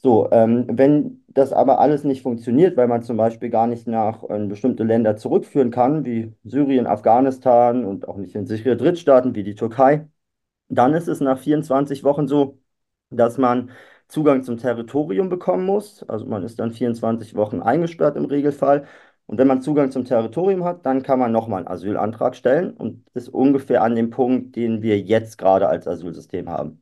So, 0.02 0.30
ähm, 0.32 0.66
wenn 0.70 1.24
das 1.28 1.52
aber 1.52 1.80
alles 1.80 2.04
nicht 2.06 2.22
funktioniert, 2.22 2.78
weil 2.78 2.88
man 2.88 3.04
zum 3.04 3.18
Beispiel 3.18 3.50
gar 3.50 3.68
nicht 3.68 3.86
nach 3.86 4.24
äh, 4.30 4.46
bestimmte 4.48 4.84
Länder 4.84 5.18
zurückführen 5.18 5.72
kann, 5.72 6.06
wie 6.06 6.34
Syrien, 6.46 6.88
Afghanistan 6.88 7.84
und 7.84 8.08
auch 8.08 8.16
nicht 8.18 8.34
in 8.36 8.46
sichere 8.48 8.78
Drittstaaten 8.78 9.36
wie 9.36 9.44
die 9.44 9.56
Türkei, 9.56 10.08
dann 10.70 10.94
ist 10.94 11.08
es 11.08 11.22
nach 11.22 11.40
24 11.40 12.04
Wochen 12.04 12.28
so, 12.28 12.60
dass 13.12 13.38
man 13.38 13.72
Zugang 14.10 14.44
zum 14.44 14.58
Territorium 14.58 15.30
bekommen 15.30 15.66
muss. 15.66 16.04
Also 16.10 16.26
man 16.28 16.44
ist 16.44 16.60
dann 16.60 16.72
24 16.72 17.36
Wochen 17.36 17.62
eingesperrt 17.62 18.18
im 18.18 18.26
Regelfall. 18.26 18.88
Und 19.28 19.38
wenn 19.40 19.48
man 19.48 19.62
Zugang 19.62 19.92
zum 19.92 20.06
Territorium 20.06 20.64
hat, 20.66 20.86
dann 20.86 21.04
kann 21.04 21.20
man 21.20 21.32
nochmal 21.32 21.60
einen 21.60 21.68
Asylantrag 21.70 22.36
stellen 22.36 22.72
und 22.76 23.06
ist 23.14 23.30
ungefähr 23.30 23.84
an 23.84 23.96
dem 23.96 24.10
Punkt, 24.12 24.56
den 24.56 24.82
wir 24.84 25.00
jetzt 25.00 25.38
gerade 25.38 25.68
als 25.70 25.88
Asylsystem 25.88 26.50
haben. 26.50 26.82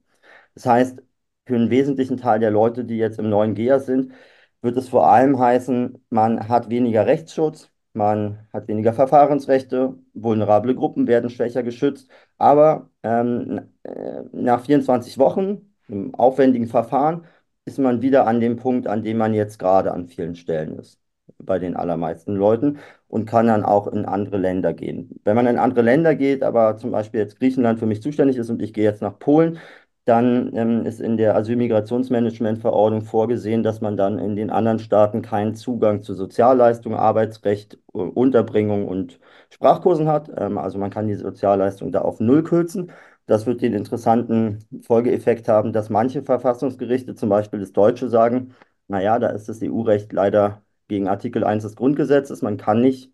Das 0.56 0.66
heißt, 0.66 1.02
für 1.48 1.56
einen 1.56 1.70
wesentlichen 1.70 2.18
Teil 2.18 2.40
der 2.40 2.52
Leute, 2.52 2.86
die 2.86 2.98
jetzt 2.98 3.20
im 3.20 3.30
neuen 3.30 3.56
GEAS 3.56 3.86
sind, 3.86 4.14
wird 4.62 4.78
es 4.78 4.90
vor 4.90 5.08
allem 5.10 5.40
heißen, 5.40 6.04
man 6.10 6.48
hat 6.50 6.70
weniger 6.70 7.06
Rechtsschutz, 7.06 7.72
man 7.94 8.48
hat 8.54 8.68
weniger 8.68 8.94
Verfahrensrechte, 8.94 9.96
vulnerable 10.14 10.76
Gruppen 10.76 11.08
werden 11.08 11.30
schwächer 11.30 11.64
geschützt, 11.64 12.10
aber 12.38 12.90
ähm, 13.04 13.62
äh, 13.84 14.22
nach 14.34 14.66
24 14.66 15.18
Wochen 15.18 15.74
im 15.88 16.14
aufwendigen 16.16 16.68
Verfahren 16.68 17.26
ist 17.66 17.80
man 17.80 18.02
wieder 18.02 18.28
an 18.28 18.40
dem 18.40 18.58
Punkt, 18.58 18.88
an 18.88 19.04
dem 19.04 19.18
man 19.18 19.34
jetzt 19.34 19.58
gerade 19.60 19.92
an 19.92 20.08
vielen 20.08 20.36
Stellen 20.36 20.78
ist, 20.80 21.00
bei 21.38 21.60
den 21.60 21.76
allermeisten 21.76 22.36
Leuten 22.36 22.80
und 23.08 23.26
kann 23.26 23.48
dann 23.48 23.64
auch 23.64 23.88
in 23.88 24.06
andere 24.06 24.38
Länder 24.38 24.74
gehen. 24.74 25.20
Wenn 25.24 25.36
man 25.36 25.48
in 25.48 25.58
andere 25.58 25.82
Länder 25.82 26.16
geht, 26.16 26.44
aber 26.44 26.78
zum 26.78 26.92
Beispiel 26.92 27.20
jetzt 27.22 27.40
Griechenland 27.40 27.80
für 27.80 27.86
mich 27.86 28.02
zuständig 28.02 28.38
ist 28.38 28.50
und 28.50 28.62
ich 28.62 28.74
gehe 28.74 28.84
jetzt 28.84 29.02
nach 29.02 29.20
Polen, 29.20 29.60
dann 30.08 30.56
ähm, 30.56 30.86
ist 30.86 31.02
in 31.02 31.18
der 31.18 31.36
Asylmigrationsmanagementverordnung 31.36 33.02
vorgesehen, 33.02 33.64
dass 33.64 33.82
man 33.82 33.98
dann 33.98 34.20
in 34.20 34.36
den 34.36 34.50
anderen 34.50 34.80
Staaten 34.80 35.22
keinen 35.22 35.56
Zugang 35.56 36.02
zu 36.02 36.14
Sozialleistungen, 36.14 36.98
Arbeitsrecht, 36.98 37.78
Unterbringung 37.92 38.88
und 38.88 39.20
Sprachkursen 39.50 40.08
hat. 40.08 40.32
Ähm, 40.38 40.58
also 40.58 40.78
man 40.78 40.92
kann 40.92 41.08
die 41.08 41.16
Sozialleistung 41.16 41.92
da 41.92 42.02
auf 42.02 42.20
Null 42.22 42.44
kürzen. 42.44 42.92
Das 43.26 43.46
wird 43.46 43.62
den 43.62 43.74
interessanten 43.74 44.60
Folgeeffekt 44.84 45.50
haben, 45.50 45.74
dass 45.74 45.90
manche 45.90 46.24
Verfassungsgerichte, 46.24 47.16
zum 47.16 47.28
Beispiel 47.30 47.60
das 47.60 47.74
Deutsche, 47.74 48.08
sagen, 48.08 48.54
naja, 48.88 49.20
da 49.20 49.28
ist 49.30 49.50
das 49.50 49.62
EU-Recht 49.62 50.14
leider 50.14 50.64
gegen 50.88 51.08
Artikel 51.10 51.44
1 51.44 51.64
des 51.64 51.76
Grundgesetzes. 51.76 52.42
Man 52.42 52.56
kann 52.58 52.80
nicht 52.82 53.12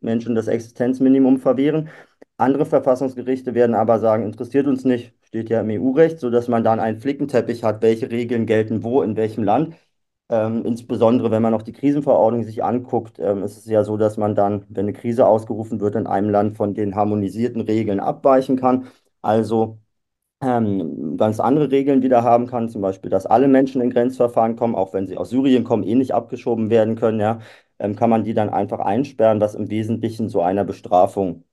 Menschen 0.00 0.34
das 0.34 0.48
Existenzminimum 0.48 1.38
verwehren. 1.38 1.90
Andere 2.40 2.66
Verfassungsgerichte 2.66 3.54
werden 3.54 3.74
aber 3.74 3.98
sagen, 4.00 4.24
interessiert 4.24 4.66
uns 4.66 4.84
nicht, 4.84 5.14
steht 5.22 5.50
ja 5.50 5.60
im 5.60 5.70
EU-Recht, 5.70 6.18
sodass 6.20 6.48
man 6.48 6.64
dann 6.64 6.80
einen 6.80 6.98
Flickenteppich 7.00 7.64
hat, 7.64 7.82
welche 7.82 8.10
Regeln 8.10 8.46
gelten 8.46 8.82
wo, 8.82 9.02
in 9.02 9.16
welchem 9.16 9.44
Land. 9.44 9.76
Ähm, 10.30 10.64
insbesondere 10.64 11.30
wenn 11.30 11.42
man 11.42 11.54
auch 11.54 11.62
die 11.62 11.72
Krisenverordnung 11.72 12.44
sich 12.44 12.62
anguckt, 12.64 13.18
ähm, 13.18 13.42
ist 13.42 13.58
es 13.58 13.66
ja 13.66 13.84
so, 13.84 13.96
dass 13.96 14.16
man 14.16 14.34
dann, 14.34 14.64
wenn 14.68 14.86
eine 14.86 14.92
Krise 14.92 15.26
ausgerufen 15.26 15.80
wird, 15.80 15.96
in 15.96 16.06
einem 16.06 16.30
Land 16.30 16.56
von 16.56 16.74
den 16.74 16.94
harmonisierten 16.94 17.60
Regeln 17.62 18.00
abweichen 18.00 18.56
kann. 18.56 18.86
Also 19.22 19.78
ähm, 20.42 21.16
ganz 21.18 21.40
andere 21.40 21.70
Regeln 21.70 22.02
wieder 22.02 22.22
haben 22.24 22.46
kann, 22.46 22.68
zum 22.68 22.82
Beispiel, 22.82 23.10
dass 23.10 23.26
alle 23.26 23.48
Menschen 23.48 23.82
in 23.82 23.90
Grenzverfahren 23.90 24.56
kommen, 24.56 24.74
auch 24.74 24.92
wenn 24.94 25.06
sie 25.06 25.16
aus 25.18 25.30
Syrien 25.30 25.64
kommen, 25.64 25.82
eh 25.84 25.94
nicht 25.94 26.14
abgeschoben 26.14 26.70
werden 26.70 26.96
können, 26.96 27.20
ja, 27.20 27.40
ähm, 27.78 27.96
kann 27.96 28.10
man 28.10 28.24
die 28.24 28.34
dann 28.34 28.50
einfach 28.50 28.80
einsperren, 28.80 29.40
was 29.40 29.54
im 29.54 29.70
Wesentlichen 29.70 30.28
so 30.28 30.40
einer 30.42 30.64
Bestrafung 30.64 31.44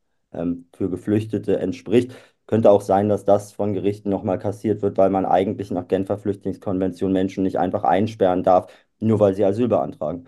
für 0.76 0.90
Geflüchtete 0.90 1.60
entspricht. 1.60 2.14
Könnte 2.48 2.72
auch 2.72 2.82
sein, 2.82 3.10
dass 3.10 3.26
das 3.26 3.52
von 3.52 3.74
Gerichten 3.74 4.10
nochmal 4.10 4.40
kassiert 4.40 4.82
wird, 4.82 4.98
weil 4.98 5.10
man 5.10 5.26
eigentlich 5.26 5.70
nach 5.72 5.88
Genfer 5.88 6.18
Flüchtlingskonvention 6.18 7.12
Menschen 7.12 7.44
nicht 7.44 7.60
einfach 7.60 7.84
einsperren 7.84 8.44
darf, 8.44 8.72
nur 9.00 9.20
weil 9.20 9.34
sie 9.36 9.44
Asyl 9.44 9.68
beantragen. 9.68 10.26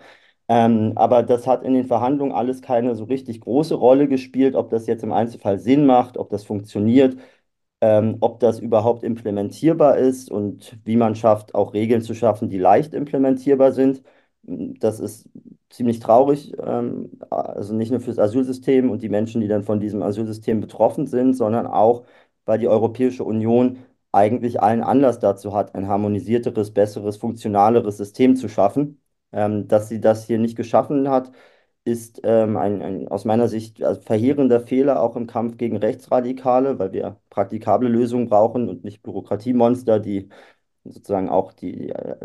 Ähm, 0.48 0.92
aber 0.96 1.22
das 1.22 1.46
hat 1.46 1.62
in 1.62 1.74
den 1.74 1.84
Verhandlungen 1.86 2.32
alles 2.32 2.60
keine 2.60 2.94
so 2.96 3.04
richtig 3.04 3.40
große 3.40 3.74
Rolle 3.74 4.08
gespielt, 4.08 4.54
ob 4.56 4.70
das 4.70 4.86
jetzt 4.86 5.04
im 5.04 5.12
Einzelfall 5.12 5.58
Sinn 5.60 5.86
macht, 5.86 6.18
ob 6.18 6.28
das 6.30 6.44
funktioniert, 6.44 7.16
ähm, 7.80 8.16
ob 8.20 8.40
das 8.40 8.58
überhaupt 8.60 9.02
implementierbar 9.04 9.96
ist 9.98 10.30
und 10.30 10.78
wie 10.84 10.96
man 10.96 11.14
schafft, 11.14 11.54
auch 11.54 11.72
Regeln 11.74 12.02
zu 12.02 12.14
schaffen, 12.14 12.48
die 12.50 12.58
leicht 12.58 12.94
implementierbar 12.94 13.72
sind. 13.72 14.02
Das 14.42 15.00
ist 15.00 15.28
ziemlich 15.70 16.00
traurig, 16.00 16.52
ähm, 16.60 17.10
also 17.30 17.74
nicht 17.74 17.90
nur 17.90 18.00
fürs 18.00 18.18
Asylsystem 18.18 18.90
und 18.90 19.02
die 19.02 19.08
Menschen, 19.08 19.40
die 19.40 19.48
dann 19.48 19.62
von 19.62 19.80
diesem 19.80 20.02
Asylsystem 20.02 20.60
betroffen 20.60 21.06
sind, 21.06 21.34
sondern 21.34 21.66
auch, 21.66 22.04
weil 22.44 22.58
die 22.58 22.68
Europäische 22.68 23.24
Union 23.24 23.78
eigentlich 24.12 24.60
allen 24.60 24.82
Anlass 24.82 25.20
dazu 25.20 25.54
hat, 25.54 25.74
ein 25.74 25.86
harmonisierteres, 25.88 26.72
besseres, 26.72 27.16
funktionaleres 27.16 27.96
System 27.96 28.36
zu 28.36 28.48
schaffen. 28.48 29.00
Ähm, 29.32 29.68
dass 29.68 29.88
sie 29.88 30.00
das 30.00 30.26
hier 30.26 30.38
nicht 30.38 30.56
geschaffen 30.56 31.08
hat, 31.08 31.30
ist 31.84 32.20
ähm, 32.24 32.56
ein, 32.56 32.82
ein, 32.82 33.08
aus 33.08 33.24
meiner 33.24 33.48
Sicht 33.48 33.82
also 33.82 34.00
verheerender 34.00 34.60
Fehler 34.60 35.00
auch 35.02 35.16
im 35.16 35.26
Kampf 35.26 35.56
gegen 35.56 35.76
Rechtsradikale, 35.76 36.78
weil 36.78 36.92
wir 36.92 37.20
praktikable 37.30 37.88
Lösungen 37.88 38.28
brauchen 38.28 38.68
und 38.68 38.84
nicht 38.84 39.02
Bürokratiemonster, 39.02 39.98
die 40.00 40.28
sozusagen 40.84 41.28
auch 41.28 41.52
die 41.52 41.90
äh, 41.90 42.16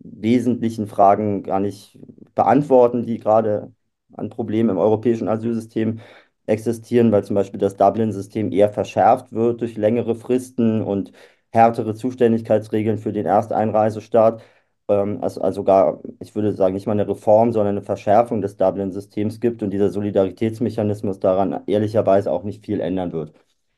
wesentlichen 0.00 0.86
Fragen 0.86 1.42
gar 1.42 1.60
nicht 1.60 1.98
beantworten, 2.34 3.06
die 3.06 3.18
gerade 3.18 3.72
an 4.12 4.30
Problemen 4.30 4.70
im 4.70 4.78
europäischen 4.78 5.28
Asylsystem 5.28 6.00
existieren, 6.46 7.12
weil 7.12 7.24
zum 7.24 7.34
Beispiel 7.34 7.60
das 7.60 7.76
Dublin-System 7.76 8.52
eher 8.52 8.68
verschärft 8.70 9.32
wird 9.32 9.60
durch 9.60 9.76
längere 9.76 10.14
Fristen 10.14 10.82
und 10.82 11.12
härtere 11.50 11.94
Zuständigkeitsregeln 11.94 12.98
für 12.98 13.12
den 13.12 13.26
Ersteinreisestaat. 13.26 14.42
Ähm, 14.88 15.22
also, 15.22 15.40
also 15.40 15.64
gar, 15.64 16.00
ich 16.20 16.34
würde 16.34 16.52
sagen, 16.52 16.74
nicht 16.74 16.86
mal 16.86 16.92
eine 16.92 17.08
Reform, 17.08 17.52
sondern 17.52 17.76
eine 17.76 17.82
Verschärfung 17.82 18.40
des 18.40 18.56
Dublin-Systems 18.56 19.40
gibt 19.40 19.62
und 19.62 19.70
dieser 19.70 19.90
Solidaritätsmechanismus 19.90 21.20
daran 21.20 21.62
ehrlicherweise 21.66 22.30
auch 22.32 22.42
nicht 22.44 22.64
viel 22.64 22.80
ändern 22.80 23.12
wird. 23.12 23.32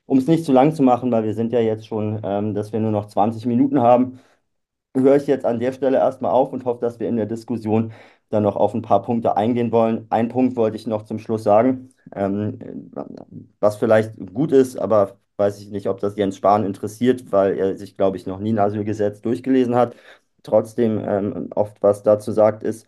Um 0.07 0.19
es 0.19 0.27
nicht 0.27 0.45
zu 0.45 0.53
lang 0.53 0.75
zu 0.75 0.83
machen, 0.83 1.11
weil 1.13 1.25
wir 1.25 1.35
sind 1.35 1.53
ja 1.53 1.61
jetzt 1.61 1.87
schon, 1.87 2.21
ähm, 2.25 2.55
dass 2.55 2.73
wir 2.73 2.81
nur 2.81 2.91
noch 2.91 3.07
20 3.07 3.47
Minuten 3.47 3.81
haben, 3.81 4.21
höre 4.97 5.17
ich 5.17 5.27
jetzt 5.27 5.45
an 5.47 5.61
der 5.61 5.73
Stelle 5.73 5.99
erstmal 5.99 6.33
auf 6.33 6.53
und 6.53 6.65
hoffe, 6.65 6.81
dass 6.81 7.01
wir 7.01 7.09
in 7.09 7.17
der 7.17 7.27
Diskussion 7.27 7.93
dann 8.31 8.43
noch 8.45 8.57
auf 8.57 8.75
ein 8.75 8.83
paar 8.83 9.03
Punkte 9.03 9.37
eingehen 9.37 9.73
wollen. 9.73 10.07
Ein 10.11 10.29
Punkt 10.29 10.57
wollte 10.57 10.77
ich 10.77 10.87
noch 10.87 11.05
zum 11.05 11.19
Schluss 11.19 11.45
sagen, 11.45 11.91
ähm, 12.15 12.59
was 13.61 13.77
vielleicht 13.77 14.15
gut 14.35 14.53
ist, 14.53 14.77
aber 14.79 15.19
weiß 15.37 15.61
ich 15.61 15.71
nicht, 15.71 15.89
ob 15.89 16.01
das 16.01 16.17
Jens 16.17 16.37
Spahn 16.37 16.65
interessiert, 16.65 17.33
weil 17.33 17.59
er 17.59 17.77
sich, 17.77 17.97
glaube 17.97 18.17
ich, 18.17 18.27
noch 18.27 18.39
nie 18.41 18.53
ein 18.53 18.59
Asylgesetz 18.59 19.21
durchgelesen 19.21 19.75
hat. 19.75 19.97
Trotzdem 20.43 21.03
ähm, 21.07 21.51
oft 21.55 21.83
was 21.83 22.03
dazu 22.03 22.31
sagt, 22.33 22.63
ist, 22.63 22.87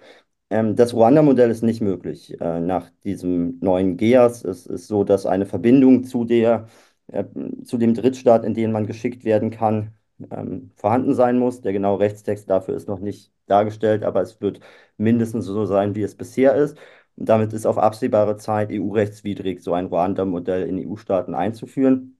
ähm, 0.50 0.76
das 0.76 0.94
Ruanda-Modell 0.94 1.50
ist 1.50 1.62
nicht 1.62 1.80
möglich. 1.80 2.40
Äh, 2.40 2.60
nach 2.60 2.90
diesem 3.04 3.58
neuen 3.60 3.96
GEAS 3.96 4.44
es 4.44 4.66
ist 4.66 4.86
so, 4.88 5.04
dass 5.04 5.26
eine 5.26 5.46
Verbindung 5.46 6.04
zu 6.04 6.24
der, 6.24 6.68
äh, 7.08 7.24
zu 7.64 7.78
dem 7.78 7.94
Drittstaat, 7.94 8.44
in 8.44 8.54
den 8.54 8.72
man 8.72 8.86
geschickt 8.86 9.24
werden 9.24 9.50
kann, 9.50 9.92
ähm, 10.30 10.70
vorhanden 10.76 11.14
sein 11.14 11.38
muss. 11.38 11.60
Der 11.60 11.72
genaue 11.72 12.00
Rechtstext 12.00 12.48
dafür 12.50 12.74
ist 12.76 12.88
noch 12.88 12.98
nicht 13.00 13.32
dargestellt, 13.46 14.02
aber 14.04 14.22
es 14.22 14.40
wird 14.40 14.60
mindestens 14.96 15.44
so 15.46 15.66
sein, 15.66 15.94
wie 15.94 16.02
es 16.02 16.16
bisher 16.16 16.54
ist. 16.54 16.76
Und 17.16 17.28
damit 17.28 17.52
ist 17.52 17.66
auf 17.66 17.78
absehbare 17.78 18.36
Zeit 18.36 18.70
EU-rechtswidrig, 18.70 19.62
so 19.62 19.72
ein 19.72 19.86
Ruanda-Modell 19.86 20.66
in 20.68 20.78
EU-Staaten 20.78 21.34
einzuführen. 21.34 22.18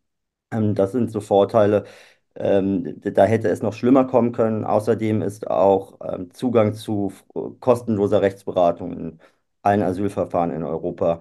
Ähm, 0.50 0.74
das 0.74 0.92
sind 0.92 1.10
so 1.10 1.20
Vorteile. 1.20 1.84
Ähm, 2.34 3.00
da 3.02 3.24
hätte 3.24 3.48
es 3.48 3.62
noch 3.62 3.72
schlimmer 3.72 4.04
kommen 4.06 4.32
können. 4.32 4.64
Außerdem 4.64 5.22
ist 5.22 5.48
auch 5.50 5.98
ähm, 6.02 6.30
Zugang 6.32 6.74
zu 6.74 7.12
kostenloser 7.60 8.20
Rechtsberatung 8.22 8.92
in 8.92 9.20
allen 9.62 9.82
Asylverfahren 9.82 10.50
in 10.52 10.62
Europa 10.62 11.20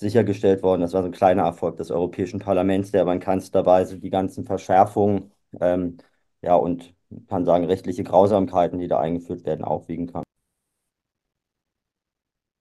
sichergestellt 0.00 0.62
worden. 0.62 0.80
Das 0.80 0.92
war 0.94 1.02
so 1.02 1.08
ein 1.08 1.12
kleiner 1.12 1.42
Erfolg 1.42 1.76
des 1.76 1.90
Europäischen 1.90 2.40
Parlaments, 2.40 2.90
der 2.90 3.02
aber 3.02 3.12
in 3.12 3.20
keinster 3.20 3.64
Weise 3.66 3.98
die 3.98 4.10
ganzen 4.10 4.44
Verschärfungen 4.44 5.32
ähm, 5.60 5.98
ja, 6.42 6.54
und 6.56 6.94
kann 7.28 7.44
sagen, 7.44 7.64
rechtliche 7.66 8.04
Grausamkeiten, 8.04 8.78
die 8.78 8.88
da 8.88 9.00
eingeführt 9.00 9.44
werden, 9.44 9.64
aufwiegen 9.64 10.06
kann. 10.12 10.22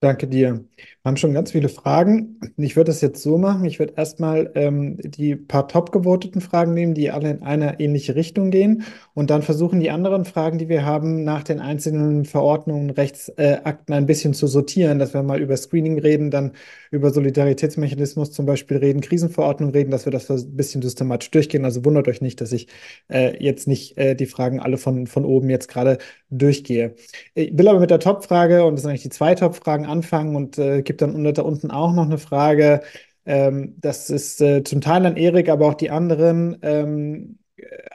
Danke 0.01 0.27
dir. 0.27 0.63
Wir 1.01 1.09
haben 1.09 1.17
schon 1.17 1.33
ganz 1.33 1.51
viele 1.51 1.67
Fragen. 1.67 2.39
Ich 2.55 2.77
würde 2.77 2.89
das 2.89 3.01
jetzt 3.01 3.21
so 3.21 3.37
machen. 3.37 3.65
Ich 3.65 3.79
würde 3.79 3.95
erstmal 3.97 4.49
ähm, 4.55 4.97
die 4.97 5.35
paar 5.35 5.67
top 5.67 5.91
gewoteten 5.91 6.39
Fragen 6.39 6.73
nehmen, 6.73 6.93
die 6.93 7.11
alle 7.11 7.31
in 7.31 7.43
eine 7.43 7.81
ähnliche 7.81 8.15
Richtung 8.15 8.49
gehen 8.49 8.83
und 9.13 9.29
dann 9.29 9.41
versuchen, 9.41 9.81
die 9.81 9.89
anderen 9.89 10.23
Fragen, 10.23 10.57
die 10.57 10.69
wir 10.69 10.85
haben, 10.85 11.25
nach 11.25 11.43
den 11.43 11.59
einzelnen 11.59 12.23
Verordnungen, 12.23 12.91
Rechtsakten 12.91 13.93
ein 13.93 14.05
bisschen 14.05 14.33
zu 14.33 14.47
sortieren, 14.47 14.99
dass 14.99 15.13
wir 15.13 15.21
mal 15.21 15.41
über 15.41 15.57
Screening 15.57 15.99
reden, 15.99 16.31
dann 16.31 16.53
über 16.91 17.11
Solidaritätsmechanismus 17.11 18.31
zum 18.31 18.45
Beispiel 18.45 18.77
reden, 18.77 19.01
Krisenverordnung 19.01 19.71
reden, 19.71 19.91
dass 19.91 20.05
wir 20.05 20.11
das 20.13 20.29
ein 20.29 20.55
bisschen 20.55 20.81
systematisch 20.81 21.31
durchgehen. 21.31 21.65
Also 21.65 21.83
wundert 21.83 22.07
euch 22.07 22.21
nicht, 22.21 22.39
dass 22.39 22.53
ich 22.53 22.67
äh, 23.09 23.35
jetzt 23.43 23.67
nicht 23.67 23.97
äh, 23.97 24.15
die 24.15 24.27
Fragen 24.27 24.61
alle 24.61 24.77
von, 24.77 25.07
von 25.07 25.25
oben 25.25 25.49
jetzt 25.49 25.67
gerade 25.67 25.97
durchgehe. 26.29 26.95
Ich 27.33 27.57
will 27.57 27.67
aber 27.67 27.79
mit 27.79 27.89
der 27.91 27.99
Top-Frage, 27.99 28.63
und 28.65 28.75
das 28.75 28.81
sind 28.83 28.89
eigentlich 28.91 29.03
die 29.03 29.09
zwei 29.09 29.35
Top-Fragen, 29.35 29.85
anfangen 29.89 30.35
und 30.35 30.57
äh, 30.57 30.81
gibt 30.83 31.01
dann 31.01 31.15
unter, 31.15 31.33
da 31.33 31.41
unten 31.43 31.71
auch 31.71 31.93
noch 31.93 32.05
eine 32.05 32.17
Frage. 32.17 32.81
Ähm, 33.25 33.75
das 33.79 34.09
ist 34.09 34.41
äh, 34.41 34.63
zum 34.63 34.81
Teil 34.81 35.05
an 35.05 35.17
Erik, 35.17 35.49
aber 35.49 35.67
auch 35.67 35.73
die 35.75 35.89
anderen. 35.91 36.57
Ähm, 36.61 37.39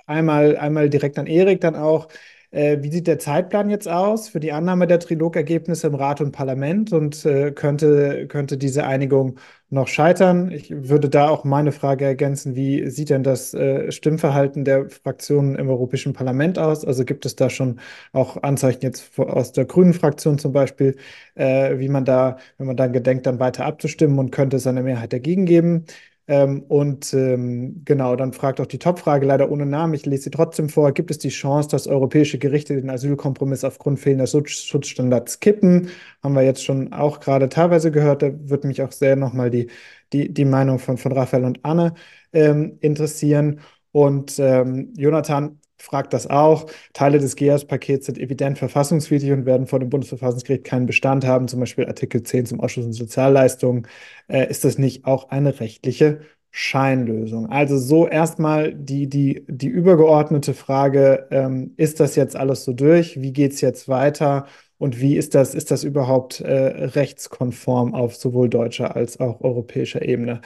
einmal, 0.07 0.57
einmal 0.57 0.90
direkt 0.90 1.18
an 1.18 1.26
Erik, 1.26 1.61
dann 1.61 1.76
auch. 1.76 2.09
Äh, 2.51 2.82
wie 2.82 2.90
sieht 2.92 3.09
der 3.09 3.18
Zeitplan 3.18 3.68
jetzt 3.68 3.88
aus 3.88 4.28
für 4.28 4.38
die 4.38 4.53
Annahme 4.53 4.86
der 4.86 5.01
Trilogergebnisse 5.01 5.88
im 5.88 5.97
Rat 5.97 6.20
und 6.20 6.30
Parlament 6.32 6.92
und 6.92 7.24
äh, 7.26 7.51
könnte, 7.51 8.28
könnte 8.28 8.57
diese 8.59 8.84
Einigung 8.86 9.40
noch 9.75 9.89
scheitern? 9.89 10.51
Ich 10.51 10.70
würde 10.70 11.09
da 11.11 11.29
auch 11.29 11.45
meine 11.45 11.72
Frage 11.72 12.05
ergänzen, 12.07 12.55
wie 12.57 12.89
sieht 12.91 13.11
denn 13.11 13.22
das 13.22 13.53
äh, 13.55 13.93
Stimmverhalten 13.93 14.64
der 14.64 14.89
Fraktionen 14.89 15.57
im 15.57 15.68
Europäischen 15.68 16.14
Parlament 16.14 16.59
aus? 16.59 16.85
Also 16.85 17.05
gibt 17.05 17.27
es 17.27 17.37
da 17.37 17.51
schon 17.51 17.81
auch 18.12 18.43
Anzeichen 18.43 18.81
jetzt 18.83 19.18
aus 19.18 19.53
der 19.53 19.66
Grünen 19.66 19.93
Fraktion 19.93 20.39
zum 20.39 20.53
Beispiel, 20.53 20.97
äh, 21.35 21.79
wie 21.79 21.89
man 21.89 22.05
da, 22.05 22.39
wenn 22.57 22.66
man 22.68 22.77
dann 22.77 22.93
gedenkt, 22.93 23.27
dann 23.27 23.39
weiter 23.41 23.66
abzustimmen 23.66 24.18
und 24.18 24.31
könnte 24.31 24.57
es 24.57 24.66
eine 24.66 24.83
Mehrheit 24.83 25.12
dagegen 25.12 25.45
geben? 25.45 25.85
Ähm, 26.27 26.62
und 26.68 27.12
ähm, 27.12 27.83
genau, 27.85 28.16
dann 28.16 28.33
fragt 28.33 28.61
auch 28.61 28.66
die 28.66 28.79
Top-Frage 28.79 29.27
leider 29.27 29.51
ohne 29.51 29.66
Namen. 29.66 29.95
Ich 29.95 30.07
lese 30.07 30.25
sie 30.25 30.31
trotzdem 30.31 30.70
vor. 30.70 30.93
Gibt 30.93 31.11
es 31.11 31.18
die 31.18 31.29
Chance, 31.29 31.68
dass 31.68 31.87
europäische 31.87 32.39
Gerichte 32.39 32.75
den 32.77 32.89
Asylkompromiss 32.91 33.62
aufgrund 33.64 34.01
fehlender 34.01 34.27
Schutzstandards 34.27 35.41
kippen? 35.41 35.91
Haben 36.22 36.35
wir 36.35 36.43
jetzt 36.43 36.64
schon 36.64 36.93
auch 36.95 37.20
gerade 37.20 37.49
teilweise 37.51 37.91
gehört. 37.91 38.22
Da 38.22 38.31
würde 38.49 38.66
mich 38.68 38.83
auch 38.83 38.93
sehr 38.93 39.16
nochmal 39.16 39.51
die, 39.51 39.68
die, 40.12 40.33
die 40.33 40.45
Meinung 40.47 40.79
von, 40.79 40.97
von 40.97 41.12
Raphael 41.12 41.45
und 41.45 41.64
Anne 41.64 41.95
ähm, 42.33 42.79
interessieren. 42.81 43.61
Und 43.93 44.39
ähm, 44.39 44.93
Jonathan, 44.97 45.61
fragt 45.85 46.12
das 46.12 46.26
auch. 46.26 46.66
Teile 46.93 47.18
des 47.18 47.37
GEAS-Pakets 47.37 48.07
sind 48.07 48.18
evident 48.18 48.59
verfassungswidrig 48.59 49.32
und 49.32 49.47
werden 49.47 49.66
vor 49.66 49.80
dem 49.80 49.91
Bundesverfassungsgericht 49.91 50.64
keinen 50.64 50.87
Bestand 50.87 51.26
haben, 51.26 51.49
zum 51.49 51.61
Beispiel 51.61 51.87
Artikel 51.87 52.22
10 52.22 52.47
zum 52.47 52.61
Ausschuss 52.61 52.87
und 52.87 52.93
Sozialleistungen. 52.93 53.87
Äh, 54.28 54.49
ist 54.51 54.64
das 54.64 54.78
nicht 54.78 55.05
auch 55.05 55.30
eine 55.30 55.61
rechtliche 55.61 56.20
Scheinlösung? 56.51 57.51
Also 57.51 57.78
so 57.78 58.07
erstmal 58.09 58.74
die, 58.74 59.09
die, 59.09 59.45
die 59.49 59.68
übergeordnete 59.68 60.55
Frage, 60.55 61.26
ähm, 61.30 61.74
ist 61.76 62.01
das 62.01 62.16
jetzt 62.16 62.37
alles 62.37 62.64
so 62.64 62.72
durch? 62.72 63.20
Wie 63.20 63.32
geht 63.32 63.53
es 63.53 63.61
jetzt 63.61 63.89
weiter? 63.89 64.47
Und 64.78 65.01
wie 65.01 65.16
ist 65.16 65.35
das, 65.35 65.55
ist 65.55 65.70
das 65.70 65.85
überhaupt 65.85 66.41
äh, 66.41 66.53
rechtskonform 66.53 67.95
auf 67.95 68.16
sowohl 68.16 68.49
deutscher 68.49 68.97
als 68.97 69.20
auch 69.20 69.41
europäischer 69.41 70.03
Ebene? 70.03 70.41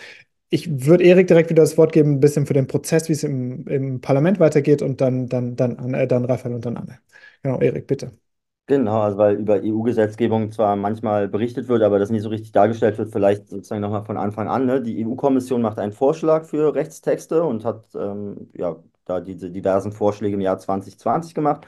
Ich 0.51 0.87
würde 0.87 1.05
Erik 1.05 1.27
direkt 1.29 1.51
wieder 1.51 1.63
das 1.63 1.77
Wort 1.79 1.93
geben, 1.93 2.13
ein 2.15 2.21
bisschen 2.21 2.47
für 2.47 2.55
den 2.55 2.67
Prozess, 2.67 3.09
wie 3.09 3.13
es 3.13 3.25
im, 3.25 3.67
im 3.67 4.01
Parlament 4.01 4.41
weitergeht 4.41 4.83
und 4.83 5.01
dann, 5.01 5.29
dann, 5.29 5.57
dann, 5.57 5.95
äh, 5.95 6.07
dann 6.09 6.25
Raphael 6.25 6.55
und 6.55 6.65
dann 6.67 6.77
Anne. 6.77 7.01
Genau, 7.43 7.61
Erik, 7.61 7.87
bitte. 7.87 8.19
Genau, 8.67 9.01
also 9.01 9.17
weil 9.17 9.37
über 9.37 9.63
EU-Gesetzgebung 9.63 10.53
zwar 10.53 10.77
manchmal 10.77 11.27
berichtet 11.27 11.69
wird, 11.69 11.83
aber 11.83 11.99
das 11.99 12.11
nicht 12.11 12.21
so 12.23 12.29
richtig 12.29 12.53
dargestellt 12.53 12.99
wird, 12.99 13.11
vielleicht 13.11 13.49
sozusagen 13.49 13.81
nochmal 13.81 14.05
von 14.05 14.19
Anfang 14.19 14.47
an. 14.49 14.67
Ne? 14.67 14.83
Die 14.83 14.99
EU-Kommission 15.01 15.63
macht 15.63 15.79
einen 15.79 15.93
Vorschlag 15.93 16.45
für 16.45 16.75
Rechtstexte 16.75 17.43
und 17.45 17.65
hat 17.65 17.87
ähm, 17.95 18.51
ja, 18.53 18.77
da 19.07 19.21
diese 19.21 19.51
diversen 19.51 19.91
Vorschläge 19.91 20.35
im 20.35 20.43
Jahr 20.43 20.59
2020 20.59 21.35
gemacht. 21.35 21.67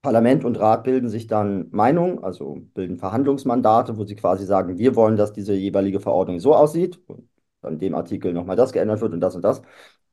Parlament 0.00 0.44
und 0.44 0.58
Rat 0.58 0.84
bilden 0.84 1.10
sich 1.10 1.26
dann 1.26 1.68
Meinung, 1.70 2.24
also 2.24 2.56
bilden 2.72 2.96
Verhandlungsmandate, 2.96 3.98
wo 3.98 4.04
sie 4.04 4.16
quasi 4.16 4.46
sagen, 4.46 4.78
wir 4.78 4.96
wollen, 4.96 5.16
dass 5.16 5.34
diese 5.34 5.52
jeweilige 5.54 6.00
Verordnung 6.00 6.40
so 6.40 6.54
aussieht 6.54 6.98
an 7.62 7.78
dem 7.78 7.94
Artikel 7.94 8.32
nochmal 8.32 8.56
das 8.56 8.72
geändert 8.72 9.00
wird 9.00 9.12
und 9.12 9.20
das 9.20 9.34
und 9.34 9.42
das. 9.42 9.62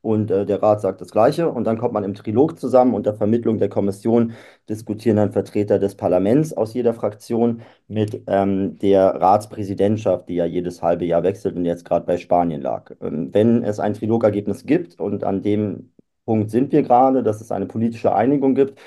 Und 0.02 0.30
äh, 0.30 0.46
der 0.46 0.62
Rat 0.62 0.80
sagt 0.80 1.00
das 1.00 1.10
Gleiche. 1.10 1.50
Und 1.50 1.64
dann 1.64 1.78
kommt 1.78 1.92
man 1.92 2.04
im 2.04 2.14
Trilog 2.14 2.58
zusammen. 2.58 2.94
Unter 2.94 3.14
Vermittlung 3.14 3.58
der 3.58 3.68
Kommission 3.68 4.34
diskutieren 4.68 5.16
dann 5.16 5.32
Vertreter 5.32 5.78
des 5.78 5.96
Parlaments 5.96 6.52
aus 6.52 6.74
jeder 6.74 6.94
Fraktion 6.94 7.62
mit 7.88 8.22
ähm, 8.28 8.78
der 8.78 9.20
Ratspräsidentschaft, 9.20 10.28
die 10.28 10.36
ja 10.36 10.44
jedes 10.44 10.82
halbe 10.82 11.04
Jahr 11.06 11.22
wechselt 11.24 11.56
und 11.56 11.64
jetzt 11.64 11.84
gerade 11.84 12.06
bei 12.06 12.18
Spanien 12.18 12.62
lag. 12.62 12.92
Ähm, 13.00 13.34
wenn 13.34 13.64
es 13.64 13.80
ein 13.80 13.94
Trilogergebnis 13.94 14.64
gibt, 14.64 15.00
und 15.00 15.24
an 15.24 15.42
dem 15.42 15.92
Punkt 16.24 16.50
sind 16.50 16.72
wir 16.72 16.82
gerade, 16.82 17.22
dass 17.22 17.40
es 17.40 17.50
eine 17.52 17.66
politische 17.66 18.14
Einigung 18.14 18.54
gibt, 18.54 18.78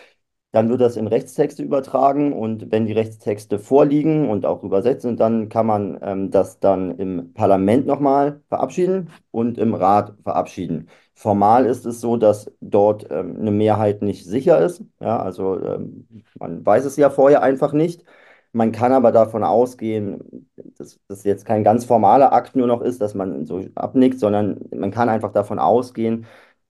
dann 0.52 0.70
wird 0.70 0.82
das 0.82 0.98
in 0.98 1.08
Rechtstexte 1.08 1.64
übertragen 1.64 2.34
und 2.34 2.72
wenn 2.72 2.86
die 2.88 2.94
Rechtstexte 2.94 3.60
vorliegen 3.60 4.30
und 4.30 4.46
auch 4.46 4.64
übersetzt 4.64 5.04
sind, 5.04 5.20
dann 5.20 5.48
kann 5.50 5.68
man 5.68 6.00
ähm, 6.02 6.32
das 6.32 6.60
dann 6.60 6.98
im 6.98 7.34
Parlament 7.34 7.86
nochmal 7.86 8.42
verabschieden 8.50 9.10
und 9.32 9.58
im 9.60 9.76
Rat 9.76 10.16
verabschieden. 10.24 10.90
Formal 11.14 11.66
ist 11.66 11.86
es 11.86 12.02
so, 12.02 12.18
dass 12.18 12.52
dort 12.62 13.08
ähm, 13.12 13.38
eine 13.40 13.52
Mehrheit 13.52 14.02
nicht 14.02 14.26
sicher 14.26 14.60
ist. 14.60 14.84
Ja, 15.00 15.20
also 15.22 15.60
ähm, 15.62 16.08
man 16.40 16.66
weiß 16.66 16.86
es 16.86 16.96
ja 16.98 17.10
vorher 17.10 17.44
einfach 17.44 17.74
nicht. 17.74 18.04
Man 18.52 18.72
kann 18.72 18.94
aber 18.94 19.12
davon 19.12 19.44
ausgehen, 19.44 20.50
dass 20.78 21.00
das 21.08 21.24
jetzt 21.24 21.46
kein 21.46 21.64
ganz 21.64 21.86
formaler 21.86 22.34
Akt 22.34 22.56
nur 22.56 22.66
noch 22.66 22.82
ist, 22.82 23.00
dass 23.00 23.14
man 23.14 23.46
so 23.46 23.64
abnickt, 23.76 24.20
sondern 24.20 24.60
man 24.76 24.90
kann 24.92 25.08
einfach 25.10 25.32
davon 25.32 25.60
ausgehen, 25.60 26.26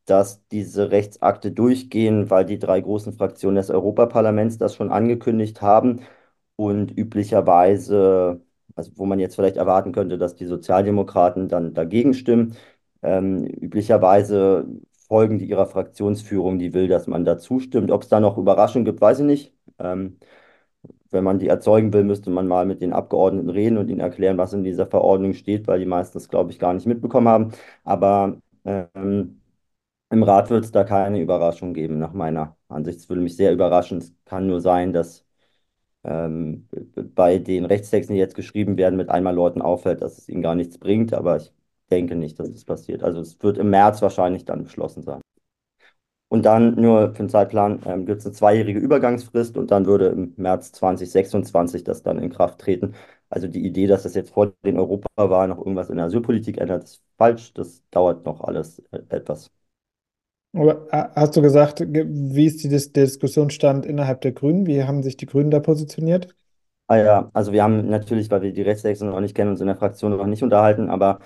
dass 0.09 0.47
diese 0.49 0.91
Rechtsakte 0.91 1.51
durchgehen, 1.51 2.29
weil 2.29 2.45
die 2.45 2.59
drei 2.59 2.81
großen 2.81 3.13
Fraktionen 3.13 3.55
des 3.57 3.69
Europaparlaments 3.69 4.57
das 4.57 4.75
schon 4.75 4.91
angekündigt 4.91 5.61
haben 5.61 6.01
und 6.55 6.91
üblicherweise, 6.97 8.41
also 8.75 8.91
wo 8.95 9.05
man 9.05 9.19
jetzt 9.19 9.35
vielleicht 9.35 9.57
erwarten 9.57 9.91
könnte, 9.91 10.17
dass 10.17 10.35
die 10.35 10.45
Sozialdemokraten 10.45 11.47
dann 11.49 11.73
dagegen 11.73 12.13
stimmen, 12.13 12.55
ähm, 13.01 13.45
üblicherweise 13.45 14.67
folgen 15.07 15.39
die 15.39 15.45
ihrer 15.49 15.65
Fraktionsführung, 15.65 16.59
die 16.59 16.73
will, 16.73 16.87
dass 16.87 17.07
man 17.07 17.25
da 17.25 17.37
zustimmt. 17.37 17.91
Ob 17.91 18.03
es 18.03 18.09
da 18.09 18.19
noch 18.19 18.37
Überraschungen 18.37 18.85
gibt, 18.85 19.01
weiß 19.01 19.19
ich 19.19 19.25
nicht. 19.25 19.53
Ähm, 19.79 20.17
wenn 21.11 21.23
man 21.23 21.39
die 21.39 21.47
erzeugen 21.47 21.91
will, 21.93 22.03
müsste 22.03 22.29
man 22.29 22.47
mal 22.47 22.65
mit 22.65 22.81
den 22.81 22.93
Abgeordneten 22.93 23.49
reden 23.49 23.77
und 23.77 23.89
ihnen 23.89 23.99
erklären, 23.99 24.37
was 24.37 24.53
in 24.53 24.63
dieser 24.63 24.85
Verordnung 24.87 25.33
steht, 25.33 25.67
weil 25.67 25.79
die 25.79 25.85
meisten 25.85 26.13
das, 26.17 26.29
glaube 26.29 26.51
ich, 26.51 26.59
gar 26.59 26.73
nicht 26.73 26.85
mitbekommen 26.85 27.27
haben. 27.27 27.51
Aber 27.83 28.37
ähm, 28.65 29.38
im 30.09 30.23
Rat 30.23 30.49
wird 30.49 30.65
es 30.65 30.71
da 30.71 30.83
keine 30.83 31.19
Überraschung 31.21 31.73
geben, 31.73 31.99
nach 31.99 32.13
meiner 32.13 32.57
Ansicht. 32.67 32.99
Es 32.99 33.09
würde 33.09 33.21
mich 33.21 33.35
sehr 33.35 33.53
überraschen. 33.53 33.99
Es 33.99 34.13
kann 34.25 34.47
nur 34.47 34.61
sein, 34.61 34.93
dass 34.93 35.25
ähm, 36.03 36.67
bei 37.15 37.39
den 37.39 37.65
Rechtstexten, 37.65 38.15
die 38.15 38.19
jetzt 38.21 38.35
geschrieben 38.35 38.77
werden, 38.77 38.97
mit 38.97 39.09
einmal 39.09 39.35
Leuten 39.35 39.61
auffällt, 39.61 40.01
dass 40.01 40.17
es 40.19 40.29
ihnen 40.29 40.41
gar 40.43 40.55
nichts 40.55 40.77
bringt. 40.79 41.13
Aber 41.13 41.37
ich 41.37 41.53
denke 41.91 42.15
nicht, 42.15 42.39
dass 42.39 42.49
es 42.49 42.65
passiert. 42.65 43.03
Also 43.03 43.21
es 43.21 43.41
wird 43.43 43.57
im 43.57 43.69
März 43.71 44.01
wahrscheinlich 44.01 44.45
dann 44.45 44.63
beschlossen 44.63 45.03
sein. 45.03 45.21
Und 46.27 46.43
dann 46.45 46.75
nur 46.75 47.09
für 47.15 47.23
den 47.23 47.29
Zeitplan 47.29 47.81
ähm, 47.85 48.05
gibt 48.05 48.19
es 48.19 48.25
eine 48.25 48.33
zweijährige 48.35 48.79
Übergangsfrist 48.79 49.57
und 49.57 49.71
dann 49.71 49.85
würde 49.87 50.07
im 50.09 50.33
März 50.37 50.71
2026 50.73 51.83
das 51.83 52.03
dann 52.03 52.19
in 52.19 52.29
Kraft 52.29 52.59
treten. 52.59 52.93
Also 53.29 53.47
die 53.47 53.65
Idee, 53.65 53.87
dass 53.87 54.03
das 54.03 54.13
jetzt 54.13 54.31
vor 54.31 54.53
den 54.63 54.77
Europawahlen 54.77 55.49
noch 55.49 55.57
irgendwas 55.59 55.89
in 55.89 55.97
der 55.97 56.05
Asylpolitik 56.05 56.57
ändert, 56.59 56.83
ist 56.83 57.03
falsch. 57.17 57.53
Das 57.53 57.83
dauert 57.89 58.25
noch 58.25 58.41
alles 58.41 58.79
äh, 58.91 58.99
etwas. 59.09 59.51
Aber 60.53 60.87
äh, 60.91 61.09
hast 61.15 61.35
du 61.35 61.41
gesagt, 61.41 61.81
wie 61.81 62.45
ist 62.45 62.63
die, 62.63 62.69
der 62.69 62.79
Diskussionsstand 62.79 63.85
innerhalb 63.85 64.21
der 64.21 64.31
Grünen? 64.31 64.65
Wie 64.65 64.83
haben 64.83 65.03
sich 65.03 65.17
die 65.17 65.25
Grünen 65.25 65.51
da 65.51 65.59
positioniert? 65.59 66.35
Ah 66.87 66.97
ja, 66.97 67.29
also 67.33 67.51
wir 67.51 67.61
haben 67.63 67.87
natürlich, 67.87 68.31
weil 68.31 68.41
wir 68.41 68.51
die 68.51 68.63
Rechtstexte 68.63 69.05
noch 69.05 69.19
nicht 69.19 69.35
kennen, 69.35 69.51
uns 69.51 69.61
in 69.61 69.67
der 69.67 69.75
Fraktion 69.75 70.11
noch 70.17 70.25
nicht 70.25 70.41
unterhalten, 70.41 70.89
aber 70.89 71.19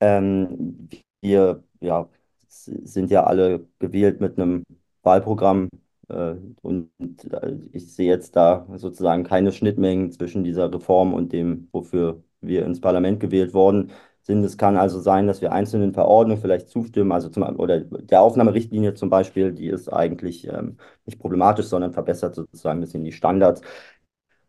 ähm, 0.00 0.88
wir 1.20 1.62
ja, 1.80 2.08
sind 2.48 3.10
ja 3.10 3.24
alle 3.24 3.66
gewählt 3.78 4.20
mit 4.22 4.38
einem 4.38 4.64
Wahlprogramm 5.02 5.68
äh, 6.08 6.34
und 6.62 6.90
äh, 7.32 7.56
ich 7.72 7.92
sehe 7.94 8.08
jetzt 8.08 8.36
da 8.36 8.66
sozusagen 8.76 9.24
keine 9.24 9.52
Schnittmengen 9.52 10.12
zwischen 10.12 10.44
dieser 10.44 10.72
Reform 10.72 11.12
und 11.14 11.32
dem, 11.32 11.68
wofür 11.72 12.22
wir 12.40 12.64
ins 12.64 12.80
Parlament 12.80 13.20
gewählt 13.20 13.52
wurden 13.54 13.92
sind. 14.22 14.44
Es 14.44 14.56
kann 14.58 14.76
also 14.76 15.00
sein, 15.00 15.26
dass 15.26 15.40
wir 15.40 15.52
einzelnen 15.52 15.92
Verordnungen 15.94 16.40
vielleicht 16.40 16.68
zustimmen, 16.68 17.12
also 17.12 17.28
zum, 17.28 17.42
oder 17.58 17.80
der 17.80 18.22
Aufnahmerichtlinie 18.22 18.94
zum 18.94 19.10
Beispiel, 19.10 19.52
die 19.52 19.68
ist 19.68 19.88
eigentlich 19.92 20.46
ähm, 20.48 20.78
nicht 21.06 21.18
problematisch, 21.20 21.66
sondern 21.66 21.92
verbessert 21.92 22.34
sozusagen 22.34 22.78
ein 22.78 22.82
bisschen 22.82 23.04
die 23.04 23.12
Standards 23.12 23.62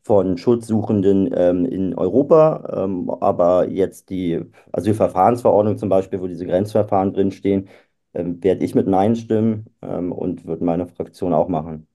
von 0.03 0.37
Schutzsuchenden 0.37 1.29
ähm, 1.35 1.65
in 1.65 1.95
Europa. 1.95 2.83
Ähm, 2.85 3.09
aber 3.09 3.69
jetzt 3.69 4.09
die 4.09 4.41
Asylverfahrensverordnung 4.71 5.77
zum 5.77 5.89
Beispiel, 5.89 6.21
wo 6.21 6.27
diese 6.27 6.45
Grenzverfahren 6.45 7.13
drinstehen, 7.13 7.69
ähm, 8.13 8.43
werde 8.43 8.65
ich 8.65 8.75
mit 8.75 8.87
Nein 8.87 9.15
stimmen 9.15 9.67
ähm, 9.81 10.11
und 10.11 10.45
wird 10.45 10.61
meine 10.61 10.87
Fraktion 10.87 11.33
auch 11.33 11.47
machen. 11.47 11.87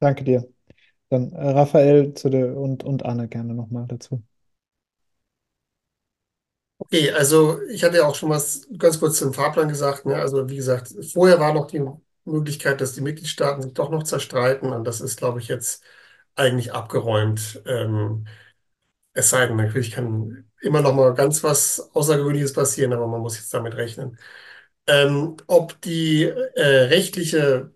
Danke 0.00 0.24
dir. 0.24 0.46
Dann 1.10 1.32
äh, 1.32 1.50
Raphael 1.50 2.14
zu 2.14 2.30
der, 2.30 2.56
und, 2.58 2.84
und 2.84 3.04
Anne 3.06 3.28
gerne 3.28 3.54
nochmal 3.54 3.86
dazu. 3.88 4.22
Okay, 6.84 7.10
also 7.12 7.60
ich 7.70 7.84
hatte 7.84 7.96
ja 7.98 8.06
auch 8.06 8.14
schon 8.14 8.30
was 8.30 8.66
ganz 8.78 8.98
kurz 8.98 9.18
zum 9.18 9.32
Fahrplan 9.32 9.68
gesagt. 9.68 10.04
Ne? 10.04 10.16
Also 10.16 10.48
wie 10.48 10.56
gesagt, 10.56 10.92
vorher 11.12 11.38
war 11.40 11.54
noch 11.54 11.66
die 11.66 11.82
Möglichkeit, 12.24 12.80
dass 12.80 12.92
die 12.94 13.00
Mitgliedstaaten 13.00 13.62
sich 13.62 13.72
doch 13.72 13.90
noch 13.90 14.02
zerstreiten 14.02 14.72
und 14.72 14.84
das 14.84 15.00
ist, 15.00 15.16
glaube 15.18 15.40
ich, 15.40 15.48
jetzt 15.48 15.82
eigentlich 16.34 16.72
abgeräumt. 16.72 17.62
Ähm, 17.66 18.26
es 19.14 19.30
sei 19.30 19.46
denn, 19.48 19.56
natürlich 19.56 19.92
kann 19.92 20.50
immer 20.62 20.82
noch 20.82 20.94
mal 20.94 21.14
ganz 21.14 21.44
was 21.44 21.90
Außergewöhnliches 21.94 22.52
passieren, 22.54 22.92
aber 22.94 23.06
man 23.08 23.20
muss 23.22 23.36
jetzt 23.38 23.54
damit 23.54 23.76
rechnen. 23.76 24.18
Ähm, 24.86 25.36
ob 25.46 25.80
die 25.82 26.24
äh, 26.24 26.62
rechtliche 26.86 27.74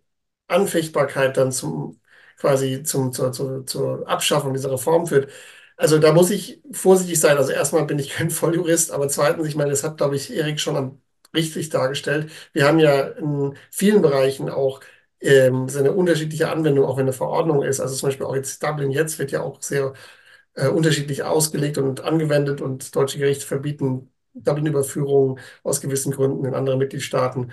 Anfechtbarkeit 0.49 1.37
dann 1.37 1.53
zum 1.53 2.01
quasi 2.39 2.83
zum, 2.83 3.13
zur, 3.13 3.33
zur, 3.33 3.67
zur 3.67 4.09
Abschaffung 4.09 4.53
dieser 4.55 4.73
Reform 4.73 5.07
führt. 5.07 5.31
Also 5.77 5.99
da 5.99 6.13
muss 6.13 6.31
ich 6.31 6.63
vorsichtig 6.73 7.21
sein. 7.21 7.37
Also 7.37 7.53
erstmal 7.53 7.85
bin 7.85 7.99
ich 7.99 8.11
kein 8.11 8.31
Volljurist, 8.31 8.91
aber 8.93 9.09
zweitens, 9.09 9.47
ich 9.47 9.57
meine, 9.57 9.71
das 9.71 9.85
hat, 9.85 9.99
glaube 9.99 10.17
ich, 10.17 10.33
Erik 10.35 10.59
schon 10.61 11.03
richtig 11.35 11.69
dargestellt. 11.69 12.31
Wir 12.53 12.67
haben 12.67 12.79
ja 12.79 13.03
in 13.09 13.55
vielen 13.71 14.01
Bereichen 14.03 14.49
auch 14.49 14.81
ähm, 15.21 15.69
so 15.69 15.79
eine 15.79 15.93
unterschiedliche 15.93 16.51
Anwendung, 16.51 16.85
auch 16.87 16.97
wenn 16.97 17.05
eine 17.05 17.13
Verordnung 17.13 17.63
ist. 17.63 17.81
Also 17.81 17.95
zum 17.95 18.09
Beispiel 18.09 18.27
auch 18.27 18.35
jetzt 18.35 18.63
Dublin 18.63 18.91
jetzt 18.91 19.19
wird 19.19 19.33
ja 19.33 19.43
auch 19.43 19.61
sehr 19.63 19.93
äh, 20.55 20.69
unterschiedlich 20.69 21.23
ausgelegt 21.25 21.79
und 21.79 22.01
angewendet 22.03 22.61
und 22.61 22.95
deutsche 22.97 23.19
Gerichte 23.19 23.47
verbieten 23.47 24.11
Dublin-Überführungen 24.35 25.41
aus 25.63 25.81
gewissen 25.81 26.13
Gründen 26.13 26.45
in 26.45 26.55
andere 26.55 26.77
Mitgliedstaaten, 26.79 27.53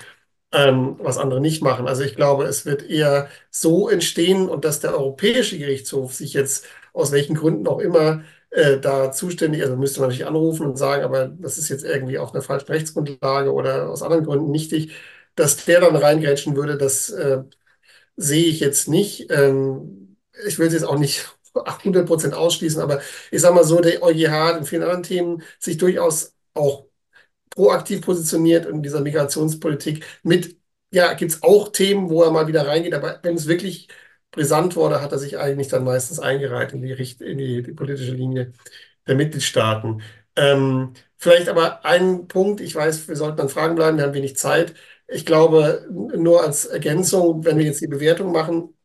ähm, 0.52 0.98
was 1.00 1.18
andere 1.18 1.42
nicht 1.42 1.64
machen. 1.64 1.88
Also 1.88 2.04
ich 2.04 2.16
glaube, 2.16 2.46
es 2.46 2.66
wird 2.66 2.84
eher 2.90 3.30
so 3.50 3.90
entstehen 3.90 4.50
und 4.50 4.66
dass 4.66 4.80
der 4.80 4.94
Europäische 4.96 5.58
Gerichtshof 5.58 6.14
sich 6.14 6.34
jetzt 6.34 6.66
aus 6.94 7.12
welchen 7.12 7.36
Gründen 7.36 7.68
auch 7.68 7.80
immer 7.80 8.24
äh, 8.52 8.80
da 8.80 9.12
zuständig, 9.12 9.64
also 9.64 9.76
müsste 9.76 10.00
man 10.00 10.10
natürlich 10.10 10.28
anrufen 10.28 10.66
und 10.68 10.78
sagen, 10.78 11.04
aber 11.04 11.28
das 11.28 11.58
ist 11.58 11.70
jetzt 11.70 11.84
irgendwie 11.86 12.20
auf 12.20 12.34
einer 12.34 12.44
falschen 12.44 12.68
Rechtsgrundlage 12.72 13.52
oder 13.54 13.89
aus 13.89 14.04
anderen 14.04 14.26
Gründen 14.26 14.52
nichtig, 14.52 14.94
dass 15.36 15.66
der 15.66 15.82
dann 15.82 15.96
reingrätschen 15.96 16.56
würde, 16.56 16.78
das 16.78 17.10
äh, 17.10 17.44
sehe 18.16 18.46
ich 18.46 18.60
jetzt 18.60 18.88
nicht. 18.88 19.30
Ähm, 19.32 20.18
ich 20.48 20.60
will 20.60 20.68
es 20.68 20.74
jetzt 20.74 20.84
auch 20.86 20.98
nicht 21.00 21.26
100 21.54 22.08
Prozent 22.08 22.34
ausschließen, 22.34 22.82
aber 22.82 23.02
ich 23.32 23.41
sage 23.41 23.56
mal 23.56 23.64
so, 23.64 23.80
der 23.82 24.02
EuGH 24.04 24.58
in 24.58 24.66
vielen 24.66 24.84
anderen 24.84 25.04
Themen 25.04 25.44
sich 25.60 25.78
durchaus 25.78 26.34
auch 26.54 26.86
proaktiv 27.50 28.02
positioniert 28.02 28.66
in 28.66 28.84
dieser 28.84 29.02
Migrationspolitik 29.02 30.06
mit, 30.24 30.58
ja, 30.91 31.14
gibt 31.14 31.32
es 31.34 31.44
auch 31.44 31.70
Themen, 31.72 32.10
wo 32.10 32.24
er 32.24 32.32
mal 32.32 32.48
wieder 32.48 32.68
reingeht, 32.68 32.94
aber 32.94 33.20
wenn 33.24 33.36
es 33.36 33.48
wirklich 33.48 33.89
brisant 34.34 34.76
wurde, 34.78 35.02
hat 35.02 35.14
er 35.14 35.20
sich 35.20 35.40
eigentlich 35.40 35.70
dann 35.70 35.86
meistens 35.86 36.20
eingereiht 36.20 36.74
in 36.74 36.84
die, 36.84 36.94
Richt 36.94 37.22
in 37.22 37.40
die, 37.40 37.64
die 37.64 37.74
politische 37.74 38.14
Linie 38.14 38.54
der 39.08 39.16
Mitgliedstaaten. 39.16 40.02
Ähm, 40.36 40.94
vielleicht 41.18 41.50
aber 41.50 41.86
ein 41.86 42.28
Punkt, 42.28 42.62
ich 42.62 42.76
weiß, 42.76 43.08
wir 43.08 43.16
sollten 43.16 43.42
an 43.42 43.50
Fragen 43.50 43.76
bleiben, 43.76 43.98
wir 43.98 44.06
haben 44.06 44.14
wenig 44.16 44.38
Zeit. 44.38 44.76
Ich 45.08 45.26
glaube, 45.26 45.88
nur 45.92 46.44
als 46.44 46.66
Ergänzung, 46.66 47.46
wenn 47.46 47.58
wir 47.58 47.66
jetzt 47.66 47.82
die 47.82 47.88
Bewertung 47.88 48.32
machen, 48.32 48.76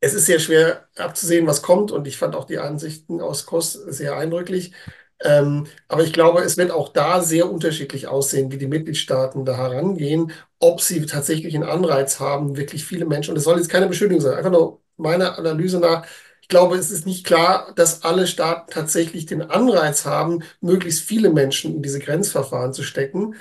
es 0.00 0.14
ist 0.14 0.26
sehr 0.26 0.38
schwer 0.38 0.88
abzusehen, 0.96 1.46
was 1.46 1.62
kommt 1.62 1.90
und 1.92 2.06
ich 2.06 2.16
fand 2.18 2.34
auch 2.34 2.44
die 2.44 2.58
Ansichten 2.58 3.20
aus 3.20 3.46
KOS 3.46 3.72
sehr 3.72 4.16
eindrücklich. 4.16 4.72
Ähm, 5.24 5.66
aber 5.88 6.04
ich 6.04 6.12
glaube, 6.12 6.42
es 6.42 6.56
wird 6.58 6.70
auch 6.70 6.90
da 6.90 7.22
sehr 7.22 7.50
unterschiedlich 7.50 8.06
aussehen, 8.06 8.52
wie 8.52 8.58
die 8.58 8.66
Mitgliedstaaten 8.66 9.44
da 9.46 9.56
herangehen, 9.56 10.32
ob 10.58 10.80
sie 10.82 11.04
tatsächlich 11.06 11.54
einen 11.54 11.64
Anreiz 11.64 12.20
haben, 12.20 12.56
wirklich 12.56 12.84
viele 12.84 13.06
Menschen, 13.06 13.30
und 13.32 13.38
es 13.38 13.44
soll 13.44 13.56
jetzt 13.58 13.70
keine 13.70 13.86
Beschuldigung 13.88 14.20
sein, 14.22 14.34
einfach 14.34 14.50
nur 14.50 14.80
meiner 14.98 15.38
Analyse 15.38 15.78
nach, 15.80 16.06
ich 16.42 16.48
glaube, 16.48 16.76
es 16.76 16.90
ist 16.90 17.06
nicht 17.06 17.24
klar, 17.26 17.72
dass 17.76 18.04
alle 18.04 18.26
Staaten 18.26 18.70
tatsächlich 18.70 19.26
den 19.26 19.42
Anreiz 19.42 20.04
haben, 20.04 20.42
möglichst 20.60 21.00
viele 21.02 21.30
Menschen 21.30 21.74
in 21.76 21.82
diese 21.82 21.98
Grenzverfahren 21.98 22.72
zu 22.72 22.82
stecken. 22.82 23.34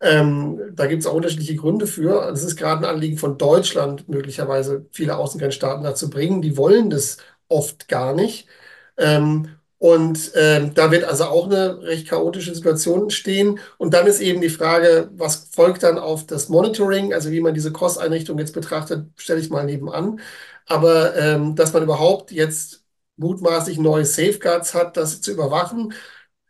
Ähm, 0.00 0.60
da 0.74 0.86
gibt 0.86 1.02
es 1.02 1.06
auch 1.06 1.14
unterschiedliche 1.14 1.56
Gründe 1.56 1.86
für. 1.86 2.28
Es 2.30 2.42
ist 2.44 2.56
gerade 2.56 2.86
ein 2.86 2.94
Anliegen 2.94 3.18
von 3.18 3.38
Deutschland, 3.38 4.08
möglicherweise 4.08 4.86
viele 4.92 5.16
Außengrenzstaaten 5.16 5.84
dazu 5.84 6.10
bringen. 6.10 6.42
Die 6.42 6.56
wollen 6.56 6.90
das 6.90 7.18
oft 7.48 7.88
gar 7.88 8.14
nicht. 8.14 8.48
Ähm, 8.96 9.48
und 9.82 10.30
ähm, 10.36 10.74
da 10.74 10.92
wird 10.92 11.02
also 11.04 11.24
auch 11.24 11.46
eine 11.46 11.82
recht 11.82 12.06
chaotische 12.08 12.54
Situation 12.54 13.02
entstehen. 13.02 13.58
Und 13.78 13.94
dann 13.94 14.06
ist 14.06 14.20
eben 14.20 14.40
die 14.40 14.48
Frage, 14.48 15.10
was 15.14 15.48
folgt 15.52 15.82
dann 15.82 15.98
auf 15.98 16.24
das 16.24 16.48
Monitoring, 16.48 17.12
also 17.12 17.32
wie 17.32 17.40
man 17.40 17.52
diese 17.54 17.72
Kosteinrichtung 17.72 18.38
jetzt 18.38 18.54
betrachtet, 18.54 19.08
stelle 19.16 19.40
ich 19.40 19.50
mal 19.50 19.64
nebenan. 19.64 20.20
Aber 20.66 21.16
ähm, 21.16 21.56
dass 21.56 21.72
man 21.72 21.82
überhaupt 21.82 22.30
jetzt 22.30 22.84
mutmaßlich 23.16 23.78
neue 23.78 24.04
Safeguards 24.04 24.72
hat, 24.74 24.96
das 24.96 25.20
zu 25.20 25.32
überwachen, 25.32 25.92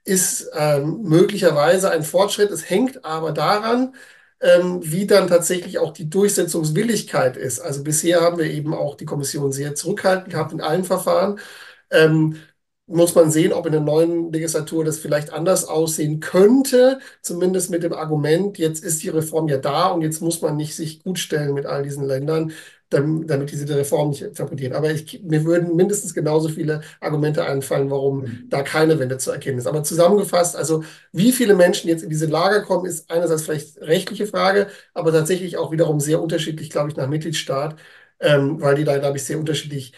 ist 0.04 0.50
ähm, 0.54 1.02
möglicherweise 1.02 1.90
ein 1.90 2.02
Fortschritt. 2.02 2.50
Es 2.50 2.68
hängt 2.68 3.04
aber 3.04 3.32
daran, 3.32 3.94
ähm, 4.40 4.80
wie 4.82 5.06
dann 5.06 5.28
tatsächlich 5.28 5.78
auch 5.78 5.92
die 5.92 6.10
Durchsetzungswilligkeit 6.10 7.36
ist. 7.36 7.60
Also 7.60 7.82
bisher 7.84 8.20
haben 8.20 8.38
wir 8.38 8.46
eben 8.46 8.74
auch 8.74 8.96
die 8.96 9.04
Kommission 9.06 9.52
sehr 9.52 9.74
zurückhaltend 9.74 10.30
gehabt 10.30 10.52
in 10.52 10.60
allen 10.60 10.84
Verfahren. 10.84 11.40
Ähm, 11.90 12.36
muss 12.86 13.14
man 13.14 13.30
sehen, 13.30 13.52
ob 13.52 13.66
in 13.66 13.72
der 13.72 13.80
neuen 13.80 14.32
Legislatur 14.32 14.84
das 14.84 14.98
vielleicht 14.98 15.32
anders 15.32 15.64
aussehen 15.64 16.20
könnte, 16.20 16.98
zumindest 17.22 17.70
mit 17.70 17.82
dem 17.82 17.92
Argument, 17.92 18.58
jetzt 18.58 18.84
ist 18.84 19.02
die 19.02 19.08
Reform 19.08 19.48
ja 19.48 19.58
da 19.58 19.88
und 19.88 20.02
jetzt 20.02 20.20
muss 20.20 20.42
man 20.42 20.56
nicht 20.56 20.74
sich 20.74 21.02
gutstellen 21.02 21.54
mit 21.54 21.66
all 21.66 21.82
diesen 21.82 22.04
Ländern 22.04 22.52
damit 22.92 23.50
diese 23.50 23.74
Reform 23.74 24.10
nicht 24.10 24.36
sabotieren. 24.36 24.74
Aber 24.74 24.90
ich, 24.90 25.22
mir 25.22 25.44
würden 25.44 25.76
mindestens 25.76 26.14
genauso 26.14 26.48
viele 26.48 26.82
Argumente 27.00 27.44
einfallen, 27.44 27.90
warum 27.90 28.20
mhm. 28.22 28.46
da 28.48 28.62
keine 28.62 28.98
Wende 28.98 29.18
zu 29.18 29.30
erkennen 29.30 29.58
ist. 29.58 29.66
Aber 29.66 29.82
zusammengefasst, 29.82 30.56
also 30.56 30.84
wie 31.12 31.32
viele 31.32 31.54
Menschen 31.54 31.88
jetzt 31.88 32.02
in 32.02 32.10
diese 32.10 32.26
Lager 32.26 32.62
kommen, 32.62 32.86
ist 32.86 33.10
einerseits 33.10 33.42
vielleicht 33.42 33.80
rechtliche 33.80 34.26
Frage, 34.26 34.68
aber 34.94 35.12
tatsächlich 35.12 35.56
auch 35.56 35.72
wiederum 35.72 36.00
sehr 36.00 36.20
unterschiedlich, 36.20 36.70
glaube 36.70 36.90
ich, 36.90 36.96
nach 36.96 37.08
Mitgliedstaat, 37.08 37.76
ähm, 38.20 38.60
weil 38.60 38.74
die 38.76 38.84
da, 38.84 38.98
glaube 38.98 39.16
ich, 39.16 39.24
sehr 39.24 39.38
unterschiedlich 39.38 39.92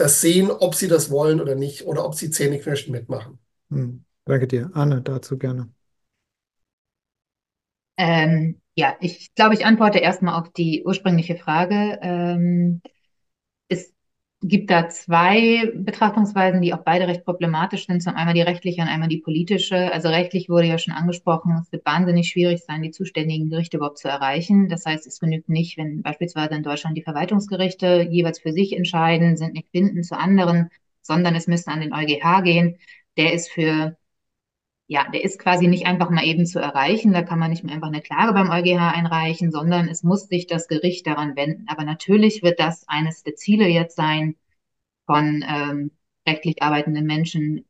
das 0.00 0.20
sehen, 0.20 0.50
ob 0.50 0.74
sie 0.74 0.88
das 0.88 1.10
wollen 1.10 1.40
oder 1.40 1.54
nicht, 1.54 1.86
oder 1.86 2.04
ob 2.04 2.14
sie 2.14 2.30
Zähneknirschen 2.30 2.92
mitmachen. 2.92 3.38
Hm. 3.70 4.04
Danke 4.24 4.46
dir. 4.46 4.70
Anne, 4.74 5.02
dazu 5.02 5.38
gerne. 5.38 5.68
Ähm, 7.96 8.60
ja, 8.74 8.96
ich 9.00 9.34
glaube, 9.34 9.54
ich 9.54 9.66
antworte 9.66 9.98
erstmal 9.98 10.40
auf 10.40 10.50
die 10.52 10.84
ursprüngliche 10.84 11.36
Frage. 11.36 11.98
Ähm, 12.00 12.80
gibt 14.42 14.70
da 14.70 14.88
zwei 14.88 15.70
Betrachtungsweisen, 15.74 16.62
die 16.62 16.72
auch 16.72 16.82
beide 16.82 17.06
recht 17.06 17.24
problematisch 17.24 17.86
sind. 17.86 18.02
Zum 18.02 18.14
einmal 18.14 18.34
die 18.34 18.40
rechtliche 18.40 18.80
und 18.80 18.88
einmal 18.88 19.08
die 19.08 19.18
politische. 19.18 19.92
Also 19.92 20.08
rechtlich 20.08 20.48
wurde 20.48 20.66
ja 20.66 20.78
schon 20.78 20.94
angesprochen, 20.94 21.58
es 21.62 21.70
wird 21.72 21.84
wahnsinnig 21.84 22.28
schwierig 22.28 22.62
sein, 22.64 22.82
die 22.82 22.90
zuständigen 22.90 23.50
Gerichte 23.50 23.76
überhaupt 23.76 23.98
zu 23.98 24.08
erreichen. 24.08 24.68
Das 24.68 24.86
heißt, 24.86 25.06
es 25.06 25.20
genügt 25.20 25.48
nicht, 25.48 25.76
wenn 25.76 26.02
beispielsweise 26.02 26.54
in 26.54 26.62
Deutschland 26.62 26.96
die 26.96 27.02
Verwaltungsgerichte 27.02 28.08
jeweils 28.10 28.40
für 28.40 28.52
sich 28.52 28.74
entscheiden, 28.74 29.36
sind 29.36 29.52
nicht 29.52 29.70
bindend 29.72 30.06
zu 30.06 30.18
anderen, 30.18 30.70
sondern 31.02 31.34
es 31.34 31.46
müsste 31.46 31.70
an 31.70 31.80
den 31.80 31.92
EuGH 31.92 32.42
gehen. 32.42 32.78
Der 33.16 33.34
ist 33.34 33.50
für 33.50 33.96
ja, 34.90 35.08
der 35.08 35.22
ist 35.22 35.38
quasi 35.38 35.68
nicht 35.68 35.86
einfach 35.86 36.10
mal 36.10 36.24
eben 36.24 36.46
zu 36.46 36.58
erreichen. 36.58 37.12
Da 37.12 37.22
kann 37.22 37.38
man 37.38 37.50
nicht 37.50 37.62
mehr 37.62 37.76
einfach 37.76 37.86
eine 37.86 38.02
Klage 38.02 38.32
beim 38.32 38.50
EuGH 38.50 38.92
einreichen, 38.92 39.52
sondern 39.52 39.86
es 39.88 40.02
muss 40.02 40.26
sich 40.26 40.48
das 40.48 40.66
Gericht 40.66 41.06
daran 41.06 41.36
wenden. 41.36 41.68
Aber 41.68 41.84
natürlich 41.84 42.42
wird 42.42 42.58
das 42.58 42.88
eines 42.88 43.22
der 43.22 43.36
Ziele 43.36 43.68
jetzt 43.68 43.94
sein 43.94 44.34
von 45.06 45.44
ähm, 45.48 45.92
rechtlich 46.26 46.60
arbeitenden 46.60 47.06
Menschen, 47.06 47.66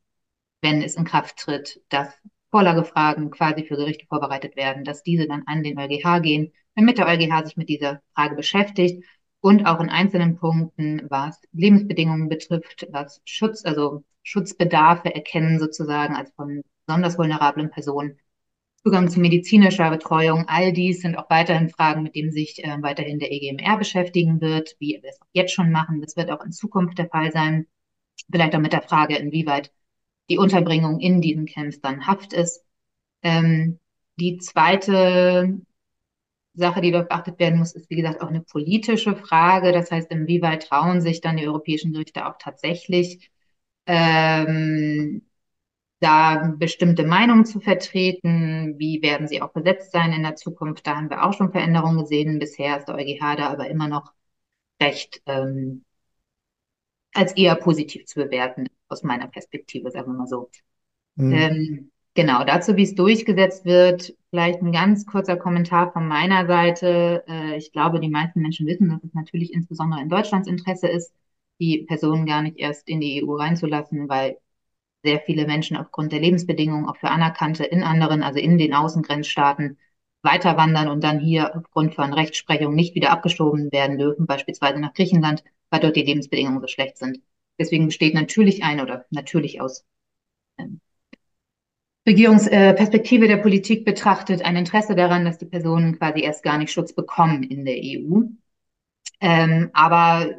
wenn 0.61 0.81
es 0.81 0.95
in 0.95 1.05
Kraft 1.05 1.37
tritt, 1.37 1.81
dass 1.89 2.11
Vorlagefragen 2.49 3.29
quasi 3.29 3.65
für 3.65 3.77
Gerichte 3.77 4.07
vorbereitet 4.07 4.55
werden, 4.55 4.83
dass 4.83 5.03
diese 5.03 5.27
dann 5.27 5.43
an 5.45 5.61
den 5.61 5.77
EuGH 5.77 6.21
gehen, 6.23 6.51
damit 6.75 6.97
der 6.97 7.07
EuGH 7.07 7.45
sich 7.45 7.55
mit 7.55 7.69
dieser 7.69 8.01
Frage 8.15 8.35
beschäftigt 8.35 9.03
und 9.41 9.67
auch 9.67 9.79
in 9.79 9.89
einzelnen 9.89 10.37
Punkten, 10.37 11.05
was 11.07 11.39
Lebensbedingungen 11.51 12.29
betrifft, 12.29 12.87
was 12.91 13.21
Schutz, 13.25 13.63
also 13.63 14.03
Schutzbedarfe 14.23 15.13
erkennen 15.13 15.59
sozusagen 15.59 16.15
als 16.15 16.31
von 16.33 16.63
besonders 16.91 17.17
vulnerablen 17.17 17.69
Personen, 17.69 18.19
Zugang 18.83 19.09
zu 19.09 19.19
medizinischer 19.19 19.89
Betreuung, 19.91 20.45
all 20.47 20.73
dies 20.73 21.01
sind 21.01 21.15
auch 21.15 21.29
weiterhin 21.29 21.69
Fragen, 21.69 22.03
mit 22.03 22.15
denen 22.15 22.31
sich 22.31 22.63
äh, 22.63 22.81
weiterhin 22.81 23.19
der 23.19 23.31
EGMR 23.31 23.77
beschäftigen 23.77 24.41
wird, 24.41 24.75
wie 24.79 24.99
wir 25.01 25.09
es 25.09 25.21
auch 25.21 25.27
jetzt 25.33 25.53
schon 25.53 25.71
machen. 25.71 26.01
Das 26.01 26.17
wird 26.17 26.31
auch 26.31 26.43
in 26.43 26.51
Zukunft 26.51 26.97
der 26.97 27.07
Fall 27.07 27.31
sein. 27.31 27.67
Vielleicht 28.31 28.55
auch 28.55 28.59
mit 28.59 28.73
der 28.73 28.81
Frage, 28.81 29.15
inwieweit 29.17 29.71
die 30.29 30.37
Unterbringung 30.37 30.99
in 30.99 31.21
diesen 31.21 31.45
Camps 31.45 31.79
dann 31.79 32.07
Haft 32.07 32.33
ist. 32.33 32.63
Ähm, 33.21 33.79
die 34.19 34.39
zweite 34.39 35.61
Sache, 36.53 36.81
die 36.81 36.91
dort 36.91 37.09
beachtet 37.09 37.39
werden 37.39 37.59
muss, 37.59 37.73
ist, 37.73 37.89
wie 37.89 37.95
gesagt, 37.95 38.21
auch 38.21 38.29
eine 38.29 38.41
politische 38.41 39.15
Frage. 39.15 39.71
Das 39.71 39.91
heißt, 39.91 40.11
inwieweit 40.11 40.67
trauen 40.67 41.01
sich 41.01 41.21
dann 41.21 41.37
die 41.37 41.47
europäischen 41.47 41.93
Gerichte 41.93 42.25
auch 42.27 42.35
tatsächlich 42.39 43.31
ähm, 43.85 45.21
da 46.01 46.53
bestimmte 46.57 47.05
Meinungen 47.05 47.45
zu 47.45 47.59
vertreten. 47.61 48.75
Wie 48.77 49.01
werden 49.03 49.27
sie 49.27 49.41
auch 49.41 49.53
besetzt 49.53 49.91
sein 49.91 50.11
in 50.11 50.23
der 50.23 50.35
Zukunft? 50.35 50.85
Da 50.85 50.95
haben 50.97 51.09
wir 51.09 51.23
auch 51.23 51.33
schon 51.33 51.51
Veränderungen 51.51 51.99
gesehen. 51.99 52.39
Bisher 52.39 52.77
ist 52.77 52.87
der 52.87 52.95
EuGH 52.95 53.35
da 53.37 53.49
aber 53.49 53.69
immer 53.69 53.87
noch 53.87 54.11
recht, 54.81 55.21
ähm, 55.27 55.85
als 57.13 57.33
eher 57.33 57.55
positiv 57.55 58.05
zu 58.05 58.19
bewerten, 58.19 58.67
aus 58.87 59.03
meiner 59.03 59.27
Perspektive, 59.27 59.91
sagen 59.91 60.11
wir 60.11 60.17
mal 60.17 60.27
so. 60.27 60.49
Mhm. 61.15 61.33
Ähm, 61.33 61.91
genau, 62.15 62.43
dazu, 62.45 62.75
wie 62.77 62.83
es 62.83 62.95
durchgesetzt 62.95 63.65
wird, 63.65 64.15
vielleicht 64.31 64.61
ein 64.61 64.71
ganz 64.71 65.05
kurzer 65.05 65.37
Kommentar 65.37 65.91
von 65.93 66.07
meiner 66.07 66.47
Seite. 66.47 67.23
Äh, 67.27 67.57
ich 67.57 67.71
glaube, 67.71 67.99
die 67.99 68.09
meisten 68.09 68.41
Menschen 68.41 68.65
wissen, 68.65 68.89
dass 68.89 69.03
es 69.03 69.13
natürlich 69.13 69.53
insbesondere 69.53 70.01
in 70.01 70.09
Deutschlands 70.09 70.47
Interesse 70.47 70.87
ist, 70.87 71.13
die 71.59 71.83
Personen 71.87 72.25
gar 72.25 72.41
nicht 72.41 72.57
erst 72.57 72.87
in 72.89 73.01
die 73.01 73.23
EU 73.23 73.35
reinzulassen, 73.35 74.09
weil 74.09 74.37
sehr 75.03 75.19
viele 75.21 75.47
Menschen 75.47 75.77
aufgrund 75.77 76.11
der 76.11 76.19
Lebensbedingungen 76.19 76.87
auch 76.87 76.97
für 76.97 77.09
Anerkannte 77.09 77.63
in 77.63 77.83
anderen, 77.83 78.23
also 78.23 78.39
in 78.39 78.57
den 78.57 78.73
Außengrenzstaaten, 78.73 79.77
weiter 80.23 80.55
wandern 80.57 80.87
und 80.87 81.03
dann 81.03 81.19
hier 81.19 81.55
aufgrund 81.55 81.95
von 81.95 82.13
Rechtsprechung 82.13 82.75
nicht 82.75 82.93
wieder 82.93 83.11
abgeschoben 83.11 83.71
werden 83.71 83.97
dürfen, 83.97 84.27
beispielsweise 84.27 84.79
nach 84.79 84.93
Griechenland, 84.93 85.43
weil 85.71 85.79
dort 85.79 85.95
die 85.95 86.03
Lebensbedingungen 86.03 86.61
so 86.61 86.67
schlecht 86.67 86.97
sind. 86.97 87.19
Deswegen 87.59 87.87
besteht 87.87 88.13
natürlich 88.13 88.63
ein 88.63 88.81
oder 88.81 89.05
natürlich 89.09 89.61
aus 89.61 89.83
ähm, 90.57 90.79
Regierungsperspektive 92.07 93.27
der 93.27 93.37
Politik 93.37 93.85
betrachtet 93.85 94.43
ein 94.43 94.55
Interesse 94.55 94.95
daran, 94.95 95.23
dass 95.23 95.37
die 95.37 95.45
Personen 95.45 95.99
quasi 95.99 96.21
erst 96.21 96.41
gar 96.41 96.57
nicht 96.57 96.71
Schutz 96.71 96.93
bekommen 96.93 97.43
in 97.43 97.63
der 97.63 97.77
EU. 97.77 98.21
Ähm, 99.19 99.69
aber 99.73 100.31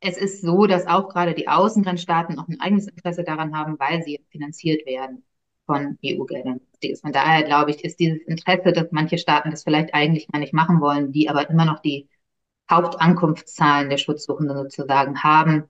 es 0.00 0.16
ist 0.16 0.42
so, 0.42 0.66
dass 0.66 0.86
auch 0.86 1.08
gerade 1.08 1.34
die 1.34 1.48
Außengrenzstaaten 1.48 2.38
auch 2.38 2.48
ein 2.48 2.60
eigenes 2.60 2.88
Interesse 2.88 3.22
daran 3.22 3.56
haben, 3.56 3.78
weil 3.78 4.02
sie 4.02 4.20
finanziert 4.30 4.86
werden 4.86 5.24
von 5.66 5.98
EU-Geldern. 6.02 6.60
Von 7.00 7.12
daher 7.12 7.44
glaube 7.44 7.70
ich, 7.70 7.84
ist 7.84 8.00
dieses 8.00 8.22
Interesse, 8.22 8.72
dass 8.72 8.88
manche 8.90 9.18
Staaten 9.18 9.50
das 9.50 9.62
vielleicht 9.64 9.94
eigentlich 9.94 10.28
gar 10.28 10.38
nicht 10.38 10.54
machen 10.54 10.80
wollen, 10.80 11.12
die 11.12 11.28
aber 11.28 11.48
immer 11.50 11.66
noch 11.66 11.80
die 11.80 12.08
Hauptankunftszahlen 12.70 13.90
der 13.90 13.98
Schutzsuchenden 13.98 14.56
sozusagen 14.56 15.22
haben, 15.22 15.64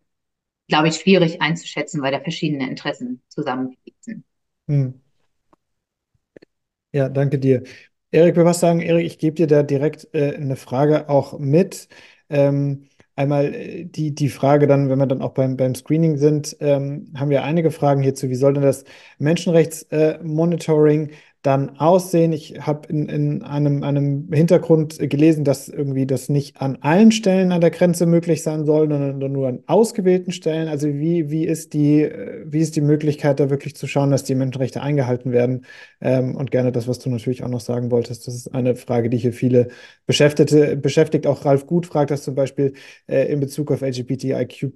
glaube 0.68 0.88
ich, 0.88 0.96
schwierig 0.96 1.42
einzuschätzen, 1.42 2.02
weil 2.02 2.12
da 2.12 2.20
verschiedene 2.20 2.68
Interessen 2.68 3.22
zusammenfließen. 3.28 4.24
Hm. 4.68 5.00
Ja, 6.92 7.08
danke 7.08 7.38
dir. 7.38 7.64
Erik 8.10 8.36
will 8.36 8.44
was 8.44 8.60
sagen. 8.60 8.80
Erik, 8.80 9.06
ich 9.06 9.18
gebe 9.18 9.34
dir 9.34 9.46
da 9.46 9.62
direkt 9.62 10.08
äh, 10.12 10.34
eine 10.34 10.56
Frage 10.56 11.08
auch 11.08 11.38
mit. 11.38 11.88
Ähm, 12.28 12.89
Einmal 13.20 13.54
äh, 13.54 13.84
die, 13.84 14.14
die 14.14 14.30
Frage 14.30 14.66
dann, 14.66 14.88
wenn 14.88 14.98
wir 14.98 15.06
dann 15.06 15.20
auch 15.20 15.32
beim, 15.32 15.58
beim 15.58 15.74
Screening 15.74 16.16
sind, 16.16 16.56
ähm, 16.60 17.12
haben 17.14 17.28
wir 17.28 17.44
einige 17.44 17.70
Fragen 17.70 18.00
hierzu. 18.02 18.30
Wie 18.30 18.34
soll 18.34 18.54
denn 18.54 18.62
das 18.62 18.84
Menschenrechtsmonitoring 19.18 21.10
äh, 21.10 21.12
dann 21.42 21.78
aussehen? 21.78 22.32
Ich 22.32 22.60
habe 22.60 22.88
in, 22.88 23.08
in 23.08 23.42
einem, 23.42 23.82
einem 23.82 24.28
Hintergrund 24.32 24.98
gelesen, 24.98 25.44
dass 25.44 25.68
irgendwie 25.68 26.06
das 26.06 26.28
nicht 26.28 26.60
an 26.60 26.78
allen 26.82 27.12
Stellen 27.12 27.52
an 27.52 27.60
der 27.60 27.70
Grenze 27.70 28.06
möglich 28.06 28.42
sein 28.42 28.64
soll, 28.64 28.88
sondern 28.88 29.32
nur 29.32 29.48
an 29.48 29.60
ausgewählten 29.66 30.32
Stellen. 30.32 30.68
Also 30.68 30.88
wie, 30.88 31.30
wie, 31.30 31.46
ist 31.46 31.72
die, 31.72 32.02
äh, 32.02 32.44
wie 32.44 32.60
ist 32.60 32.76
die 32.76 32.82
Möglichkeit, 32.82 33.40
da 33.40 33.48
wirklich 33.48 33.74
zu 33.74 33.86
schauen, 33.86 34.10
dass 34.10 34.24
die 34.24 34.34
Menschenrechte 34.34 34.82
eingehalten 34.82 35.32
werden? 35.32 35.64
Ähm, 36.00 36.36
und 36.36 36.50
gerne 36.50 36.72
das, 36.72 36.88
was 36.88 36.98
du 36.98 37.10
natürlich 37.10 37.42
auch 37.42 37.48
noch 37.48 37.60
sagen 37.60 37.90
wolltest. 37.90 38.26
Das 38.26 38.34
ist 38.34 38.54
eine 38.54 38.76
Frage, 38.76 39.08
die 39.08 39.18
hier 39.18 39.32
viele 39.32 39.68
Beschäftigte 40.06 40.76
beschäftigt. 40.76 41.26
Auch 41.26 41.44
Ralf 41.44 41.66
Gut 41.66 41.86
fragt 41.86 42.10
das 42.10 42.22
zum 42.22 42.34
Beispiel 42.34 42.74
äh, 43.06 43.32
in 43.32 43.40
Bezug 43.40 43.70
auf 43.72 43.80
LGBTIQ 43.80 44.72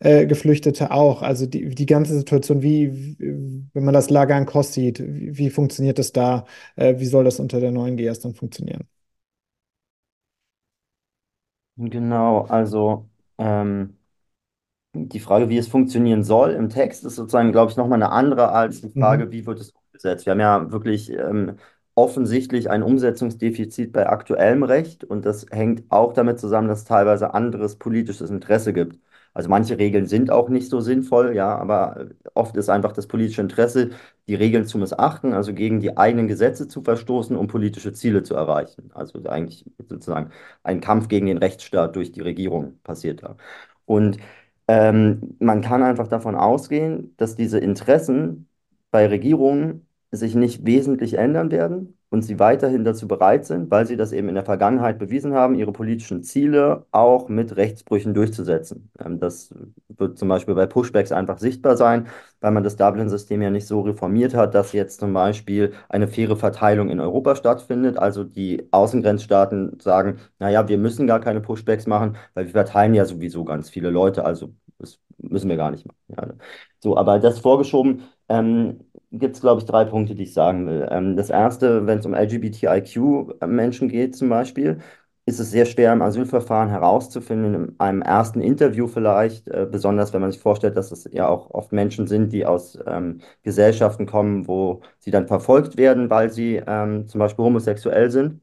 äh, 0.00 0.26
Geflüchtete 0.26 0.90
auch. 0.90 1.22
Also 1.22 1.46
die, 1.46 1.70
die 1.70 1.86
ganze 1.86 2.16
Situation, 2.16 2.62
wie, 2.62 3.16
wenn 3.18 3.84
man 3.84 3.94
das 3.94 4.10
Lager 4.10 4.34
an 4.34 4.46
Kost 4.46 4.74
sieht, 4.74 5.00
wie, 5.00 5.38
wie 5.38 5.50
funktioniert 5.50 5.85
funktioniert 5.94 5.98
das 5.98 6.12
da? 6.12 6.46
Äh, 6.76 6.98
wie 7.00 7.06
soll 7.06 7.24
das 7.24 7.40
unter 7.40 7.60
der 7.60 7.70
neuen 7.72 7.96
GS 7.96 8.20
dann 8.20 8.34
funktionieren? 8.34 8.88
Genau, 11.78 12.42
also 12.46 13.08
ähm, 13.38 13.98
die 14.94 15.20
Frage, 15.20 15.48
wie 15.50 15.58
es 15.58 15.68
funktionieren 15.68 16.24
soll 16.24 16.52
im 16.52 16.68
Text, 16.70 17.04
ist 17.04 17.16
sozusagen, 17.16 17.52
glaube 17.52 17.70
ich, 17.70 17.76
nochmal 17.76 18.02
eine 18.02 18.12
andere 18.12 18.50
als 18.52 18.80
die 18.82 18.90
Frage, 18.90 19.26
mhm. 19.26 19.32
wie 19.32 19.46
wird 19.46 19.60
es 19.60 19.72
umgesetzt. 19.72 20.26
Wir 20.26 20.32
haben 20.32 20.40
ja 20.40 20.70
wirklich 20.72 21.10
ähm, 21.12 21.56
offensichtlich 21.94 22.70
ein 22.70 22.82
Umsetzungsdefizit 22.82 23.92
bei 23.92 24.08
aktuellem 24.08 24.62
Recht 24.62 25.04
und 25.04 25.24
das 25.26 25.46
hängt 25.50 25.84
auch 25.90 26.12
damit 26.14 26.40
zusammen, 26.40 26.68
dass 26.68 26.80
es 26.80 26.84
teilweise 26.86 27.34
anderes 27.34 27.76
politisches 27.76 28.30
Interesse 28.30 28.72
gibt. 28.72 28.98
Also 29.36 29.50
manche 29.50 29.78
Regeln 29.78 30.06
sind 30.06 30.30
auch 30.30 30.48
nicht 30.48 30.70
so 30.70 30.80
sinnvoll, 30.80 31.36
ja, 31.36 31.54
aber 31.58 32.06
oft 32.34 32.56
ist 32.56 32.70
einfach 32.70 32.92
das 32.92 33.06
politische 33.06 33.42
Interesse, 33.42 33.90
die 34.28 34.34
Regeln 34.34 34.64
zu 34.66 34.78
missachten, 34.78 35.34
also 35.34 35.52
gegen 35.52 35.78
die 35.80 35.94
eigenen 35.98 36.26
Gesetze 36.26 36.68
zu 36.68 36.82
verstoßen, 36.82 37.36
um 37.36 37.46
politische 37.46 37.92
Ziele 37.92 38.22
zu 38.22 38.34
erreichen. 38.34 38.90
Also 38.94 39.22
eigentlich 39.26 39.66
sozusagen 39.90 40.30
ein 40.62 40.80
Kampf 40.80 41.08
gegen 41.08 41.26
den 41.26 41.36
Rechtsstaat 41.36 41.96
durch 41.96 42.12
die 42.12 42.22
Regierung 42.22 42.80
passiert 42.82 43.22
da. 43.24 43.36
Und 43.84 44.16
ähm, 44.68 45.36
man 45.38 45.60
kann 45.60 45.82
einfach 45.82 46.08
davon 46.08 46.34
ausgehen, 46.34 47.14
dass 47.18 47.36
diese 47.36 47.58
Interessen 47.58 48.48
bei 48.90 49.06
Regierungen 49.06 49.86
sich 50.12 50.34
nicht 50.34 50.64
wesentlich 50.64 51.14
ändern 51.18 51.50
werden 51.50 51.98
und 52.10 52.22
sie 52.22 52.38
weiterhin 52.38 52.84
dazu 52.84 53.08
bereit 53.08 53.46
sind, 53.46 53.70
weil 53.70 53.86
sie 53.86 53.96
das 53.96 54.12
eben 54.12 54.28
in 54.28 54.34
der 54.36 54.44
Vergangenheit 54.44 54.98
bewiesen 54.98 55.34
haben, 55.34 55.54
ihre 55.54 55.72
politischen 55.72 56.22
Ziele 56.22 56.86
auch 56.92 57.28
mit 57.28 57.56
Rechtsbrüchen 57.56 58.14
durchzusetzen. 58.14 58.90
Ähm, 58.98 59.18
das 59.18 59.52
wird 59.88 60.18
zum 60.18 60.28
Beispiel 60.28 60.54
bei 60.54 60.66
Pushbacks 60.66 61.12
einfach 61.12 61.38
sichtbar 61.38 61.76
sein, 61.76 62.06
weil 62.40 62.52
man 62.52 62.62
das 62.62 62.76
Dublin-System 62.76 63.42
ja 63.42 63.50
nicht 63.50 63.66
so 63.66 63.80
reformiert 63.80 64.34
hat, 64.34 64.54
dass 64.54 64.72
jetzt 64.72 65.00
zum 65.00 65.12
Beispiel 65.12 65.72
eine 65.88 66.06
faire 66.08 66.36
Verteilung 66.36 66.90
in 66.90 67.00
Europa 67.00 67.34
stattfindet. 67.34 67.98
Also 67.98 68.24
die 68.24 68.68
Außengrenzstaaten 68.70 69.80
sagen, 69.80 70.18
naja, 70.38 70.68
wir 70.68 70.78
müssen 70.78 71.06
gar 71.06 71.20
keine 71.20 71.40
Pushbacks 71.40 71.86
machen, 71.86 72.16
weil 72.34 72.46
wir 72.46 72.52
verteilen 72.52 72.94
ja 72.94 73.04
sowieso 73.04 73.44
ganz 73.44 73.68
viele 73.70 73.90
Leute, 73.90 74.24
also 74.24 74.54
das 74.78 75.00
müssen 75.18 75.48
wir 75.48 75.56
gar 75.56 75.70
nicht 75.70 75.86
machen. 75.86 75.98
Ja. 76.08 76.34
So, 76.80 76.96
aber 76.96 77.18
das 77.18 77.38
vorgeschoben, 77.40 78.02
ähm, 78.28 78.80
gibt 79.18 79.36
es, 79.36 79.40
glaube 79.40 79.60
ich, 79.60 79.66
drei 79.66 79.84
Punkte, 79.84 80.14
die 80.14 80.24
ich 80.24 80.32
sagen 80.34 80.66
will. 80.66 80.86
Ähm, 80.90 81.16
das 81.16 81.30
erste, 81.30 81.86
wenn 81.86 81.98
es 81.98 82.06
um 82.06 82.14
LGBTIQ-Menschen 82.14 83.88
geht 83.88 84.16
zum 84.16 84.28
Beispiel, 84.28 84.78
ist 85.26 85.40
es 85.40 85.50
sehr 85.50 85.66
schwer 85.66 85.92
im 85.92 86.02
Asylverfahren 86.02 86.68
herauszufinden, 86.68 87.54
in 87.54 87.80
einem 87.80 88.02
ersten 88.02 88.40
Interview 88.40 88.86
vielleicht, 88.86 89.48
äh, 89.48 89.66
besonders 89.70 90.12
wenn 90.12 90.20
man 90.20 90.30
sich 90.32 90.40
vorstellt, 90.40 90.76
dass 90.76 90.92
es 90.92 91.08
ja 91.12 91.26
auch 91.28 91.50
oft 91.50 91.72
Menschen 91.72 92.06
sind, 92.06 92.32
die 92.32 92.46
aus 92.46 92.78
ähm, 92.86 93.20
Gesellschaften 93.42 94.06
kommen, 94.06 94.46
wo 94.46 94.82
sie 95.00 95.10
dann 95.10 95.26
verfolgt 95.26 95.76
werden, 95.76 96.10
weil 96.10 96.30
sie 96.30 96.62
ähm, 96.66 97.08
zum 97.08 97.18
Beispiel 97.18 97.44
homosexuell 97.44 98.10
sind. 98.10 98.40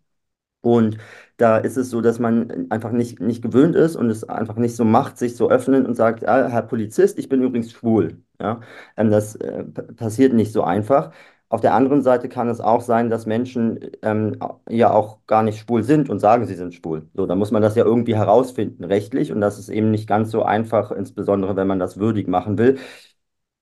Und 0.62 0.98
da 1.38 1.58
ist 1.58 1.78
es 1.78 1.90
so, 1.90 2.02
dass 2.02 2.20
man 2.20 2.68
einfach 2.72 2.92
nicht, 2.92 3.20
nicht 3.20 3.42
gewöhnt 3.42 3.76
ist 3.76 3.96
und 3.96 4.10
es 4.10 4.24
einfach 4.24 4.56
nicht 4.56 4.76
so 4.76 4.86
macht, 4.86 5.18
sich 5.18 5.36
so 5.36 5.50
öffnen 5.50 5.86
und 5.86 5.96
sagt, 5.96 6.28
ah, 6.28 6.48
Herr 6.50 6.62
Polizist, 6.64 7.18
ich 7.20 7.30
bin 7.30 7.42
übrigens 7.42 7.72
schwul. 7.72 8.22
Ja? 8.40 8.62
Ähm, 8.98 9.10
das 9.12 9.36
äh, 9.36 9.64
passiert 9.64 10.34
nicht 10.34 10.52
so 10.54 10.64
einfach. 10.64 11.12
Auf 11.50 11.62
der 11.62 11.74
anderen 11.76 12.02
Seite 12.02 12.30
kann 12.30 12.50
es 12.50 12.60
auch 12.60 12.82
sein, 12.82 13.10
dass 13.12 13.28
Menschen 13.28 13.80
ähm, 14.02 14.38
ja 14.70 14.92
auch 14.92 15.20
gar 15.28 15.44
nicht 15.44 15.60
schwul 15.60 15.84
sind 15.84 16.10
und 16.10 16.20
sagen, 16.20 16.48
sie 16.48 16.56
sind 16.56 16.74
schwul. 16.74 17.08
So, 17.14 17.28
da 17.28 17.36
muss 17.36 17.52
man 17.52 17.62
das 17.62 17.76
ja 17.76 17.86
irgendwie 17.86 18.16
herausfinden, 18.16 18.84
rechtlich. 18.84 19.32
Und 19.32 19.40
das 19.42 19.60
ist 19.60 19.70
eben 19.70 19.92
nicht 19.92 20.08
ganz 20.08 20.32
so 20.32 20.42
einfach, 20.44 20.92
insbesondere 20.92 21.56
wenn 21.56 21.68
man 21.68 21.78
das 21.80 21.98
würdig 22.00 22.28
machen 22.28 22.58
will. 22.58 22.80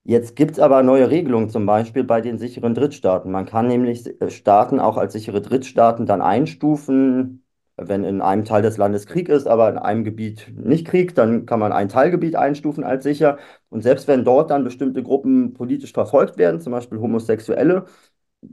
Jetzt 0.04 0.36
gibt 0.36 0.54
es 0.54 0.60
aber 0.60 0.82
neue 0.84 1.10
Regelungen, 1.10 1.50
zum 1.50 1.66
Beispiel 1.66 2.04
bei 2.04 2.22
den 2.22 2.40
sicheren 2.40 2.74
Drittstaaten. 2.74 3.32
Man 3.32 3.46
kann 3.46 3.68
nämlich 3.68 4.08
äh, 4.22 4.30
Staaten 4.32 4.80
auch 4.80 4.98
als 4.98 5.14
sichere 5.14 5.42
Drittstaaten 5.42 6.06
dann 6.08 6.22
einstufen, 6.22 7.44
wenn 7.78 8.04
in 8.04 8.22
einem 8.22 8.46
Teil 8.46 8.62
des 8.62 8.78
Landes 8.78 9.08
Krieg 9.08 9.30
ist, 9.30 9.48
aber 9.48 9.70
in 9.70 9.78
einem 9.78 10.04
Gebiet 10.04 10.52
nicht 10.56 10.86
Krieg, 10.88 11.16
dann 11.16 11.46
kann 11.46 11.60
man 11.60 11.72
ein 11.72 11.90
Teilgebiet 11.90 12.36
einstufen 12.36 12.84
als 12.84 13.04
sicher. 13.04 13.38
Und 13.70 13.82
selbst 13.82 14.08
wenn 14.08 14.24
dort 14.24 14.52
dann 14.52 14.64
bestimmte 14.64 15.04
Gruppen 15.04 15.54
politisch 15.54 15.94
verfolgt 15.94 16.38
werden, 16.38 16.62
zum 16.62 16.72
Beispiel 16.72 17.00
Homosexuelle, 17.00 17.86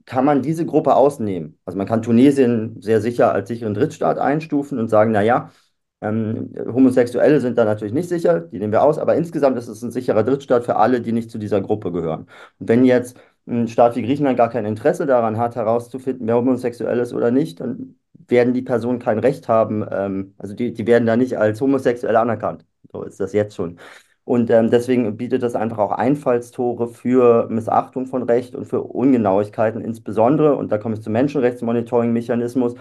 kann 0.06 0.24
man 0.24 0.42
diese 0.42 0.66
Gruppe 0.66 0.94
ausnehmen. 0.96 1.58
Also 1.64 1.78
man 1.78 1.86
kann 1.86 2.02
Tunesien 2.02 2.80
sehr 2.80 3.00
sicher 3.00 3.32
als 3.32 3.48
sicheren 3.48 3.74
Drittstaat 3.74 4.18
einstufen 4.18 4.78
und 4.78 4.88
sagen, 4.88 5.12
naja, 5.12 5.50
ähm, 6.00 6.52
Homosexuelle 6.66 7.40
sind 7.40 7.58
da 7.58 7.64
natürlich 7.64 7.92
nicht 7.94 8.08
sicher, 8.08 8.40
die 8.40 8.58
nehmen 8.58 8.72
wir 8.72 8.82
aus, 8.82 8.98
aber 8.98 9.16
insgesamt 9.16 9.58
ist 9.58 9.68
es 9.68 9.82
ein 9.82 9.90
sicherer 9.90 10.22
Drittstaat 10.22 10.64
für 10.64 10.76
alle, 10.76 11.00
die 11.00 11.12
nicht 11.12 11.30
zu 11.30 11.38
dieser 11.38 11.60
Gruppe 11.60 11.90
gehören. 11.92 12.26
Und 12.58 12.68
wenn 12.68 12.84
jetzt 12.84 13.18
ein 13.46 13.66
Staat 13.68 13.96
wie 13.96 14.02
Griechenland 14.02 14.36
gar 14.38 14.50
kein 14.50 14.64
Interesse 14.66 15.06
daran 15.06 15.38
hat, 15.38 15.56
herauszufinden, 15.56 16.26
wer 16.26 16.36
homosexuell 16.36 16.98
ist 17.00 17.12
oder 17.14 17.30
nicht, 17.30 17.60
dann 17.60 17.97
werden 18.28 18.54
die 18.54 18.62
Personen 18.62 18.98
kein 18.98 19.18
Recht 19.18 19.48
haben, 19.48 19.84
ähm, 19.90 20.34
also 20.38 20.54
die, 20.54 20.72
die 20.72 20.86
werden 20.86 21.06
da 21.06 21.16
nicht 21.16 21.38
als 21.38 21.60
homosexuell 21.60 22.16
anerkannt. 22.16 22.64
So 22.92 23.02
ist 23.02 23.20
das 23.20 23.32
jetzt 23.32 23.54
schon. 23.56 23.78
Und 24.24 24.50
ähm, 24.50 24.70
deswegen 24.70 25.16
bietet 25.16 25.42
das 25.42 25.54
einfach 25.54 25.78
auch 25.78 25.92
Einfallstore 25.92 26.88
für 26.88 27.48
Missachtung 27.48 28.06
von 28.06 28.22
Recht 28.24 28.54
und 28.54 28.66
für 28.66 28.82
Ungenauigkeiten 28.82 29.80
insbesondere. 29.80 30.54
Und 30.56 30.70
da 30.70 30.76
komme 30.78 30.96
ich 30.96 31.00
zum 31.02 31.14
Menschenrechtsmonitoring-Mechanismus, 31.14 32.74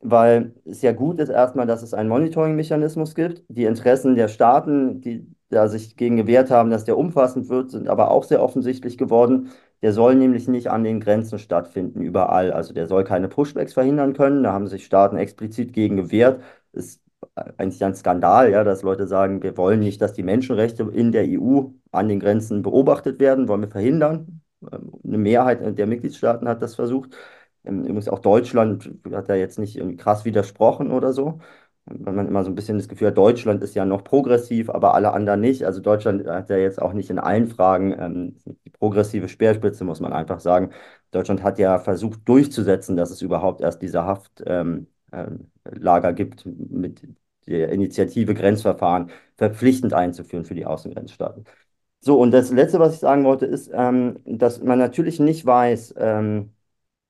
weil 0.00 0.54
es 0.64 0.82
ja 0.82 0.92
gut 0.92 1.18
ist 1.20 1.30
erstmal, 1.30 1.66
dass 1.66 1.82
es 1.82 1.94
einen 1.94 2.08
Monitoring-Mechanismus 2.10 3.14
gibt. 3.14 3.42
Die 3.48 3.64
Interessen 3.64 4.16
der 4.16 4.28
Staaten, 4.28 5.00
die 5.00 5.26
da 5.48 5.68
sich 5.68 5.96
gegen 5.96 6.16
gewehrt 6.16 6.50
haben, 6.50 6.70
dass 6.70 6.84
der 6.84 6.98
umfassend 6.98 7.48
wird, 7.48 7.70
sind 7.70 7.88
aber 7.88 8.10
auch 8.10 8.24
sehr 8.24 8.42
offensichtlich 8.42 8.98
geworden. 8.98 9.50
Der 9.86 9.92
soll 9.92 10.16
nämlich 10.16 10.48
nicht 10.48 10.68
an 10.68 10.82
den 10.82 10.98
Grenzen 10.98 11.38
stattfinden, 11.38 12.00
überall. 12.02 12.50
Also 12.52 12.74
der 12.74 12.88
soll 12.88 13.04
keine 13.04 13.28
Pushbacks 13.28 13.74
verhindern 13.74 14.14
können. 14.14 14.42
Da 14.42 14.52
haben 14.52 14.66
sich 14.66 14.84
Staaten 14.84 15.16
explizit 15.16 15.72
gegen 15.72 15.96
gewehrt. 15.96 16.42
Es 16.72 17.00
eigentlich 17.56 17.84
ein 17.84 17.94
Skandal, 17.94 18.50
ja, 18.50 18.64
dass 18.64 18.82
Leute 18.82 19.06
sagen, 19.06 19.42
wir 19.44 19.56
wollen 19.56 19.78
nicht, 19.80 20.00
dass 20.00 20.12
die 20.12 20.24
Menschenrechte 20.24 20.82
in 20.92 21.12
der 21.12 21.24
EU 21.28 21.70
an 21.92 22.08
den 22.08 22.18
Grenzen 22.20 22.62
beobachtet 22.62 23.20
werden, 23.20 23.46
wollen 23.48 23.60
wir 23.62 23.68
verhindern. 23.70 24.40
Ähm, 24.72 24.90
eine 25.04 25.18
Mehrheit 25.18 25.78
der 25.78 25.86
Mitgliedstaaten 25.86 26.48
hat 26.48 26.62
das 26.62 26.74
versucht. 26.74 27.16
Ähm, 27.64 27.82
übrigens 27.82 28.08
auch 28.08 28.18
Deutschland 28.18 28.90
hat 29.12 29.28
da 29.28 29.36
jetzt 29.36 29.58
nicht 29.60 29.78
krass 29.98 30.24
widersprochen 30.24 30.90
oder 30.90 31.12
so. 31.12 31.38
Weil 31.88 32.14
man 32.14 32.26
immer 32.26 32.42
so 32.42 32.50
ein 32.50 32.56
bisschen 32.56 32.78
das 32.78 32.88
Gefühl 32.88 33.08
hat, 33.08 33.16
Deutschland 33.16 33.62
ist 33.62 33.74
ja 33.76 33.84
noch 33.84 34.02
progressiv, 34.02 34.70
aber 34.70 34.94
alle 34.94 35.12
anderen 35.12 35.40
nicht. 35.40 35.64
Also 35.64 35.80
Deutschland 35.80 36.26
hat 36.26 36.50
ja 36.50 36.56
jetzt 36.56 36.82
auch 36.82 36.92
nicht 36.92 37.10
in 37.10 37.18
allen 37.20 37.46
Fragen 37.46 37.94
ähm, 37.98 38.36
die 38.64 38.70
progressive 38.70 39.28
Speerspitze, 39.28 39.84
muss 39.84 40.00
man 40.00 40.12
einfach 40.12 40.40
sagen. 40.40 40.70
Deutschland 41.12 41.44
hat 41.44 41.58
ja 41.60 41.78
versucht 41.78 42.28
durchzusetzen, 42.28 42.96
dass 42.96 43.10
es 43.10 43.22
überhaupt 43.22 43.60
erst 43.60 43.82
diese 43.82 44.04
Haftlager 44.04 44.64
ähm, 44.64 44.86
ähm, 45.12 46.14
gibt 46.16 46.44
mit 46.46 47.02
der 47.46 47.70
Initiative 47.70 48.34
Grenzverfahren 48.34 49.10
verpflichtend 49.36 49.94
einzuführen 49.94 50.44
für 50.44 50.54
die 50.54 50.66
Außengrenzstaaten. 50.66 51.44
So, 52.00 52.20
und 52.20 52.30
das 52.32 52.50
Letzte, 52.52 52.78
was 52.78 52.94
ich 52.94 53.00
sagen 53.00 53.24
wollte, 53.24 53.46
ist, 53.46 53.70
ähm, 53.72 54.18
dass 54.24 54.62
man 54.62 54.78
natürlich 54.78 55.18
nicht 55.20 55.44
weiß, 55.46 55.94
ähm, 55.98 56.52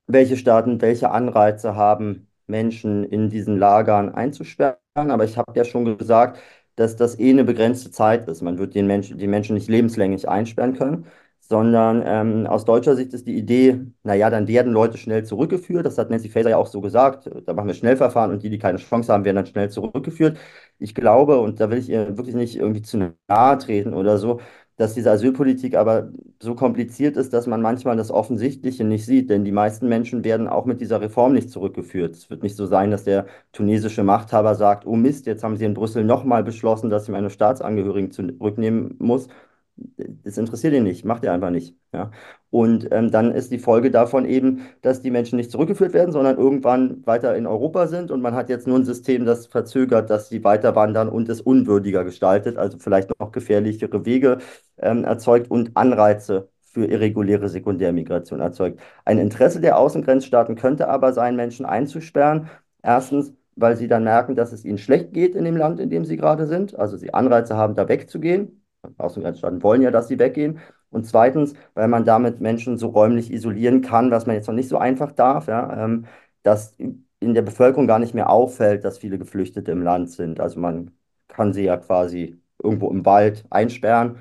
welche 0.06 0.36
Staaten 0.36 0.80
welche 0.80 1.10
Anreize 1.10 1.76
haben, 1.76 2.28
Menschen 2.49 3.05
in 3.05 3.28
diesen 3.30 3.59
Lagern 3.59 4.09
einzusperren. 4.14 4.76
Aber 4.94 5.24
ich 5.24 5.36
habe 5.36 5.53
ja 5.57 5.64
schon 5.64 5.97
gesagt, 5.99 6.38
dass 6.76 6.97
das 6.97 7.18
eh 7.18 7.30
eine 7.30 7.44
begrenzte 7.44 7.90
Zeit 7.90 8.28
ist. 8.28 8.42
Man 8.42 8.59
wird 8.59 8.74
den 8.74 8.86
Menschen, 8.86 9.18
die 9.18 9.26
Menschen 9.26 9.55
nicht 9.55 9.68
lebenslänglich 9.68 10.28
einsperren 10.28 10.74
können, 10.76 11.07
sondern 11.40 12.03
ähm, 12.05 12.47
aus 12.47 12.64
deutscher 12.64 12.97
Sicht 12.97 13.12
ist 13.14 13.26
die 13.26 13.36
Idee, 13.36 13.80
naja, 14.03 14.30
dann 14.30 14.49
werden 14.49 14.72
Leute 14.72 14.99
schnell 14.99 15.24
zurückgeführt. 15.24 15.86
Das 15.86 15.97
hat 15.99 16.11
Nancy 16.11 16.28
Faeser 16.28 16.51
ja 16.51 16.57
auch 16.57 16.66
so 16.66 16.80
gesagt. 16.80 17.30
Da 17.47 17.53
machen 17.55 17.68
wir 17.68 17.74
Schnellverfahren 17.74 18.32
und 18.32 18.42
die, 18.42 18.51
die 18.51 18.59
keine 18.59 18.78
Chance 18.78 19.12
haben, 19.12 19.24
werden 19.24 19.36
dann 19.36 19.47
schnell 19.47 19.70
zurückgeführt. 19.70 20.38
Ich 20.78 20.94
glaube, 20.94 21.38
und 21.40 21.61
da 21.61 21.70
will 21.70 21.78
ich 21.78 21.88
ihr 21.88 22.16
wirklich 22.18 22.34
nicht 22.34 22.57
irgendwie 22.57 22.82
zu 22.82 22.99
nahe 23.28 23.59
treten 23.59 23.94
oder 23.94 24.18
so, 24.18 24.40
dass 24.76 24.94
diese 24.94 25.10
Asylpolitik 25.10 25.74
aber 25.74 26.10
so 26.40 26.54
kompliziert 26.54 27.16
ist, 27.16 27.32
dass 27.32 27.46
man 27.46 27.62
manchmal 27.62 27.96
das 27.96 28.10
Offensichtliche 28.10 28.84
nicht 28.84 29.06
sieht. 29.06 29.30
Denn 29.30 29.44
die 29.44 29.52
meisten 29.52 29.88
Menschen 29.88 30.22
werden 30.22 30.48
auch 30.48 30.66
mit 30.66 30.80
dieser 30.80 31.00
Reform 31.00 31.32
nicht 31.32 31.50
zurückgeführt. 31.50 32.14
Es 32.14 32.28
wird 32.30 32.42
nicht 32.42 32.56
so 32.56 32.66
sein, 32.66 32.90
dass 32.90 33.04
der 33.04 33.26
tunesische 33.52 34.04
Machthaber 34.04 34.54
sagt, 34.54 34.86
oh 34.86 34.96
Mist, 34.96 35.26
jetzt 35.26 35.42
haben 35.42 35.56
sie 35.56 35.64
in 35.64 35.74
Brüssel 35.74 36.04
nochmal 36.04 36.44
beschlossen, 36.44 36.90
dass 36.90 37.04
ich 37.04 37.08
meine 37.10 37.30
Staatsangehörigen 37.30 38.10
zurücknehmen 38.10 38.96
muss 38.98 39.28
das 39.76 40.38
interessiert 40.38 40.74
ihn 40.74 40.84
nicht, 40.84 41.04
macht 41.04 41.24
er 41.24 41.32
einfach 41.32 41.50
nicht. 41.50 41.76
Ja? 41.92 42.10
Und 42.50 42.88
ähm, 42.92 43.10
dann 43.10 43.32
ist 43.32 43.50
die 43.50 43.58
Folge 43.58 43.90
davon 43.90 44.24
eben, 44.24 44.66
dass 44.82 45.02
die 45.02 45.10
Menschen 45.10 45.36
nicht 45.36 45.50
zurückgeführt 45.50 45.92
werden, 45.92 46.12
sondern 46.12 46.38
irgendwann 46.38 47.06
weiter 47.06 47.36
in 47.36 47.46
Europa 47.46 47.86
sind 47.86 48.10
und 48.10 48.22
man 48.22 48.34
hat 48.34 48.48
jetzt 48.48 48.66
nur 48.66 48.78
ein 48.78 48.84
System, 48.84 49.24
das 49.24 49.46
verzögert, 49.46 50.10
dass 50.10 50.28
sie 50.28 50.44
weiter 50.44 50.74
wandern 50.74 51.08
und 51.08 51.28
es 51.28 51.40
unwürdiger 51.40 52.04
gestaltet, 52.04 52.56
also 52.56 52.78
vielleicht 52.78 53.10
noch 53.20 53.32
gefährlichere 53.32 54.04
Wege 54.06 54.38
ähm, 54.78 55.04
erzeugt 55.04 55.50
und 55.50 55.76
Anreize 55.76 56.48
für 56.62 56.86
irreguläre 56.86 57.48
Sekundärmigration 57.48 58.40
erzeugt. 58.40 58.80
Ein 59.04 59.18
Interesse 59.18 59.60
der 59.60 59.78
Außengrenzstaaten 59.78 60.56
könnte 60.56 60.88
aber 60.88 61.12
sein, 61.12 61.36
Menschen 61.36 61.64
einzusperren. 61.66 62.50
Erstens, 62.82 63.32
weil 63.56 63.76
sie 63.76 63.88
dann 63.88 64.04
merken, 64.04 64.36
dass 64.36 64.52
es 64.52 64.64
ihnen 64.64 64.78
schlecht 64.78 65.12
geht 65.12 65.34
in 65.34 65.44
dem 65.44 65.56
Land, 65.56 65.80
in 65.80 65.90
dem 65.90 66.04
sie 66.04 66.16
gerade 66.16 66.46
sind, 66.46 66.78
also 66.78 66.96
sie 66.98 67.14
Anreize 67.14 67.56
haben, 67.56 67.74
da 67.74 67.88
wegzugehen 67.88 68.60
Außengrenzstaaten 68.99 69.62
wollen 69.62 69.82
ja, 69.82 69.91
dass 69.91 70.09
sie 70.09 70.18
weggehen. 70.18 70.61
Und 70.91 71.07
zweitens, 71.07 71.55
weil 71.74 71.89
man 71.89 72.05
damit 72.05 72.41
Menschen 72.41 72.78
so 72.78 72.89
räumlich 72.89 73.32
isolieren 73.32 73.80
kann, 73.82 74.11
was 74.11 74.26
man 74.26 74.37
jetzt 74.37 74.47
noch 74.47 74.55
nicht 74.55 74.68
so 74.68 74.78
einfach 74.78 75.12
darf, 75.12 75.49
ja, 75.49 75.84
ähm, 75.84 76.07
dass 76.43 76.74
in 77.20 77.34
der 77.34 77.43
Bevölkerung 77.43 77.87
gar 77.87 77.99
nicht 77.99 78.14
mehr 78.14 78.30
auffällt, 78.30 78.84
dass 78.84 78.99
viele 78.99 79.18
Geflüchtete 79.18 79.72
im 79.72 79.82
Land 79.82 80.11
sind. 80.11 80.41
Also 80.41 80.61
man 80.61 80.93
kann 81.28 81.53
sie 81.53 81.64
ja 81.64 81.76
quasi 81.76 82.41
irgendwo 82.62 82.91
im 82.91 83.05
Wald 83.05 83.45
einsperren. 83.51 84.18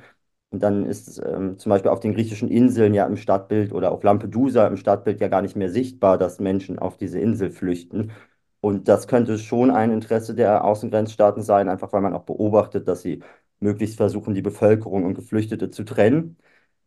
Und 0.52 0.64
dann 0.64 0.86
ist 0.86 1.08
es 1.08 1.18
ähm, 1.20 1.58
zum 1.58 1.70
Beispiel 1.70 1.92
auf 1.92 2.00
den 2.00 2.14
griechischen 2.14 2.50
Inseln 2.50 2.94
ja 2.94 3.06
im 3.06 3.18
Stadtbild 3.18 3.74
oder 3.74 3.92
auf 3.92 4.04
Lampedusa 4.04 4.68
im 4.68 4.78
Stadtbild 4.78 5.20
ja 5.20 5.28
gar 5.28 5.42
nicht 5.42 5.56
mehr 5.56 5.70
sichtbar, 5.70 6.18
dass 6.18 6.40
Menschen 6.40 6.80
auf 6.80 6.98
diese 6.98 7.20
Insel 7.20 7.52
flüchten. 7.52 8.12
Und 8.62 8.88
das 8.88 9.08
könnte 9.08 9.38
schon 9.38 9.70
ein 9.72 9.92
Interesse 9.92 10.34
der 10.34 10.64
Außengrenzstaaten 10.64 11.44
sein, 11.44 11.70
einfach 11.70 11.94
weil 11.94 12.02
man 12.02 12.14
auch 12.16 12.24
beobachtet, 12.24 12.88
dass 12.88 13.02
sie 13.02 13.22
möglichst 13.60 13.98
versuchen, 13.98 14.34
die 14.34 14.42
Bevölkerung 14.42 15.06
und 15.06 15.16
Geflüchtete 15.16 15.72
zu 15.72 15.84
trennen, 15.84 16.38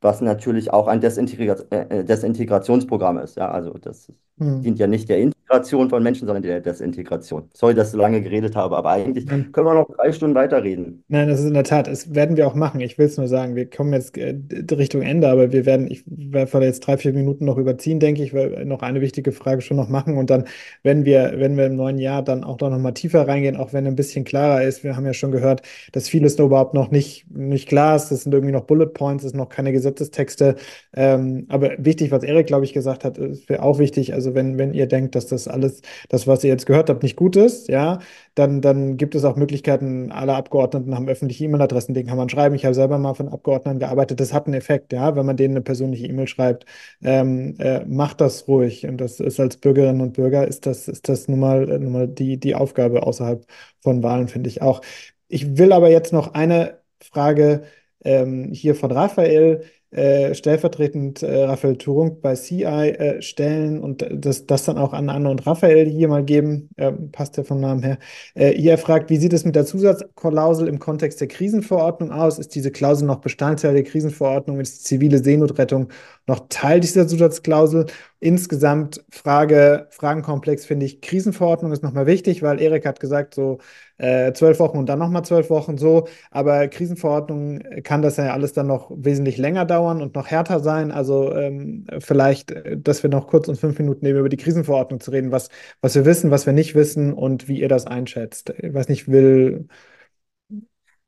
was 0.00 0.20
natürlich 0.20 0.72
auch 0.72 0.86
ein 0.88 1.00
Desintegra 1.00 1.56
äh, 1.70 2.04
Desintegrationsprogramm 2.04 3.18
ist. 3.18 3.36
Ja, 3.36 3.50
also 3.50 3.72
das 3.74 4.12
hm. 4.38 4.62
dient 4.62 4.78
ja 4.78 4.86
nicht 4.86 5.08
der 5.08 5.18
Integration 5.48 5.88
von 5.88 6.02
Menschen, 6.02 6.26
sondern 6.26 6.42
der 6.42 6.60
Desintegration. 6.60 7.44
Sorry, 7.54 7.74
dass 7.74 7.88
ich 7.88 7.92
so 7.92 7.98
lange 7.98 8.20
geredet 8.20 8.54
habe, 8.54 8.76
aber 8.76 8.90
eigentlich 8.90 9.26
können 9.26 9.50
wir 9.54 9.74
noch 9.74 9.88
drei 9.96 10.12
Stunden 10.12 10.34
weiterreden. 10.34 11.02
Nein, 11.08 11.28
das 11.28 11.40
ist 11.40 11.46
in 11.46 11.54
der 11.54 11.64
Tat, 11.64 11.86
das 11.86 12.14
werden 12.14 12.36
wir 12.36 12.46
auch 12.46 12.54
machen. 12.54 12.80
Ich 12.80 12.98
will 12.98 13.06
es 13.06 13.16
nur 13.16 13.28
sagen, 13.28 13.56
wir 13.56 13.68
kommen 13.70 13.94
jetzt 13.94 14.18
äh, 14.18 14.36
Richtung 14.72 15.00
Ende, 15.00 15.28
aber 15.28 15.50
wir 15.50 15.64
werden, 15.64 15.90
ich 15.90 16.04
werde 16.06 16.66
jetzt 16.66 16.80
drei, 16.80 16.98
vier 16.98 17.14
Minuten 17.14 17.46
noch 17.46 17.56
überziehen, 17.56 17.98
denke 17.98 18.22
ich, 18.22 18.34
weil 18.34 18.66
noch 18.66 18.82
eine 18.82 19.00
wichtige 19.00 19.32
Frage 19.32 19.62
schon 19.62 19.78
noch 19.78 19.88
machen 19.88 20.18
und 20.18 20.28
dann, 20.28 20.44
wenn 20.82 21.06
wir, 21.06 21.32
wenn 21.36 21.56
wir 21.56 21.66
im 21.66 21.76
neuen 21.76 21.98
Jahr 21.98 22.22
dann 22.22 22.44
auch 22.44 22.60
noch 22.60 22.78
mal 22.78 22.92
tiefer 22.92 23.26
reingehen, 23.26 23.56
auch 23.56 23.72
wenn 23.72 23.86
ein 23.86 23.96
bisschen 23.96 24.24
klarer 24.24 24.62
ist, 24.62 24.84
wir 24.84 24.96
haben 24.96 25.06
ja 25.06 25.14
schon 25.14 25.32
gehört, 25.32 25.62
dass 25.92 26.08
vieles 26.10 26.36
noch 26.36 26.46
überhaupt 26.46 26.74
noch 26.74 26.90
nicht, 26.90 27.30
nicht 27.30 27.68
klar 27.68 27.96
ist, 27.96 28.10
das 28.10 28.24
sind 28.24 28.34
irgendwie 28.34 28.52
noch 28.52 28.64
Bullet 28.64 28.88
Points, 28.88 29.24
es 29.24 29.30
sind 29.30 29.38
noch 29.38 29.48
keine 29.48 29.72
Gesetzestexte, 29.72 30.56
ähm, 30.94 31.46
aber 31.48 31.70
wichtig, 31.78 32.10
was 32.10 32.22
Erik, 32.22 32.48
glaube 32.48 32.66
ich, 32.66 32.74
gesagt 32.74 33.04
hat, 33.04 33.16
ist 33.16 33.50
auch 33.58 33.78
wichtig, 33.78 34.12
also 34.12 34.34
wenn, 34.34 34.58
wenn 34.58 34.74
ihr 34.74 34.86
denkt, 34.86 35.14
dass 35.14 35.26
das 35.26 35.37
alles, 35.46 35.82
das, 36.08 36.26
was 36.26 36.42
ihr 36.42 36.50
jetzt 36.50 36.66
gehört 36.66 36.88
habt, 36.90 37.02
nicht 37.02 37.16
gut 37.16 37.36
ist, 37.36 37.68
ja, 37.68 38.00
dann, 38.34 38.60
dann 38.60 38.96
gibt 38.96 39.14
es 39.14 39.24
auch 39.24 39.36
Möglichkeiten, 39.36 40.10
alle 40.10 40.34
Abgeordneten 40.34 40.94
haben 40.94 41.08
öffentliche 41.08 41.44
E-Mail-Adressen, 41.44 41.94
denen 41.94 42.08
kann 42.08 42.16
man 42.16 42.28
schreiben. 42.28 42.54
Ich 42.54 42.64
habe 42.64 42.74
selber 42.74 42.98
mal 42.98 43.14
von 43.14 43.28
Abgeordneten 43.28 43.78
gearbeitet, 43.78 44.20
das 44.20 44.32
hat 44.32 44.46
einen 44.46 44.54
Effekt, 44.54 44.92
ja, 44.92 45.14
wenn 45.14 45.26
man 45.26 45.36
denen 45.36 45.54
eine 45.54 45.62
persönliche 45.62 46.06
E-Mail 46.06 46.26
schreibt, 46.26 46.64
ähm, 47.02 47.54
äh, 47.58 47.84
macht 47.84 48.20
das 48.20 48.48
ruhig. 48.48 48.86
Und 48.86 48.98
das 49.00 49.20
ist 49.20 49.38
als 49.40 49.56
Bürgerinnen 49.58 50.00
und 50.00 50.14
Bürger, 50.14 50.48
ist 50.48 50.66
das, 50.66 50.88
ist 50.88 51.08
das 51.08 51.28
nun 51.28 51.40
mal, 51.40 51.66
nun 51.66 51.92
mal 51.92 52.08
die, 52.08 52.38
die 52.38 52.54
Aufgabe 52.54 53.02
außerhalb 53.04 53.44
von 53.80 54.02
Wahlen, 54.02 54.28
finde 54.28 54.48
ich 54.48 54.62
auch. 54.62 54.80
Ich 55.28 55.58
will 55.58 55.72
aber 55.72 55.90
jetzt 55.90 56.12
noch 56.12 56.34
eine 56.34 56.78
Frage 57.00 57.64
ähm, 58.04 58.52
hier 58.52 58.74
von 58.74 58.90
Raphael 58.92 59.64
äh, 59.90 60.34
stellvertretend 60.34 61.22
äh, 61.22 61.44
Raphael 61.44 61.76
Turunk 61.76 62.20
bei 62.20 62.34
CI 62.34 62.64
äh, 62.64 63.22
stellen 63.22 63.80
und 63.80 64.06
das, 64.10 64.46
das 64.46 64.64
dann 64.64 64.76
auch 64.76 64.92
an 64.92 65.08
Anne 65.08 65.30
und 65.30 65.46
Raphael 65.46 65.86
hier 65.86 66.08
mal 66.08 66.24
geben. 66.24 66.68
Passt 67.12 67.36
ja 67.36 67.44
vom 67.44 67.60
Namen 67.60 67.82
her. 67.82 67.98
Äh, 68.34 68.52
ihr 68.52 68.76
fragt, 68.78 69.10
wie 69.10 69.16
sieht 69.16 69.32
es 69.32 69.44
mit 69.44 69.56
der 69.56 69.64
Zusatzklausel 69.66 70.68
im 70.68 70.78
Kontext 70.78 71.20
der 71.20 71.28
Krisenverordnung 71.28 72.10
aus? 72.10 72.38
Ist 72.38 72.54
diese 72.54 72.70
Klausel 72.70 73.06
noch 73.06 73.20
Bestandteil 73.20 73.74
der 73.74 73.84
Krisenverordnung? 73.84 74.60
Ist 74.60 74.84
zivile 74.84 75.22
Seenotrettung 75.22 75.88
noch 76.26 76.46
Teil 76.48 76.80
dieser 76.80 77.08
Zusatzklausel? 77.08 77.86
Insgesamt 78.20 79.04
Frage, 79.10 79.86
Fragenkomplex 79.90 80.66
finde 80.66 80.86
ich, 80.86 81.00
Krisenverordnung 81.00 81.70
ist 81.70 81.84
nochmal 81.84 82.06
wichtig, 82.06 82.42
weil 82.42 82.60
Erik 82.60 82.84
hat 82.84 82.98
gesagt, 82.98 83.32
so 83.32 83.58
äh, 83.96 84.32
zwölf 84.32 84.58
Wochen 84.58 84.76
und 84.76 84.88
dann 84.88 84.98
nochmal 84.98 85.24
zwölf 85.24 85.50
Wochen 85.50 85.78
so. 85.78 86.08
Aber 86.32 86.66
Krisenverordnung 86.66 87.60
kann 87.84 88.02
das 88.02 88.16
ja 88.16 88.32
alles 88.32 88.52
dann 88.52 88.66
noch 88.66 88.90
wesentlich 88.92 89.36
länger 89.36 89.64
dauern 89.66 90.02
und 90.02 90.16
noch 90.16 90.26
härter 90.26 90.58
sein. 90.58 90.90
Also 90.90 91.32
ähm, 91.32 91.86
vielleicht, 92.00 92.50
äh, 92.50 92.76
dass 92.76 93.04
wir 93.04 93.10
noch 93.10 93.28
kurz 93.28 93.46
uns 93.46 93.60
fünf 93.60 93.78
Minuten 93.78 94.04
nehmen, 94.04 94.18
über 94.18 94.28
die 94.28 94.36
Krisenverordnung 94.36 94.98
zu 94.98 95.12
reden, 95.12 95.30
was, 95.30 95.48
was 95.80 95.94
wir 95.94 96.04
wissen, 96.04 96.32
was 96.32 96.44
wir 96.44 96.52
nicht 96.52 96.74
wissen 96.74 97.12
und 97.12 97.46
wie 97.46 97.60
ihr 97.60 97.68
das 97.68 97.86
einschätzt. 97.86 98.52
Ich 98.58 98.74
weiß 98.74 98.88
nicht, 98.88 99.06
will 99.08 99.68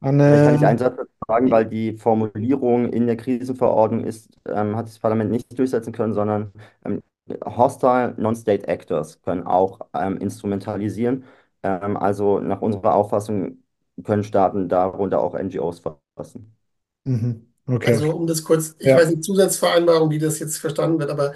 Anne. 0.01 0.45
Kann 0.47 0.55
ich 0.55 0.67
einen 0.67 0.79
Satz 0.79 1.10
sagen, 1.31 1.51
weil 1.51 1.67
die 1.67 1.93
Formulierung 1.97 2.93
in 2.93 3.07
der 3.07 3.17
Krisenverordnung 3.17 4.05
ist, 4.05 4.29
ähm, 4.47 4.77
hat 4.77 4.87
das 4.87 4.99
Parlament 4.99 5.31
nicht 5.31 5.59
durchsetzen 5.59 5.93
können, 5.93 6.13
sondern 6.13 6.53
ähm, 6.85 7.03
hostile 7.45 8.15
non-state 8.19 8.67
actors 8.67 9.23
können 9.23 9.47
auch 9.47 9.81
ähm, 9.95 10.17
instrumentalisieren. 10.19 11.25
Ähm, 11.63 11.97
also 11.97 12.41
nach 12.41 12.63
unserer 12.63 12.95
Auffassung 12.95 13.59
können 14.03 14.25
Staaten 14.25 14.69
darunter 14.69 15.21
auch 15.21 15.35
NGOs 15.35 15.83
fassen. 16.17 16.57
Mhm. 17.05 17.47
Okay. 17.67 17.93
Also 17.93 18.13
um 18.13 18.27
das 18.27 18.43
kurz, 18.43 18.75
ich 18.81 18.87
ja. 18.87 18.97
weiß 18.97 19.11
nicht, 19.11 19.23
Zusatzvereinbarung, 19.23 20.11
wie 20.11 20.19
das 20.19 20.41
jetzt 20.41 20.57
verstanden 20.57 20.99
wird, 20.99 21.11
aber 21.11 21.35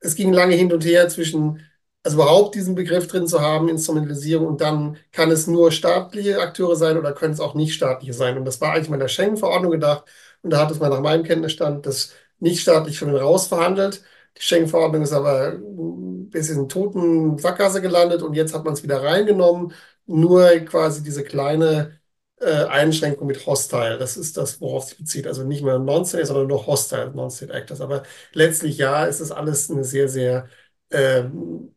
es 0.00 0.14
ging 0.14 0.32
lange 0.32 0.54
hin 0.54 0.72
und 0.72 0.84
her 0.84 1.08
zwischen 1.08 1.60
also 2.06 2.18
überhaupt 2.18 2.54
diesen 2.54 2.76
Begriff 2.76 3.08
drin 3.08 3.26
zu 3.26 3.40
haben, 3.40 3.68
Instrumentalisierung, 3.68 4.46
und 4.46 4.60
dann 4.60 4.96
kann 5.10 5.30
es 5.32 5.48
nur 5.48 5.72
staatliche 5.72 6.40
Akteure 6.40 6.76
sein 6.76 6.96
oder 6.98 7.12
können 7.12 7.34
es 7.34 7.40
auch 7.40 7.54
nicht 7.54 7.74
staatliche 7.74 8.12
sein. 8.12 8.38
Und 8.38 8.44
das 8.44 8.60
war 8.60 8.72
eigentlich 8.72 8.88
mal 8.88 8.94
in 8.94 9.00
der 9.00 9.08
Schengen-Verordnung 9.08 9.72
gedacht. 9.72 10.04
Und 10.42 10.50
da 10.50 10.60
hat 10.60 10.70
es 10.70 10.78
mal 10.78 10.88
nach 10.88 11.00
meinem 11.00 11.24
Kenntnisstand 11.24 11.84
das 11.84 12.12
nicht 12.38 12.60
staatlich 12.60 12.98
von 12.98 13.14
rausverhandelt. 13.14 14.04
Die 14.36 14.42
Schengen-Verordnung 14.42 15.02
ist 15.02 15.12
aber 15.12 15.54
ein 15.54 16.30
bisschen 16.30 16.60
in 16.60 16.68
toten 16.68 17.38
Sackgasse 17.38 17.82
gelandet 17.82 18.22
und 18.22 18.34
jetzt 18.34 18.54
hat 18.54 18.64
man 18.64 18.74
es 18.74 18.84
wieder 18.84 19.02
reingenommen. 19.02 19.72
Nur 20.06 20.48
quasi 20.60 21.02
diese 21.02 21.24
kleine 21.24 21.98
äh, 22.38 22.64
Einschränkung 22.66 23.26
mit 23.26 23.44
Hostile. 23.46 23.98
Das 23.98 24.16
ist 24.16 24.36
das, 24.36 24.60
worauf 24.60 24.84
es 24.84 24.88
sich 24.90 24.98
bezieht. 24.98 25.26
Also 25.26 25.42
nicht 25.44 25.62
mehr 25.64 25.78
Non-State, 25.80 26.26
sondern 26.26 26.46
nur 26.46 26.66
Hostile 26.66 27.10
Non-State 27.14 27.52
Actors. 27.52 27.80
Aber 27.80 28.04
letztlich 28.32 28.78
ja, 28.78 29.06
ist 29.06 29.20
es 29.20 29.32
alles 29.32 29.70
eine 29.70 29.82
sehr, 29.84 30.08
sehr 30.08 30.48
ähm, 30.90 31.74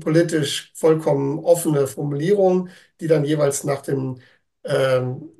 politisch 0.00 0.72
vollkommen 0.74 1.38
offene 1.40 1.86
Formulierung, 1.86 2.68
die 3.00 3.06
dann 3.06 3.24
jeweils 3.24 3.64
nach 3.64 3.82
den 3.82 4.20
ähm, 4.64 5.30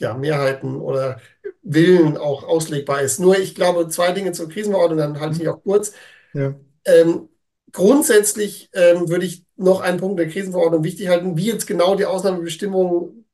ja, 0.00 0.14
Mehrheiten 0.14 0.76
oder 0.80 1.20
Willen 1.62 2.16
auch 2.16 2.44
auslegbar 2.44 3.02
ist. 3.02 3.20
Nur 3.20 3.38
ich 3.38 3.54
glaube, 3.54 3.88
zwei 3.88 4.12
Dinge 4.12 4.32
zur 4.32 4.48
Krisenverordnung, 4.48 4.98
dann 4.98 5.20
halte 5.20 5.42
ich 5.42 5.48
auch 5.48 5.62
kurz. 5.62 5.92
Ja. 6.32 6.54
Ähm, 6.84 7.28
grundsätzlich 7.72 8.70
ähm, 8.72 9.08
würde 9.08 9.26
ich 9.26 9.44
noch 9.56 9.80
einen 9.80 9.98
Punkt 9.98 10.18
der 10.18 10.28
Krisenverordnung 10.28 10.84
wichtig 10.84 11.08
halten, 11.08 11.36
wie 11.36 11.46
jetzt 11.46 11.66
genau 11.66 11.94
die 11.94 12.06
Ausnahmebestimmung 12.06 13.24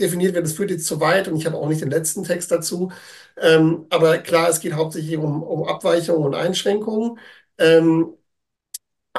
definiert 0.00 0.34
wird. 0.34 0.46
Das 0.46 0.54
führt 0.54 0.70
jetzt 0.70 0.86
zu 0.86 1.00
weit 1.00 1.28
und 1.28 1.36
ich 1.36 1.46
habe 1.46 1.56
auch 1.56 1.68
nicht 1.68 1.82
den 1.82 1.90
letzten 1.90 2.24
Text 2.24 2.50
dazu. 2.50 2.92
Ähm, 3.36 3.86
aber 3.90 4.18
klar, 4.18 4.48
es 4.48 4.60
geht 4.60 4.74
hauptsächlich 4.74 5.16
um, 5.18 5.42
um 5.42 5.64
Abweichungen 5.68 6.24
und 6.24 6.34
Einschränkungen. 6.34 7.18
Ähm, 7.58 8.14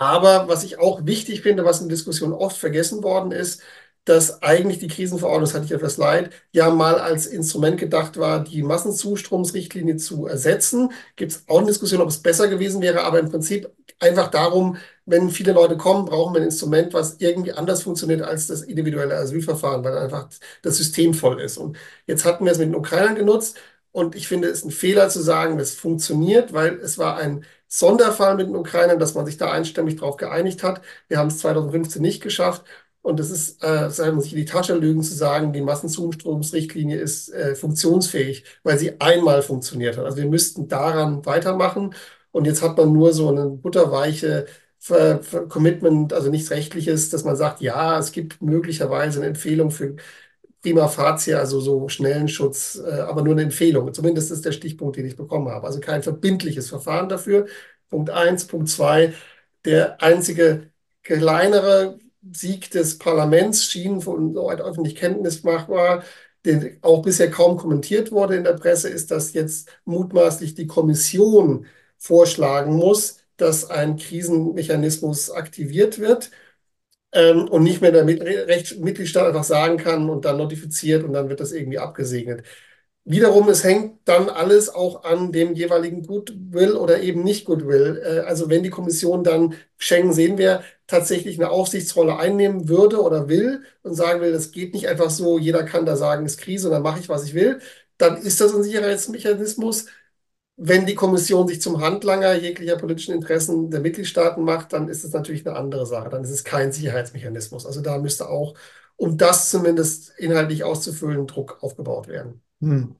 aber 0.01 0.47
was 0.47 0.63
ich 0.63 0.79
auch 0.79 1.05
wichtig 1.05 1.41
finde, 1.41 1.63
was 1.63 1.79
in 1.81 1.87
Diskussionen 1.89 2.33
oft 2.33 2.57
vergessen 2.57 3.03
worden 3.03 3.31
ist, 3.31 3.61
dass 4.03 4.41
eigentlich 4.41 4.79
die 4.79 4.87
Krisenverordnung, 4.87 5.43
das 5.45 5.53
hatte 5.53 5.65
ich 5.65 5.71
etwas 5.71 5.97
leid, 5.97 6.31
ja 6.51 6.71
mal 6.71 6.95
als 6.99 7.27
Instrument 7.27 7.77
gedacht 7.79 8.17
war, 8.17 8.43
die 8.43 8.63
Massenzustromsrichtlinie 8.63 9.97
zu 9.97 10.25
ersetzen. 10.25 10.91
Gibt 11.15 11.33
es 11.33 11.43
auch 11.47 11.59
eine 11.59 11.67
Diskussion, 11.67 12.01
ob 12.01 12.09
es 12.09 12.17
besser 12.21 12.47
gewesen 12.47 12.81
wäre, 12.81 13.03
aber 13.03 13.19
im 13.19 13.29
Prinzip 13.29 13.69
einfach 13.99 14.29
darum, 14.31 14.77
wenn 15.05 15.29
viele 15.29 15.51
Leute 15.53 15.77
kommen, 15.77 16.05
brauchen 16.05 16.33
wir 16.33 16.41
ein 16.41 16.45
Instrument, 16.45 16.93
was 16.93 17.17
irgendwie 17.19 17.53
anders 17.53 17.83
funktioniert 17.83 18.23
als 18.23 18.47
das 18.47 18.63
individuelle 18.63 19.15
Asylverfahren, 19.17 19.83
weil 19.83 19.95
einfach 19.97 20.29
das 20.63 20.77
System 20.77 21.13
voll 21.13 21.39
ist. 21.39 21.57
Und 21.57 21.77
jetzt 22.07 22.25
hatten 22.25 22.45
wir 22.45 22.51
es 22.53 22.57
mit 22.57 22.69
den 22.69 22.75
Ukrainern 22.75 23.15
genutzt 23.15 23.59
und 23.91 24.15
ich 24.15 24.27
finde 24.27 24.47
es 24.49 24.63
ein 24.63 24.71
Fehler 24.71 25.09
zu 25.09 25.21
sagen, 25.21 25.57
das 25.57 25.73
funktioniert, 25.75 26.53
weil 26.53 26.75
es 26.79 26.97
war 26.97 27.17
ein 27.17 27.45
Sonderfall 27.67 28.35
mit 28.35 28.47
den 28.47 28.55
Ukrainern, 28.55 28.99
dass 28.99 29.15
man 29.15 29.25
sich 29.25 29.37
da 29.37 29.51
einstimmig 29.51 29.97
darauf 29.97 30.17
geeinigt 30.17 30.63
hat. 30.63 30.81
Wir 31.07 31.17
haben 31.17 31.27
es 31.27 31.39
2015 31.39 32.01
nicht 32.01 32.21
geschafft. 32.21 32.65
Und 33.03 33.19
es 33.19 33.31
ist, 33.31 33.63
äh, 33.63 33.89
sagen 33.89 34.21
sich 34.21 34.33
in 34.33 34.37
die 34.39 34.45
Tasche 34.45 34.75
lügen 34.75 35.01
zu 35.01 35.15
sagen, 35.15 35.53
die 35.53 35.61
Massenzustromsrichtlinie 35.61 36.97
ist 36.97 37.29
äh, 37.33 37.55
funktionsfähig, 37.55 38.43
weil 38.63 38.77
sie 38.77 39.01
einmal 39.01 39.41
funktioniert 39.41 39.97
hat. 39.97 40.05
Also 40.05 40.17
wir 40.17 40.27
müssten 40.27 40.67
daran 40.67 41.25
weitermachen. 41.25 41.95
Und 42.31 42.45
jetzt 42.45 42.61
hat 42.61 42.77
man 42.77 42.93
nur 42.93 43.11
so 43.13 43.29
eine 43.29 43.47
butterweiche 43.49 44.45
Commitment, 45.49 46.11
also 46.13 46.29
nichts 46.31 46.49
Rechtliches, 46.49 47.09
dass 47.09 47.23
man 47.23 47.35
sagt, 47.35 47.61
ja, 47.61 47.99
es 47.99 48.11
gibt 48.11 48.41
möglicherweise 48.41 49.19
eine 49.19 49.27
Empfehlung 49.27 49.69
für 49.69 49.95
prima 50.61 50.87
facie, 50.87 51.33
also 51.35 51.59
so 51.59 51.89
schnellen 51.89 52.27
Schutz, 52.27 52.81
äh, 52.85 53.01
aber 53.01 53.23
nur 53.23 53.33
eine 53.33 53.43
Empfehlung. 53.43 53.93
Zumindest 53.93 54.31
ist 54.31 54.45
der 54.45 54.51
Stichpunkt, 54.51 54.97
den 54.97 55.05
ich 55.05 55.15
bekommen 55.15 55.49
habe. 55.49 55.67
Also 55.67 55.79
kein 55.79 56.03
verbindliches 56.03 56.69
Verfahren 56.69 57.09
dafür. 57.09 57.47
Punkt 57.89 58.09
eins. 58.09 58.45
Punkt 58.45 58.69
zwei, 58.69 59.13
der 59.65 60.01
einzige 60.01 60.71
kleinere 61.03 61.99
Sieg 62.31 62.71
des 62.71 62.97
Parlaments 62.99 63.65
schien 63.65 64.01
von 64.01 64.33
soweit 64.33 64.61
öffentlich 64.61 64.95
Kenntnis 64.95 65.43
machbar, 65.43 66.03
der 66.45 66.77
auch 66.81 67.01
bisher 67.01 67.29
kaum 67.31 67.57
kommentiert 67.57 68.11
wurde 68.11 68.35
in 68.35 68.43
der 68.43 68.53
Presse, 68.53 68.89
ist, 68.89 69.11
dass 69.11 69.33
jetzt 69.33 69.69
mutmaßlich 69.85 70.55
die 70.55 70.67
Kommission 70.67 71.65
vorschlagen 71.97 72.75
muss, 72.75 73.17
dass 73.37 73.69
ein 73.69 73.97
Krisenmechanismus 73.97 75.31
aktiviert 75.31 75.99
wird 75.99 76.31
ähm, 77.13 77.47
und 77.49 77.63
nicht 77.63 77.81
mehr 77.81 77.91
der 77.91 78.03
Mitgliedstaat 78.05 79.27
einfach 79.27 79.43
sagen 79.43 79.77
kann 79.77 80.09
und 80.09 80.25
dann 80.25 80.37
notifiziert 80.37 81.03
und 81.03 81.13
dann 81.13 81.29
wird 81.29 81.39
das 81.39 81.51
irgendwie 81.51 81.79
abgesegnet. 81.79 82.43
Wiederum, 83.03 83.49
es 83.49 83.63
hängt 83.63 84.07
dann 84.07 84.29
alles 84.29 84.69
auch 84.69 85.03
an 85.03 85.31
dem 85.31 85.53
jeweiligen 85.55 86.05
Goodwill 86.05 86.73
oder 86.75 87.01
eben 87.01 87.23
nicht 87.23 87.45
Goodwill. 87.45 88.01
Äh, 88.05 88.19
also 88.27 88.49
wenn 88.49 88.61
die 88.63 88.69
Kommission 88.69 89.23
dann, 89.23 89.55
Schengen 89.77 90.13
sehen 90.13 90.37
wir, 90.37 90.63
tatsächlich 90.87 91.37
eine 91.39 91.49
Aufsichtsrolle 91.49 92.17
einnehmen 92.17 92.67
würde 92.69 93.01
oder 93.01 93.27
will 93.27 93.63
und 93.81 93.95
sagen 93.95 94.21
will, 94.21 94.31
das 94.31 94.51
geht 94.51 94.73
nicht 94.73 94.87
einfach 94.87 95.09
so, 95.09 95.39
jeder 95.39 95.63
kann 95.63 95.85
da 95.85 95.95
sagen, 95.95 96.25
ist 96.25 96.37
Krise 96.39 96.67
und 96.67 96.73
dann 96.73 96.83
mache 96.83 96.99
ich, 96.99 97.09
was 97.09 97.23
ich 97.25 97.33
will, 97.33 97.59
dann 97.97 98.17
ist 98.17 98.39
das 98.41 98.53
ein 98.53 98.63
Sicherheitsmechanismus. 98.63 99.87
Wenn 100.63 100.85
die 100.85 100.93
Kommission 100.93 101.47
sich 101.47 101.59
zum 101.59 101.81
Handlanger 101.81 102.35
jeglicher 102.35 102.77
politischen 102.77 103.15
Interessen 103.15 103.71
der 103.71 103.79
Mitgliedstaaten 103.79 104.43
macht, 104.43 104.73
dann 104.73 104.89
ist 104.89 105.03
es 105.03 105.11
natürlich 105.11 105.43
eine 105.47 105.57
andere 105.57 105.87
Sache. 105.87 106.09
Dann 106.09 106.23
ist 106.23 106.29
es 106.29 106.43
kein 106.43 106.71
Sicherheitsmechanismus. 106.71 107.65
Also 107.65 107.81
da 107.81 107.97
müsste 107.97 108.29
auch, 108.29 108.53
um 108.95 109.17
das 109.17 109.49
zumindest 109.49 110.13
inhaltlich 110.19 110.63
auszufüllen, 110.63 111.25
Druck 111.25 111.57
aufgebaut 111.61 112.07
werden. 112.07 112.43
Hm. 112.59 112.95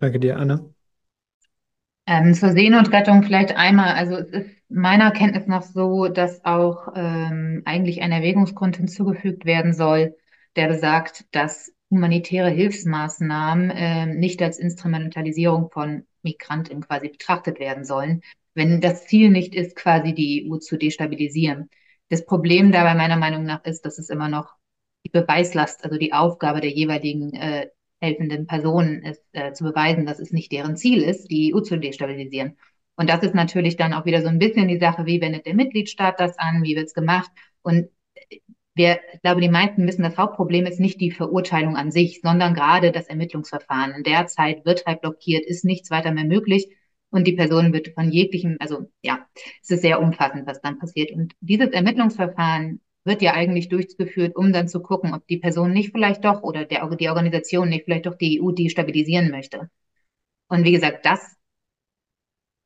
Danke 0.00 0.20
dir, 0.20 0.36
Anne. 0.36 0.68
Ähm, 2.06 2.34
zur 2.34 2.52
Seenotrettung 2.52 3.22
vielleicht 3.22 3.56
einmal. 3.56 3.94
Also 3.94 4.16
es 4.16 4.28
ist 4.28 4.50
meiner 4.68 5.12
Kenntnis 5.12 5.46
nach 5.46 5.62
so, 5.62 6.08
dass 6.08 6.44
auch 6.44 6.88
ähm, 6.94 7.62
eigentlich 7.64 8.02
ein 8.02 8.12
Erwägungsgrund 8.12 8.76
hinzugefügt 8.76 9.46
werden 9.46 9.72
soll, 9.72 10.14
der 10.56 10.68
besagt, 10.68 11.24
dass 11.30 11.72
humanitäre 11.88 12.50
Hilfsmaßnahmen 12.50 13.70
äh, 13.70 14.06
nicht 14.06 14.42
als 14.42 14.58
Instrumentalisierung 14.58 15.70
von 15.70 16.04
Migranten 16.22 16.80
quasi 16.80 17.08
betrachtet 17.08 17.58
werden 17.58 17.84
sollen, 17.84 18.22
wenn 18.54 18.80
das 18.80 19.06
Ziel 19.06 19.30
nicht 19.30 19.54
ist, 19.54 19.76
quasi 19.76 20.14
die 20.14 20.46
EU 20.48 20.58
zu 20.58 20.76
destabilisieren. 20.76 21.70
Das 22.08 22.26
Problem 22.26 22.72
dabei 22.72 22.94
meiner 22.94 23.16
Meinung 23.16 23.44
nach 23.44 23.64
ist, 23.64 23.82
dass 23.86 23.98
es 23.98 24.10
immer 24.10 24.28
noch 24.28 24.54
die 25.04 25.10
Beweislast, 25.10 25.84
also 25.84 25.96
die 25.96 26.12
Aufgabe 26.12 26.60
der 26.60 26.70
jeweiligen 26.70 27.32
äh, 27.32 27.68
helfenden 28.00 28.46
Personen 28.46 29.02
ist, 29.02 29.22
äh, 29.32 29.52
zu 29.52 29.64
beweisen, 29.64 30.06
dass 30.06 30.18
es 30.18 30.32
nicht 30.32 30.52
deren 30.52 30.76
Ziel 30.76 31.02
ist, 31.02 31.30
die 31.30 31.52
EU 31.54 31.60
zu 31.60 31.78
destabilisieren. 31.78 32.58
Und 32.96 33.08
das 33.08 33.22
ist 33.22 33.34
natürlich 33.34 33.76
dann 33.76 33.94
auch 33.94 34.04
wieder 34.04 34.22
so 34.22 34.28
ein 34.28 34.38
bisschen 34.38 34.68
die 34.68 34.78
Sache, 34.78 35.06
wie 35.06 35.20
wendet 35.20 35.46
der 35.46 35.54
Mitgliedstaat 35.54 36.20
das 36.20 36.38
an, 36.38 36.62
wie 36.62 36.76
wird 36.76 36.86
es 36.86 36.94
gemacht. 36.94 37.30
Und 37.62 37.88
wir, 38.74 39.00
ich 39.12 39.20
glaube, 39.22 39.40
die 39.40 39.48
meisten 39.50 39.86
wissen, 39.86 40.02
das 40.02 40.16
Hauptproblem 40.16 40.66
ist 40.66 40.80
nicht 40.80 41.00
die 41.00 41.10
Verurteilung 41.10 41.76
an 41.76 41.90
sich, 41.90 42.20
sondern 42.22 42.54
gerade 42.54 42.90
das 42.90 43.06
Ermittlungsverfahren. 43.08 43.92
In 43.94 44.02
der 44.02 44.26
Zeit 44.26 44.64
wird 44.64 44.86
halt 44.86 45.02
blockiert, 45.02 45.44
ist 45.44 45.64
nichts 45.64 45.90
weiter 45.90 46.12
mehr 46.12 46.24
möglich 46.24 46.68
und 47.10 47.26
die 47.26 47.34
Person 47.34 47.72
wird 47.74 47.88
von 47.94 48.10
jeglichem, 48.10 48.56
also 48.60 48.90
ja, 49.02 49.26
es 49.62 49.70
ist 49.70 49.82
sehr 49.82 50.00
umfassend, 50.00 50.46
was 50.46 50.62
dann 50.62 50.78
passiert. 50.78 51.12
Und 51.12 51.34
dieses 51.40 51.68
Ermittlungsverfahren 51.68 52.80
wird 53.04 53.20
ja 53.20 53.34
eigentlich 53.34 53.68
durchgeführt, 53.68 54.34
um 54.36 54.52
dann 54.52 54.68
zu 54.68 54.80
gucken, 54.80 55.12
ob 55.12 55.26
die 55.26 55.38
Person 55.38 55.72
nicht 55.72 55.92
vielleicht 55.92 56.24
doch 56.24 56.42
oder 56.42 56.64
der, 56.64 56.88
die 56.96 57.08
Organisation 57.08 57.68
nicht 57.68 57.84
vielleicht 57.84 58.06
doch 58.06 58.14
die 58.16 58.40
EU 58.40 58.52
destabilisieren 58.52 59.30
möchte. 59.30 59.70
Und 60.48 60.64
wie 60.64 60.72
gesagt, 60.72 61.04
das 61.04 61.36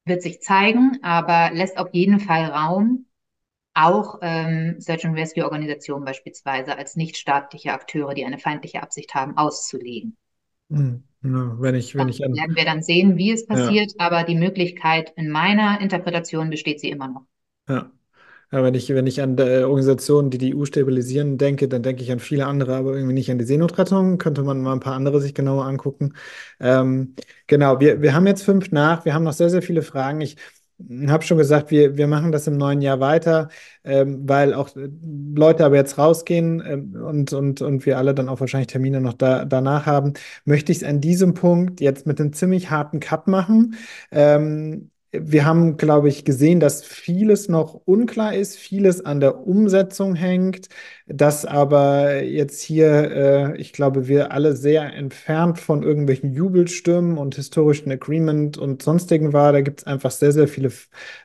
wird 0.05 0.23
sich 0.23 0.41
zeigen, 0.41 0.99
aber 1.03 1.53
lässt 1.53 1.79
auf 1.79 1.89
jeden 1.93 2.21
Fall 2.21 2.45
Raum, 2.45 3.06
auch 3.77 4.18
ähm, 4.22 4.77
Search 4.79 5.05
and 5.05 5.16
Rescue 5.16 5.45
Organisationen 5.45 6.05
beispielsweise 6.05 6.77
als 6.79 6.97
nichtstaatliche 6.97 7.72
Akteure, 7.72 8.14
die 8.14 8.24
eine 8.24 8.39
feindliche 8.39 8.83
Absicht 8.83 9.14
haben, 9.14 9.37
auszulegen. 9.37 10.16
Hm, 10.70 11.05
ja, 11.22 11.57
wenn 11.61 11.74
ich, 11.74 11.95
wenn 11.95 12.09
ich 12.09 12.20
werden 12.20 12.57
wir 12.57 12.64
dann 12.64 12.83
sehen, 12.83 13.16
wie 13.16 13.31
es 13.31 13.47
passiert, 13.47 13.93
ja. 13.99 14.07
aber 14.07 14.24
die 14.24 14.35
Möglichkeit 14.35 15.12
in 15.16 15.29
meiner 15.29 15.81
Interpretation 15.81 16.51
besteht 16.51 16.81
sie 16.81 16.91
immer 16.91 17.09
noch. 17.09 17.27
Ja. 17.68 17.91
Ja, 18.53 18.62
wenn 18.62 18.74
ich, 18.74 18.89
wenn 18.91 19.09
ich 19.09 19.20
an 19.20 19.39
Organisationen, 19.41 20.31
die 20.31 20.39
die 20.39 20.55
EU 20.55 20.64
stabilisieren, 20.64 21.37
denke, 21.37 21.66
dann 21.66 21.83
denke 21.83 22.05
ich 22.05 22.12
an 22.12 22.20
viele 22.20 22.47
andere, 22.47 22.77
aber 22.77 22.95
irgendwie 22.95 23.12
nicht 23.12 23.29
an 23.29 23.39
die 23.39 23.45
Seenotrettung. 23.45 24.18
Könnte 24.18 24.45
man 24.45 24.62
mal 24.62 24.72
ein 24.72 24.79
paar 24.79 24.95
andere 24.95 25.20
sich 25.20 25.35
genauer 25.35 25.64
angucken. 25.64 26.14
Ähm, 26.61 27.16
genau, 27.49 27.81
wir, 27.81 28.03
wir 28.03 28.14
haben 28.14 28.27
jetzt 28.29 28.45
fünf 28.45 28.70
nach. 28.70 29.05
Wir 29.05 29.14
haben 29.14 29.24
noch 29.24 29.33
sehr, 29.33 29.51
sehr 29.51 29.62
viele 29.62 29.83
Fragen. 29.83 30.20
Ich 30.20 30.37
habe 31.09 31.24
schon 31.24 31.39
gesagt, 31.39 31.70
wir, 31.70 31.97
wir 31.97 32.07
machen 32.07 32.33
das 32.33 32.47
im 32.47 32.57
neuen 32.57 32.83
Jahr 32.83 33.01
weiter, 33.01 33.49
ähm, 33.85 34.29
weil 34.29 34.53
auch 34.55 34.74
äh, 34.77 34.89
Leute 35.35 35.64
aber 35.64 35.77
jetzt 35.77 35.99
rausgehen 35.99 36.62
ähm, 36.66 36.95
und, 37.03 37.33
und, 37.33 37.62
und 37.62 37.87
wir 37.87 37.99
alle 37.99 38.14
dann 38.14 38.29
auch 38.29 38.41
wahrscheinlich 38.41 38.68
Termine 38.68 39.01
noch 39.01 39.14
da, 39.14 39.45
danach 39.45 39.87
haben, 39.87 40.12
möchte 40.45 40.72
ich 40.72 40.79
es 40.79 40.85
an 40.85 41.01
diesem 41.01 41.35
Punkt 41.35 41.81
jetzt 41.81 42.07
mit 42.07 42.20
einem 42.20 42.33
ziemlich 42.33 42.70
harten 42.70 43.01
Cut 43.01 43.27
machen. 43.27 43.77
Ähm, 44.11 44.91
wir 45.12 45.45
haben, 45.47 45.77
glaube 45.77 46.09
ich, 46.09 46.24
gesehen, 46.24 46.61
dass 46.61 46.85
vieles 46.85 47.49
noch 47.49 47.74
unklar 47.85 48.35
ist, 48.35 48.57
vieles 48.57 49.05
an 49.05 49.20
der 49.20 49.47
Umsetzung 49.47 50.14
hängt, 50.14 50.68
dass 51.09 51.45
aber 51.45 52.23
jetzt 52.23 52.63
hier, 52.63 53.55
äh, 53.55 53.61
ich 53.61 53.73
glaube, 53.73 54.09
wir 54.09 54.33
alle 54.33 54.57
sehr 54.57 54.93
entfernt 54.93 55.59
von 55.59 55.83
irgendwelchen 55.85 56.33
Jubelstürmen 56.33 57.17
und 57.17 57.37
historischen 57.37 57.93
Agreement 57.93 58.59
und 58.59 58.83
sonstigen 58.83 59.33
war. 59.33 59.53
Da 59.53 59.61
gibt 59.61 59.81
es 59.81 59.87
einfach 59.87 60.11
sehr, 60.11 60.33
sehr 60.33 60.49
viele 60.49 60.73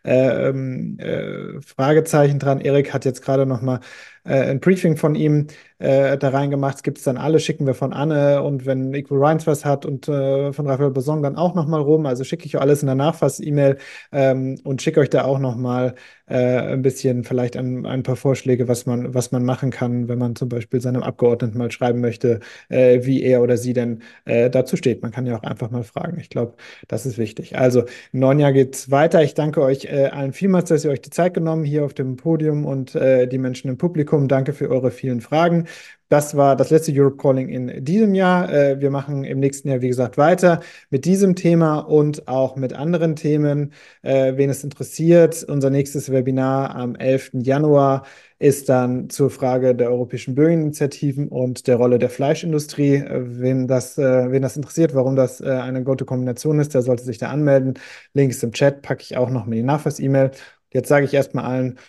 äh, 0.03 0.49
ähm, 0.49 0.99
äh, 0.99 1.59
Fragezeichen 1.61 2.37
dran. 2.37 2.61
Erik 2.61 2.93
hat 2.93 3.05
jetzt 3.05 3.23
gerade 3.23 3.47
noch 3.47 3.61
mal 3.61 3.79
äh, 4.23 4.51
ein 4.51 4.59
Briefing 4.59 4.97
von 4.97 5.15
ihm 5.15 5.47
äh, 5.79 6.17
da 6.17 6.29
reingemacht. 6.29 6.83
Gibt 6.83 6.99
es 6.99 7.03
dann 7.03 7.17
alle, 7.17 7.39
schicken 7.39 7.65
wir 7.65 7.73
von 7.73 7.93
Anne 7.93 8.43
und 8.43 8.65
wenn 8.65 8.93
Equal 8.93 9.23
Rhines 9.23 9.47
was 9.47 9.65
hat 9.65 9.85
und 9.85 10.07
äh, 10.07 10.53
von 10.53 10.67
Raphael 10.67 10.91
Besong 10.91 11.23
dann 11.23 11.35
auch 11.35 11.55
nochmal 11.55 11.81
rum. 11.81 12.05
Also 12.05 12.23
schicke 12.23 12.45
ich 12.45 12.55
euch 12.55 12.61
alles 12.61 12.83
in 12.83 12.87
der 12.87 12.95
Nachfass-E-Mail 12.95 13.77
ähm, 14.11 14.59
und 14.63 14.81
schicke 14.81 14.99
euch 14.99 15.09
da 15.09 15.23
auch 15.23 15.39
nochmal 15.39 15.95
äh, 16.27 16.73
ein 16.73 16.81
bisschen 16.81 17.23
vielleicht 17.23 17.57
ein, 17.57 17.85
ein 17.85 18.03
paar 18.03 18.15
Vorschläge, 18.15 18.67
was 18.67 18.85
man, 18.85 19.13
was 19.13 19.31
man 19.31 19.43
machen 19.43 19.70
machen 19.71 19.91
kann, 19.91 20.07
wenn 20.07 20.19
man 20.19 20.35
zum 20.35 20.49
Beispiel 20.49 20.81
seinem 20.81 21.03
Abgeordneten 21.03 21.57
mal 21.57 21.71
schreiben 21.71 22.01
möchte, 22.01 22.39
äh, 22.69 23.05
wie 23.05 23.23
er 23.23 23.41
oder 23.41 23.57
sie 23.57 23.73
denn 23.73 24.01
äh, 24.25 24.49
dazu 24.49 24.77
steht. 24.77 25.01
Man 25.01 25.11
kann 25.11 25.25
ja 25.25 25.37
auch 25.37 25.43
einfach 25.43 25.71
mal 25.71 25.83
fragen. 25.83 26.19
Ich 26.19 26.29
glaube, 26.29 26.55
das 26.87 27.05
ist 27.05 27.17
wichtig. 27.17 27.57
Also 27.57 27.81
im 28.13 28.19
neuen 28.19 28.41
geht 28.53 28.75
es 28.75 28.91
weiter. 28.91 29.23
Ich 29.23 29.33
danke 29.33 29.61
euch 29.61 29.85
äh, 29.85 30.07
allen 30.11 30.33
vielmals, 30.33 30.69
dass 30.69 30.83
ihr 30.85 30.91
euch 30.91 31.01
die 31.01 31.09
Zeit 31.11 31.33
genommen 31.33 31.63
hier 31.63 31.85
auf 31.85 31.93
dem 31.93 32.15
Podium 32.17 32.65
und 32.65 32.95
äh, 32.95 33.27
die 33.27 33.37
Menschen 33.37 33.69
im 33.69 33.77
Publikum. 33.77 34.27
Danke 34.27 34.53
für 34.53 34.69
eure 34.69 34.91
vielen 34.91 35.21
Fragen. 35.21 35.67
Das 36.11 36.35
war 36.35 36.57
das 36.57 36.71
letzte 36.71 36.91
Europe 36.93 37.15
Calling 37.15 37.47
in 37.47 37.85
diesem 37.85 38.13
Jahr. 38.15 38.51
Äh, 38.51 38.81
wir 38.81 38.89
machen 38.91 39.23
im 39.23 39.39
nächsten 39.39 39.69
Jahr, 39.69 39.79
wie 39.81 39.87
gesagt, 39.87 40.17
weiter 40.17 40.59
mit 40.89 41.05
diesem 41.05 41.37
Thema 41.37 41.79
und 41.79 42.27
auch 42.27 42.57
mit 42.57 42.73
anderen 42.73 43.15
Themen. 43.15 43.71
Äh, 44.01 44.33
wen 44.35 44.49
es 44.49 44.61
interessiert, 44.65 45.41
unser 45.45 45.69
nächstes 45.69 46.11
Webinar 46.11 46.75
am 46.75 46.95
11. 46.95 47.31
Januar 47.43 48.05
ist 48.39 48.67
dann 48.67 49.09
zur 49.09 49.29
Frage 49.29 49.73
der 49.73 49.89
europäischen 49.89 50.35
Bürgerinitiativen 50.35 51.29
und 51.29 51.65
der 51.67 51.77
Rolle 51.77 51.97
der 51.97 52.09
Fleischindustrie. 52.09 52.95
Äh, 52.95 53.21
wen 53.39 53.67
das, 53.69 53.97
wen 53.97 54.41
das 54.41 54.57
interessiert, 54.57 54.93
warum 54.93 55.15
das 55.15 55.41
eine 55.41 55.81
gute 55.81 56.03
Kombination 56.03 56.59
ist, 56.59 56.73
der 56.73 56.81
sollte 56.81 57.03
sich 57.03 57.19
da 57.19 57.29
anmelden. 57.29 57.75
Link 58.13 58.31
ist 58.31 58.43
im 58.43 58.51
Chat, 58.51 58.81
packe 58.81 59.01
ich 59.03 59.15
auch 59.15 59.29
noch 59.29 59.45
mit 59.45 59.59
die 59.59 59.63
Nachweis-E-Mail. 59.63 60.31
Jetzt 60.73 60.87
sage 60.87 61.05
ich 61.05 61.13
erstmal 61.13 61.45
allen 61.45 61.79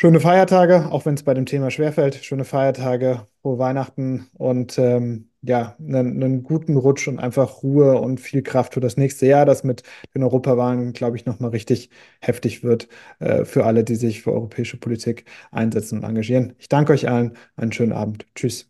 Schöne 0.00 0.18
Feiertage, 0.18 0.90
auch 0.90 1.04
wenn 1.04 1.12
es 1.12 1.24
bei 1.24 1.34
dem 1.34 1.44
Thema 1.44 1.70
schwerfällt. 1.70 2.24
Schöne 2.24 2.46
Feiertage, 2.46 3.26
frohe 3.42 3.58
Weihnachten 3.58 4.30
und 4.32 4.78
ähm, 4.78 5.28
ja, 5.42 5.76
einen, 5.78 6.42
guten 6.42 6.78
Rutsch 6.78 7.06
und 7.06 7.18
einfach 7.18 7.62
Ruhe 7.62 8.00
und 8.00 8.18
viel 8.18 8.42
Kraft 8.42 8.72
für 8.72 8.80
das 8.80 8.96
nächste 8.96 9.26
Jahr, 9.26 9.44
das 9.44 9.62
mit 9.62 9.82
den 10.14 10.22
Europawahlen, 10.22 10.94
glaube 10.94 11.18
ich, 11.18 11.26
nochmal 11.26 11.50
richtig 11.50 11.90
heftig 12.22 12.64
wird 12.64 12.88
äh, 13.18 13.44
für 13.44 13.66
alle, 13.66 13.84
die 13.84 13.94
sich 13.94 14.22
für 14.22 14.32
europäische 14.32 14.78
Politik 14.78 15.26
einsetzen 15.50 15.98
und 15.98 16.04
engagieren. 16.04 16.54
Ich 16.56 16.70
danke 16.70 16.94
euch 16.94 17.06
allen. 17.06 17.36
Einen 17.56 17.72
schönen 17.72 17.92
Abend. 17.92 18.24
Tschüss. 18.34 18.69